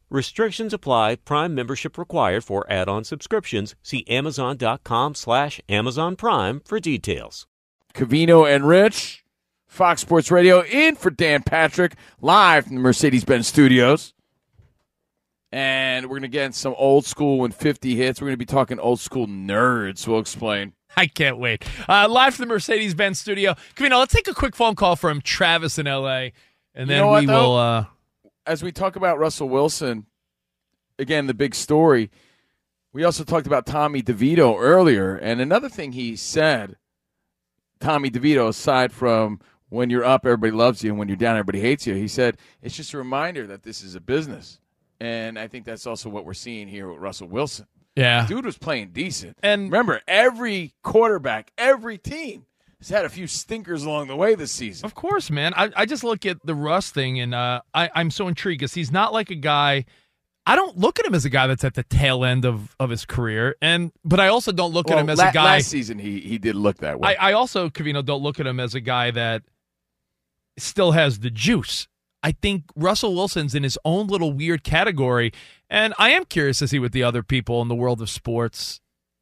Restrictions 0.11 0.73
apply. 0.73 1.15
Prime 1.15 1.55
membership 1.55 1.97
required 1.97 2.43
for 2.43 2.69
add-on 2.69 3.05
subscriptions. 3.05 3.75
See 3.81 4.05
Amazon.com 4.09 5.15
slash 5.15 5.61
Amazon 5.69 6.17
Prime 6.17 6.59
for 6.65 6.81
details. 6.81 7.47
Covino 7.93 8.45
and 8.45 8.67
Rich, 8.67 9.23
Fox 9.67 10.01
Sports 10.01 10.29
Radio, 10.29 10.65
in 10.65 10.97
for 10.97 11.11
Dan 11.11 11.43
Patrick, 11.43 11.95
live 12.19 12.65
from 12.65 12.75
the 12.75 12.81
Mercedes 12.81 13.23
Benz 13.23 13.47
studios. 13.47 14.13
And 15.49 16.07
we're 16.07 16.19
going 16.19 16.21
to 16.23 16.27
get 16.27 16.45
in 16.47 16.51
some 16.51 16.75
old 16.77 17.05
school 17.05 17.45
and 17.45 17.55
50 17.55 17.95
hits. 17.95 18.19
We're 18.19 18.27
going 18.27 18.33
to 18.33 18.37
be 18.37 18.45
talking 18.45 18.79
old 18.79 18.99
school 18.99 19.27
nerds. 19.27 20.05
We'll 20.07 20.19
explain. 20.19 20.73
I 20.97 21.07
can't 21.07 21.37
wait. 21.37 21.63
Uh, 21.87 22.07
live 22.09 22.35
from 22.35 22.49
the 22.49 22.53
Mercedes 22.53 22.93
Benz 22.95 23.17
studio. 23.19 23.55
Camino, 23.75 23.99
let's 23.99 24.13
take 24.13 24.27
a 24.27 24.33
quick 24.33 24.57
phone 24.57 24.75
call 24.75 24.97
from 24.97 25.21
Travis 25.21 25.79
in 25.79 25.85
LA, 25.85 26.31
and 26.75 26.89
then 26.89 26.89
you 26.89 26.95
know 26.97 27.07
what, 27.07 27.21
we 27.21 27.27
though? 27.27 27.49
will. 27.49 27.55
Uh, 27.55 27.85
As 28.45 28.63
we 28.63 28.71
talk 28.71 28.95
about 28.95 29.19
Russell 29.19 29.49
Wilson, 29.49 30.07
again, 30.97 31.27
the 31.27 31.33
big 31.33 31.53
story, 31.55 32.09
we 32.93 33.03
also 33.03 33.23
talked 33.23 33.47
about 33.47 33.65
Tommy 33.65 34.01
DeVito 34.01 34.57
earlier. 34.59 35.15
And 35.15 35.39
another 35.39 35.69
thing 35.69 35.91
he 35.91 36.15
said, 36.15 36.77
Tommy 37.79 38.09
DeVito, 38.09 38.47
aside 38.47 38.91
from 38.91 39.39
when 39.69 39.89
you're 39.89 40.03
up, 40.03 40.25
everybody 40.25 40.51
loves 40.51 40.83
you, 40.83 40.89
and 40.89 40.99
when 40.99 41.07
you're 41.07 41.17
down, 41.17 41.37
everybody 41.37 41.61
hates 41.61 41.87
you, 41.87 41.93
he 41.95 42.07
said, 42.07 42.37
it's 42.61 42.75
just 42.75 42.93
a 42.93 42.97
reminder 42.97 43.47
that 43.47 43.63
this 43.63 43.83
is 43.83 43.95
a 43.95 44.01
business. 44.01 44.59
And 44.99 45.39
I 45.39 45.47
think 45.47 45.65
that's 45.65 45.87
also 45.87 46.09
what 46.09 46.25
we're 46.25 46.33
seeing 46.33 46.67
here 46.67 46.89
with 46.89 46.99
Russell 46.99 47.27
Wilson. 47.27 47.67
Yeah. 47.95 48.27
Dude 48.27 48.45
was 48.45 48.57
playing 48.57 48.89
decent. 48.91 49.37
And 49.41 49.63
remember, 49.63 50.01
every 50.07 50.73
quarterback, 50.83 51.51
every 51.57 51.97
team 51.97 52.45
has 52.81 52.89
had 52.89 53.05
a 53.05 53.09
few 53.09 53.27
stinkers 53.27 53.83
along 53.83 54.07
the 54.07 54.15
way 54.15 54.35
this 54.35 54.51
season. 54.51 54.85
Of 54.85 54.95
course, 54.95 55.29
man. 55.29 55.53
I, 55.55 55.69
I 55.75 55.85
just 55.85 56.03
look 56.03 56.25
at 56.25 56.43
the 56.43 56.55
Russ 56.55 56.89
thing, 56.91 57.19
and 57.19 57.33
uh, 57.35 57.61
I, 57.73 57.89
I'm 57.93 58.09
so 58.11 58.27
intrigued 58.27 58.59
because 58.59 58.73
he's 58.73 58.91
not 58.91 59.13
like 59.13 59.29
a 59.29 59.35
guy. 59.35 59.85
I 60.47 60.55
don't 60.55 60.75
look 60.75 60.99
at 60.99 61.05
him 61.05 61.13
as 61.13 61.23
a 61.23 61.29
guy 61.29 61.45
that's 61.45 61.63
at 61.63 61.75
the 61.75 61.83
tail 61.83 62.25
end 62.25 62.43
of, 62.43 62.75
of 62.79 62.89
his 62.89 63.05
career, 63.05 63.55
and 63.61 63.91
but 64.03 64.19
I 64.19 64.29
also 64.29 64.51
don't 64.51 64.73
look 64.73 64.87
Well, 64.87 64.97
at 64.97 65.01
him 65.03 65.09
as 65.11 65.19
la- 65.19 65.29
a 65.29 65.31
guy. 65.31 65.43
Last 65.43 65.67
season, 65.67 65.99
he 65.99 66.19
he 66.19 66.39
did 66.39 66.55
look 66.55 66.77
that 66.77 66.99
way. 66.99 67.15
I, 67.15 67.29
I 67.29 67.33
also, 67.33 67.69
Covino, 67.69 68.03
don't 68.03 68.23
look 68.23 68.39
at 68.39 68.47
him 68.47 68.59
as 68.59 68.73
a 68.73 68.79
guy 68.81 69.11
that 69.11 69.43
still 70.57 70.93
has 70.93 71.19
the 71.19 71.29
juice. 71.29 71.87
I 72.23 72.31
think 72.33 72.63
Russell 72.75 73.15
Wilson's 73.15 73.55
in 73.55 73.63
his 73.63 73.77
own 73.85 74.07
little 74.07 74.31
weird 74.33 74.63
category, 74.63 75.31
and 75.69 75.93
I 75.99 76.09
am 76.11 76.25
curious 76.25 76.59
to 76.59 76.67
see 76.67 76.79
what 76.79 76.91
the 76.91 77.03
other 77.03 77.23
people 77.23 77.61
in 77.61 77.67
the 77.67 77.75
world 77.75 78.01
of 78.01 78.09
sports 78.09 78.81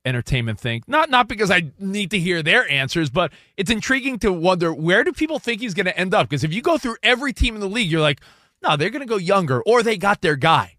entertainment 0.09 0.59
think. 0.59 0.87
Not 0.87 1.09
not 1.09 1.27
because 1.27 1.49
I 1.49 1.71
need 1.79 2.11
to 2.11 2.19
hear 2.19 2.43
their 2.43 2.69
answers, 2.69 3.09
but 3.09 3.31
it's 3.55 3.71
intriguing 3.71 4.19
to 4.19 4.33
wonder 4.33 4.73
where 4.73 5.03
do 5.03 5.13
people 5.13 5.39
think 5.39 5.61
he's 5.61 5.73
going 5.73 5.85
to 5.85 5.97
end 5.97 6.13
up? 6.13 6.27
Because 6.27 6.43
if 6.43 6.53
you 6.53 6.61
go 6.61 6.77
through 6.77 6.97
every 7.03 7.31
team 7.31 7.55
in 7.55 7.61
the 7.61 7.69
league, 7.69 7.89
you're 7.89 8.01
like, 8.01 8.19
no, 8.61 8.75
they're 8.75 8.89
going 8.89 9.01
to 9.01 9.07
go 9.07 9.17
younger, 9.17 9.61
or 9.61 9.83
they 9.83 9.97
got 9.97 10.21
their 10.21 10.35
guy. 10.35 10.77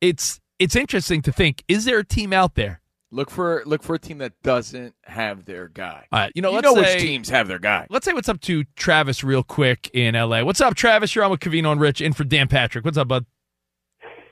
It's 0.00 0.40
it's 0.58 0.76
interesting 0.76 1.20
to 1.22 1.32
think: 1.32 1.64
is 1.68 1.84
there 1.84 1.98
a 1.98 2.04
team 2.04 2.32
out 2.32 2.54
there? 2.54 2.80
Look 3.10 3.30
for 3.30 3.62
look 3.64 3.82
for 3.82 3.94
a 3.94 3.98
team 3.98 4.18
that 4.18 4.40
doesn't 4.42 4.94
have 5.04 5.46
their 5.46 5.68
guy. 5.68 6.06
All 6.12 6.18
right, 6.18 6.32
you 6.34 6.42
know, 6.42 6.50
you 6.50 6.56
let's 6.56 6.64
know 6.64 6.74
say, 6.74 6.94
which 6.94 7.02
teams 7.02 7.28
have 7.30 7.48
their 7.48 7.58
guy. 7.58 7.86
Let's 7.88 8.04
say 8.04 8.12
what's 8.12 8.28
up 8.28 8.40
to 8.42 8.64
Travis 8.76 9.24
real 9.24 9.42
quick 9.42 9.90
in 9.94 10.14
LA. 10.14 10.42
What's 10.42 10.60
up, 10.60 10.74
Travis? 10.74 11.14
You're 11.14 11.24
on 11.24 11.30
with 11.30 11.40
Covino 11.40 11.72
and 11.72 11.80
Rich 11.80 12.00
in 12.00 12.12
for 12.12 12.24
Dan 12.24 12.48
Patrick. 12.48 12.84
What's 12.84 12.98
up, 12.98 13.08
bud? 13.08 13.24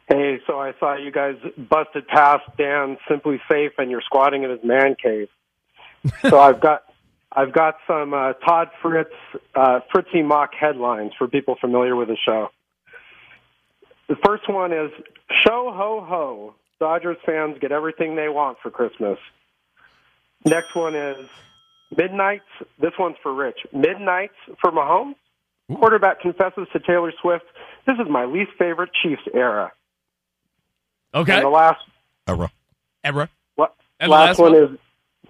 Hey, 0.08 0.38
so 0.46 0.60
I 0.60 0.72
saw 0.78 0.96
you 0.96 1.10
guys 1.10 1.34
busted 1.56 2.06
past 2.06 2.44
Dan 2.56 2.96
Simply 3.08 3.40
Safe, 3.50 3.72
and 3.78 3.90
you're 3.90 4.02
squatting 4.02 4.44
in 4.44 4.50
his 4.50 4.62
man 4.62 4.94
cave. 4.94 5.28
so 6.28 6.38
I've 6.38 6.60
got 6.60 6.82
I've 7.32 7.52
got 7.52 7.76
some 7.86 8.14
uh, 8.14 8.34
Todd 8.34 8.68
Fritz 8.80 9.10
uh, 9.54 9.80
Fritzy 9.92 10.22
mock 10.22 10.54
headlines 10.58 11.12
for 11.18 11.26
people 11.26 11.56
familiar 11.60 11.96
with 11.96 12.08
the 12.08 12.16
show. 12.24 12.50
The 14.08 14.16
first 14.24 14.48
one 14.48 14.72
is 14.72 14.92
"Show 15.44 15.72
ho 15.74 16.04
ho." 16.06 16.54
Dodgers 16.78 17.16
fans 17.26 17.56
get 17.60 17.72
everything 17.72 18.14
they 18.14 18.28
want 18.28 18.58
for 18.62 18.70
Christmas. 18.70 19.18
Next 20.44 20.74
one 20.76 20.94
is 20.94 21.28
Midnights. 21.96 22.44
This 22.80 22.92
one's 22.96 23.16
for 23.22 23.34
Rich. 23.34 23.58
Midnights 23.72 24.34
for 24.60 24.70
Mahomes. 24.70 25.16
Quarterback 25.74 26.20
confesses 26.20 26.68
to 26.72 26.78
Taylor 26.78 27.12
Swift, 27.20 27.44
"This 27.86 27.96
is 27.98 28.08
my 28.08 28.24
least 28.24 28.52
favorite 28.56 28.90
Chiefs 29.02 29.26
era." 29.34 29.72
Okay. 31.16 31.34
And 31.34 31.44
the 31.44 31.48
last 31.48 31.80
Era. 32.28 32.50
Ebra. 33.04 33.28
what, 33.54 33.74
And 34.00 34.10
last, 34.10 34.38
last 34.38 34.38
one, 34.38 34.52
one? 34.52 34.62
is 34.74 34.78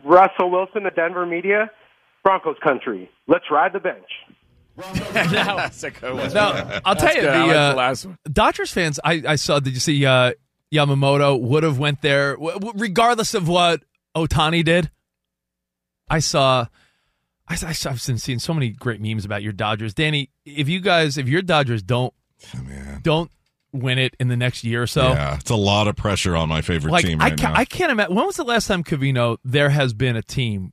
Russell 0.05 0.51
Wilson 0.51 0.83
to 0.83 0.91
Denver 0.91 1.25
media. 1.27 1.71
Broncos 2.25 2.57
country. 2.63 3.09
Let's 3.29 3.45
ride 3.51 3.73
the 3.73 3.79
bench. 3.81 4.09
That's 5.13 5.83
a 5.85 5.91
good 5.91 6.15
one. 6.15 6.33
No, 6.35 6.81
I'll 6.85 6.97
tell 6.97 7.15
you 7.15 7.21
good. 7.23 7.29
the, 7.33 7.37
I 7.37 7.47
like 7.47 7.57
uh, 7.57 7.71
the 7.71 7.77
last 7.77 8.07
one. 8.07 8.19
Dodgers 8.31 8.71
fans. 8.73 8.99
I, 9.05 9.23
I 9.27 9.37
saw. 9.37 9.61
Did 9.61 9.75
you 9.75 9.81
see 9.81 10.05
uh, 10.05 10.33
Yamamoto 10.75 11.41
would 11.41 11.63
have 11.63 11.79
went 11.79 12.03
there 12.03 12.33
w- 12.35 12.53
w- 12.59 12.73
regardless 12.77 13.33
of 13.35 13.49
what 13.49 13.83
Ohtani 14.17 14.65
did? 14.65 14.91
I 16.11 16.19
saw. 16.19 16.67
I, 17.49 17.53
I 17.55 17.73
saw, 17.73 17.91
I've 17.91 18.05
been 18.05 18.19
seeing 18.19 18.39
so 18.41 18.53
many 18.53 18.71
great 18.71 19.01
memes 19.01 19.25
about 19.25 19.43
your 19.43 19.53
Dodgers, 19.53 19.95
Danny. 19.95 20.31
If 20.45 20.69
you 20.69 20.81
guys, 20.81 21.17
if 21.17 21.29
your 21.29 21.43
Dodgers 21.43 21.83
don't 21.83 22.13
Oh, 22.55 22.61
don't 23.03 23.31
win 23.83 23.99
it 23.99 24.15
in 24.19 24.29
the 24.29 24.37
next 24.37 24.65
year 24.65 24.83
or 24.83 24.87
so. 24.87 25.09
yeah, 25.09 25.37
it's 25.37 25.51
a 25.51 25.57
lot 25.57 25.89
of 25.89 25.97
pressure 25.97 26.37
on 26.37 26.49
my 26.49 26.63
favorite 26.63 26.91
like 26.91 27.05
team 27.05 27.21
I 27.21 27.31
right 27.31 27.39
can't, 27.39 27.55
now. 27.55 27.61
I 27.61 27.65
can't 27.65 27.93
imagine. 27.93 28.15
When 28.15 28.27
was 28.27 28.37
the 28.37 28.45
last 28.45 28.67
time 28.67 28.85
Covino 28.85 29.39
there 29.45 29.71
has 29.71 29.95
been 29.95 30.17
a 30.17 30.23
team 30.23 30.73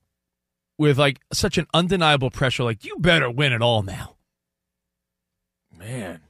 with 0.77 0.97
like 0.97 1.19
such 1.31 1.57
an 1.57 1.67
undeniable 1.73 2.31
pressure? 2.31 2.63
Like 2.63 2.85
you 2.85 2.97
better 2.97 3.29
win 3.29 3.53
it 3.53 3.61
all 3.61 3.83
now. 3.83 4.15
Man, 5.77 6.21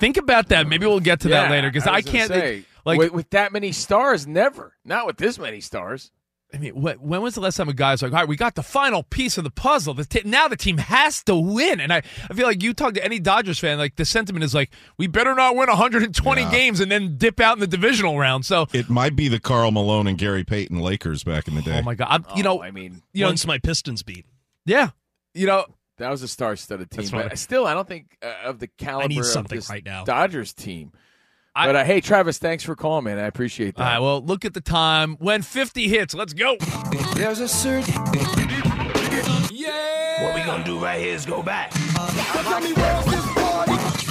Think 0.00 0.16
about 0.16 0.48
that. 0.48 0.66
Maybe 0.66 0.86
we'll 0.86 0.98
get 0.98 1.20
to 1.20 1.28
that 1.28 1.50
later 1.50 1.68
because 1.68 1.86
I 1.86 1.96
I, 1.96 2.02
can't 2.02 2.28
say, 2.28 2.64
like. 2.86 2.98
with, 2.98 3.12
with 3.12 3.30
that 3.30 3.52
many 3.52 3.70
stars, 3.70 4.26
never. 4.26 4.74
Not 4.82 5.06
with 5.06 5.18
this 5.18 5.38
many 5.38 5.60
stars. 5.60 6.10
I 6.52 6.58
mean, 6.58 6.74
wh- 6.74 7.00
when 7.02 7.22
was 7.22 7.34
the 7.36 7.40
last 7.40 7.56
time 7.56 7.68
a 7.68 7.72
guy's 7.72 8.02
like, 8.02 8.12
all 8.12 8.18
right, 8.18 8.28
we 8.28 8.34
got 8.36 8.54
the 8.56 8.62
final 8.62 9.02
piece 9.04 9.38
of 9.38 9.44
the 9.44 9.50
puzzle. 9.50 9.94
The 9.94 10.04
t- 10.04 10.22
now 10.24 10.48
the 10.48 10.56
team 10.56 10.78
has 10.78 11.22
to 11.24 11.36
win. 11.36 11.78
And 11.80 11.92
I, 11.92 12.02
I 12.28 12.34
feel 12.34 12.46
like 12.46 12.62
you 12.62 12.74
talk 12.74 12.94
to 12.94 13.04
any 13.04 13.18
Dodgers 13.20 13.58
fan, 13.58 13.78
like 13.78 13.96
the 13.96 14.04
sentiment 14.04 14.44
is 14.44 14.52
like, 14.54 14.70
we 14.98 15.06
better 15.06 15.34
not 15.34 15.54
win 15.54 15.68
120 15.68 16.42
Yeah. 16.42 16.50
games 16.50 16.80
and 16.80 16.90
then 16.90 17.16
dip 17.16 17.38
out 17.40 17.54
in 17.56 17.60
the 17.60 17.66
divisional 17.68 18.18
round. 18.18 18.44
So, 18.46 18.66
it 18.72 18.90
might 18.90 19.14
be 19.14 19.28
the 19.28 19.38
Karl 19.38 19.70
Malone 19.70 20.06
and 20.08 20.18
Gary 20.18 20.42
Payton 20.44 20.78
Lakers 20.80 21.22
back 21.22 21.46
in 21.46 21.54
the 21.54 21.62
day. 21.62 21.78
oh 21.78 21.82
my 21.82 21.94
God. 21.94 22.08
I'm, 22.10 22.24
you 22.36 22.42
know, 22.42 22.62
I 22.62 22.70
mean, 22.72 23.02
you 23.12 23.22
know, 23.22 23.28
Once 23.28 23.46
my 23.46 23.58
Pistons 23.58 24.02
beat. 24.02 24.26
yeah. 24.66 24.90
You 25.34 25.46
know, 25.46 25.66
that 25.98 26.10
was 26.10 26.22
a 26.22 26.28
star-studded 26.28 26.90
team, 26.90 27.06
but 27.12 27.26
right. 27.26 27.38
still, 27.38 27.66
I 27.66 27.74
don't 27.74 27.86
think 27.86 28.16
uh, 28.22 28.32
of 28.46 28.58
the 28.58 28.66
caliber 28.66 29.06
need 29.08 29.20
of 29.20 29.26
something 29.26 29.56
this 29.58 29.70
right 29.70 29.84
now. 29.84 30.02
Dodgers 30.04 30.52
team. 30.52 30.90
I- 31.60 31.66
but 31.66 31.76
uh, 31.76 31.84
hey, 31.84 32.00
Travis, 32.00 32.38
thanks 32.38 32.64
for 32.64 32.74
calling, 32.76 33.04
man. 33.04 33.18
I 33.18 33.26
appreciate 33.26 33.76
that. 33.76 33.82
all 33.82 33.88
right, 33.88 33.98
well, 34.00 34.22
look 34.22 34.44
at 34.44 34.54
the 34.54 34.60
time. 34.60 35.16
When 35.18 35.42
50 35.42 35.88
hits, 35.88 36.14
let's 36.14 36.32
go. 36.32 36.56
There's 37.14 37.40
a 37.40 37.48
certain. 37.48 37.94
Yeah. 39.50 40.24
What 40.24 40.34
we 40.34 40.42
gonna 40.42 40.64
do 40.64 40.78
right 40.78 41.00
here 41.00 41.14
is 41.14 41.24
go 41.26 41.42
back. 41.42 41.72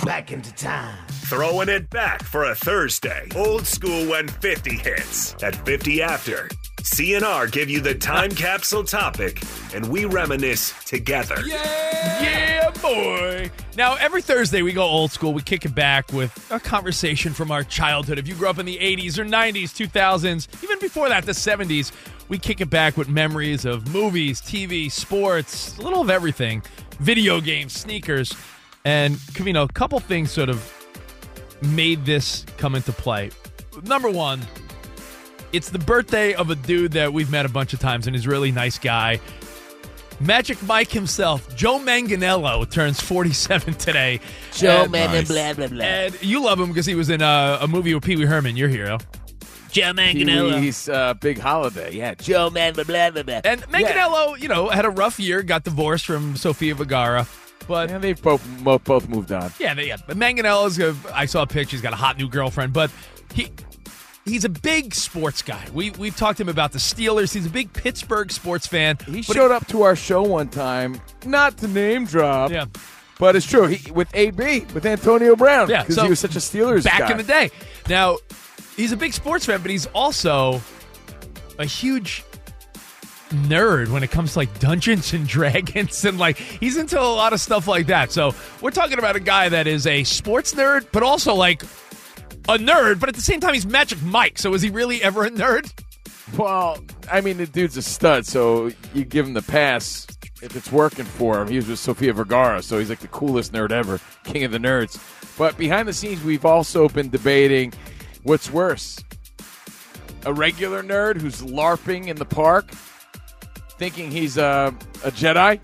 Back 0.10 0.32
into 0.32 0.52
time. 0.56 0.98
Throwing 1.08 1.70
it 1.70 1.88
back 1.92 2.24
for 2.24 2.46
a 2.46 2.56
Thursday. 2.56 3.28
Old 3.36 3.68
school 3.68 4.10
when 4.10 4.28
50 4.28 4.72
hits. 4.72 5.36
At 5.44 5.54
50 5.68 6.02
after. 6.02 6.50
CNR 6.78 7.52
give 7.52 7.70
you 7.70 7.80
the 7.80 7.94
time 7.94 8.32
capsule 8.46 8.84
topic, 8.84 9.40
and 9.72 9.88
we 9.88 10.06
reminisce 10.06 10.74
together. 10.86 11.40
Yeah, 11.46 12.72
boy. 12.82 13.52
Now, 13.78 13.98
every 13.98 14.24
Thursday 14.24 14.64
we 14.64 14.74
go 14.74 14.82
old 14.82 15.12
school. 15.12 15.32
We 15.32 15.44
kick 15.44 15.64
it 15.64 15.76
back 15.76 16.12
with 16.12 16.36
a 16.50 16.60
conversation 16.60 17.32
from 17.32 17.52
our 17.52 17.64
childhood. 17.64 18.18
If 18.18 18.28
you 18.28 18.34
grew 18.34 18.50
up 18.50 18.58
in 18.58 18.66
the 18.66 18.80
80s 18.80 19.20
or 19.20 19.26
90s, 19.26 19.66
2000s, 19.66 20.64
even 20.64 20.80
before 20.80 21.08
that, 21.10 21.28
the 21.28 21.34
70s, 21.34 21.92
we 22.30 22.40
kick 22.40 22.62
it 22.62 22.72
back 22.72 22.98
with 22.98 23.10
memories 23.10 23.64
of 23.64 23.94
movies, 23.94 24.42
TV, 24.42 24.92
sports, 24.92 25.78
a 25.78 25.84
little 25.84 26.02
of 26.02 26.10
everything, 26.10 26.64
video 27.00 27.40
games, 27.40 27.74
sneakers. 27.74 28.34
And, 28.86 29.16
Covino, 29.16 29.70
a 29.70 29.74
couple 29.74 30.00
things 30.00 30.32
sort 30.32 30.50
of 30.50 30.74
made 31.62 32.06
this 32.06 32.46
come 32.58 32.76
into 32.76 32.92
play. 32.92 33.32
Number 33.84 34.10
one, 34.10 34.42
it's 35.52 35.70
the 35.70 35.80
birthday 35.80 36.34
of 36.34 36.50
a 36.50 36.56
dude 36.56 36.92
that 36.94 37.12
we've 37.14 37.30
met 37.32 37.46
a 37.46 37.50
bunch 37.50 37.74
of 37.74 37.80
times 37.80 38.08
and 38.08 38.16
is 38.16 38.26
a 38.26 38.30
really 38.30 38.52
nice 38.52 38.78
guy. 38.78 39.20
Magic 40.22 40.62
Mike 40.64 40.92
himself, 40.92 41.56
Joe 41.56 41.80
Manganiello, 41.80 42.70
turns 42.70 43.00
47 43.00 43.74
today. 43.76 44.20
Joe 44.54 44.84
And- 44.84 44.92
Man, 44.92 45.26
blah, 45.26 45.54
blah, 45.54 45.68
blah. 45.68 45.86
And 45.86 46.22
you 46.22 46.44
love 46.44 46.60
him 46.60 46.68
because 46.68 46.86
he 46.86 46.96
was 46.96 47.10
in 47.10 47.22
a, 47.22 47.60
a 47.62 47.68
movie 47.68 47.94
with 47.94 48.04
Pee 48.04 48.16
Wee 48.18 48.26
Herman, 48.26 48.58
your 48.58 48.68
hero. 48.70 48.98
Joe 49.72 49.94
Manganiello. 49.94 50.60
He's 50.62 50.90
uh, 50.90 51.14
big 51.14 51.38
holiday. 51.38 51.94
Yeah, 51.94 52.16
Joe 52.16 52.50
Man, 52.50 52.74
blah, 52.74 52.84
blah, 52.84 53.12
blah, 53.12 53.24
blah. 53.24 53.42
And 53.44 53.62
Manganiello, 53.64 54.40
you 54.40 54.48
know, 54.50 54.68
had 54.70 54.84
a 54.86 54.90
rough 54.90 55.20
year, 55.20 55.42
got 55.44 55.64
divorced 55.64 56.06
from 56.06 56.36
Sofia 56.36 56.76
Vergara. 56.76 57.28
But 57.70 57.90
yeah, 57.90 58.00
they've 58.00 58.22
both 58.22 58.46
mo- 58.62 58.80
both 58.80 59.08
moved 59.08 59.32
on. 59.32 59.52
Yeah, 59.60 59.76
they- 59.76 59.88
yeah. 59.88 59.98
But 60.06 60.18
Manganiello's. 60.18 60.78
A, 60.80 60.96
I 61.14 61.26
saw 61.26 61.44
a 61.44 61.48
picture. 61.48 61.72
He's 61.78 61.82
got 61.82 61.94
a 61.94 61.98
hot 61.98 62.18
new 62.18 62.28
girlfriend. 62.28 62.74
But 62.74 62.92
he 63.34 63.52
he's 64.26 64.44
a 64.44 64.50
big 64.50 64.94
sports 64.96 65.42
guy. 65.44 65.64
We 65.72 65.92
we've 65.92 66.18
talked 66.18 66.38
to 66.38 66.44
him 66.44 66.50
about 66.50 66.72
the 66.72 66.80
Steelers. 66.80 67.32
He's 67.34 67.46
a 67.46 67.50
big 67.50 67.72
Pittsburgh 67.72 68.32
sports 68.32 68.66
fan. 68.68 68.98
He 69.06 69.22
showed 69.22 69.52
up 69.52 69.68
to 69.68 69.84
our 69.84 69.96
show 69.96 70.24
one 70.24 70.50
time, 70.50 71.00
not 71.26 71.58
to 71.60 71.68
name 71.68 72.06
drop. 72.06 72.52
Yeah. 72.52 72.66
But 73.20 73.36
it's 73.36 73.46
true. 73.46 73.68
He 73.68 73.92
with 73.92 74.10
AB 74.16 74.62
with 74.74 74.86
Antonio 74.86 75.36
Brown. 75.36 75.70
Yeah, 75.70 75.84
because 75.84 75.96
so 75.96 76.04
he 76.04 76.10
was 76.10 76.20
such 76.20 76.36
a 76.36 76.40
Steelers 76.40 76.84
back 76.86 77.00
guy. 77.02 77.12
in 77.12 77.18
the 77.18 77.24
day. 77.24 77.52
Now 77.88 78.18
he's 78.76 78.92
a 78.94 78.98
big 78.98 79.14
sports 79.14 79.46
fan, 79.46 79.62
but 79.62 79.70
he's 79.70 79.86
also 79.88 80.60
a 81.60 81.66
huge 81.66 82.24
nerd 83.30 83.90
when 83.90 84.04
it 84.04 84.12
comes 84.12 84.34
to 84.34 84.40
like 84.40 84.60
Dungeons 84.60 85.14
and 85.14 85.28
Dragons 85.28 86.04
and 86.06 86.18
like 86.18 86.38
he's 86.38 86.78
into 86.78 87.00
a 87.00 87.02
lot 87.02 87.34
of 87.34 87.40
stuff 87.40 87.68
like 87.68 87.88
that. 87.88 88.12
So 88.12 88.34
we're 88.62 88.72
talking 88.72 89.00
about 89.00 89.16
a 89.16 89.20
guy 89.20 89.50
that 89.50 89.68
is 89.68 89.88
a 89.88 90.04
sports 90.04 90.54
nerd, 90.54 90.88
but 90.92 91.04
also 91.04 91.34
like 91.36 91.64
a 92.48 92.58
nerd, 92.58 93.00
but 93.00 93.10
at 93.10 93.16
the 93.16 93.22
same 93.22 93.40
time 93.40 93.54
he's 93.54 93.66
Magic 93.66 94.02
Mike. 94.04 94.40
So 94.40 94.54
is 94.54 94.62
he 94.62 94.70
really 94.70 95.02
ever 95.04 95.26
a 95.26 95.30
nerd? 95.30 95.72
Well, 96.38 96.78
I 97.12 97.22
mean, 97.22 97.38
the 97.38 97.48
dude's 97.48 97.76
a 97.78 97.82
stud, 97.82 98.26
so 98.26 98.72
you 98.94 99.04
give 99.04 99.26
him 99.26 99.34
the 99.34 99.42
pass 99.42 100.06
if 100.42 100.56
it's 100.56 100.72
working 100.72 101.06
for 101.06 101.42
him. 101.42 101.48
He 101.48 101.56
was 101.56 101.68
with 101.68 101.80
Sofia 101.80 102.14
Vergara, 102.14 102.62
so 102.62 102.78
he's 102.78 102.90
like 102.90 103.00
the 103.00 103.08
coolest 103.08 103.52
nerd 103.52 103.72
ever, 103.72 104.00
king 104.24 104.44
of 104.44 104.52
the 104.52 104.60
nerds. 104.60 105.00
But 105.38 105.58
behind 105.58 105.88
the 105.88 105.94
scenes, 105.94 106.24
we've 106.24 106.46
also 106.46 106.88
been 106.88 107.10
debating 107.10 107.74
what's 108.24 108.52
worse 108.52 109.04
a 110.26 110.34
regular 110.34 110.84
nerd 110.84 111.20
who's 111.22 111.42
LARPing 111.42 112.08
in 112.08 112.18
the 112.18 112.26
park, 112.26 112.70
thinking 113.80 114.12
he's 114.12 114.38
a, 114.38 114.76
a 115.04 115.10
Jedi, 115.12 115.60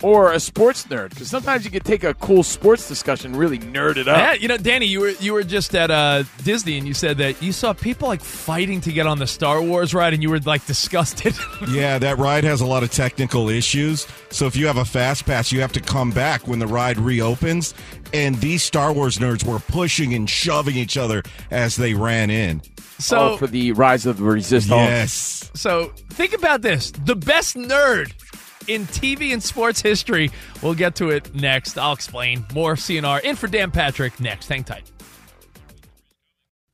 or 0.00 0.32
a 0.32 0.38
sports 0.38 0.84
nerd. 0.84 1.10
Because 1.10 1.28
sometimes 1.28 1.64
you 1.64 1.72
could 1.72 1.84
take 1.84 2.04
a 2.04 2.14
cool 2.14 2.44
sports 2.44 2.86
discussion, 2.86 3.34
really 3.34 3.58
nerd 3.58 3.96
it 3.96 4.06
up. 4.06 4.16
Yeah, 4.16 4.32
you 4.34 4.46
know, 4.46 4.56
Danny, 4.56 4.86
you 4.86 5.00
were 5.00 5.08
you 5.20 5.32
were 5.32 5.42
just 5.42 5.74
at 5.74 5.90
uh, 5.90 6.22
Disney 6.44 6.78
and 6.78 6.86
you 6.86 6.94
said 6.94 7.18
that 7.18 7.42
you 7.42 7.50
saw 7.50 7.72
people 7.72 8.06
like 8.06 8.20
fighting 8.20 8.80
to 8.82 8.92
get 8.92 9.08
on 9.08 9.18
the 9.18 9.26
Star 9.26 9.60
Wars 9.60 9.92
ride 9.94 10.14
and 10.14 10.22
you 10.22 10.30
were 10.30 10.38
like 10.38 10.64
disgusted. 10.66 11.34
Yeah, 11.68 11.98
that 11.98 12.18
ride 12.18 12.44
has 12.44 12.60
a 12.60 12.66
lot 12.66 12.84
of 12.84 12.92
technical 12.92 13.48
issues. 13.48 14.06
So 14.30 14.46
if 14.46 14.54
you 14.54 14.68
have 14.68 14.76
a 14.76 14.84
fast 14.84 15.26
pass, 15.26 15.50
you 15.50 15.60
have 15.60 15.72
to 15.72 15.80
come 15.80 16.12
back 16.12 16.46
when 16.46 16.60
the 16.60 16.66
ride 16.68 16.98
reopens. 16.98 17.74
And 18.14 18.36
these 18.36 18.62
Star 18.62 18.92
Wars 18.92 19.18
nerds 19.18 19.44
were 19.44 19.58
pushing 19.58 20.14
and 20.14 20.30
shoving 20.30 20.76
each 20.76 20.96
other 20.96 21.24
as 21.50 21.76
they 21.76 21.94
ran 21.94 22.30
in. 22.30 22.62
So 23.00 23.18
Oh, 23.32 23.36
for 23.36 23.48
the 23.48 23.72
Rise 23.72 24.06
of 24.06 24.18
the 24.18 24.24
Resistance. 24.24 24.70
Yes. 24.70 25.37
So 25.54 25.92
think 26.10 26.32
about 26.32 26.62
this: 26.62 26.90
the 26.90 27.16
best 27.16 27.56
nerd 27.56 28.12
in 28.68 28.86
TV 28.86 29.32
and 29.32 29.42
sports 29.42 29.80
history. 29.80 30.30
We'll 30.62 30.74
get 30.74 30.94
to 30.96 31.10
it 31.10 31.34
next. 31.34 31.78
I'll 31.78 31.92
explain 31.94 32.46
more. 32.52 32.74
CNR 32.74 33.22
in 33.22 33.36
for 33.36 33.46
Dan 33.46 33.70
Patrick 33.70 34.20
next. 34.20 34.48
Hang 34.48 34.64
tight. 34.64 34.90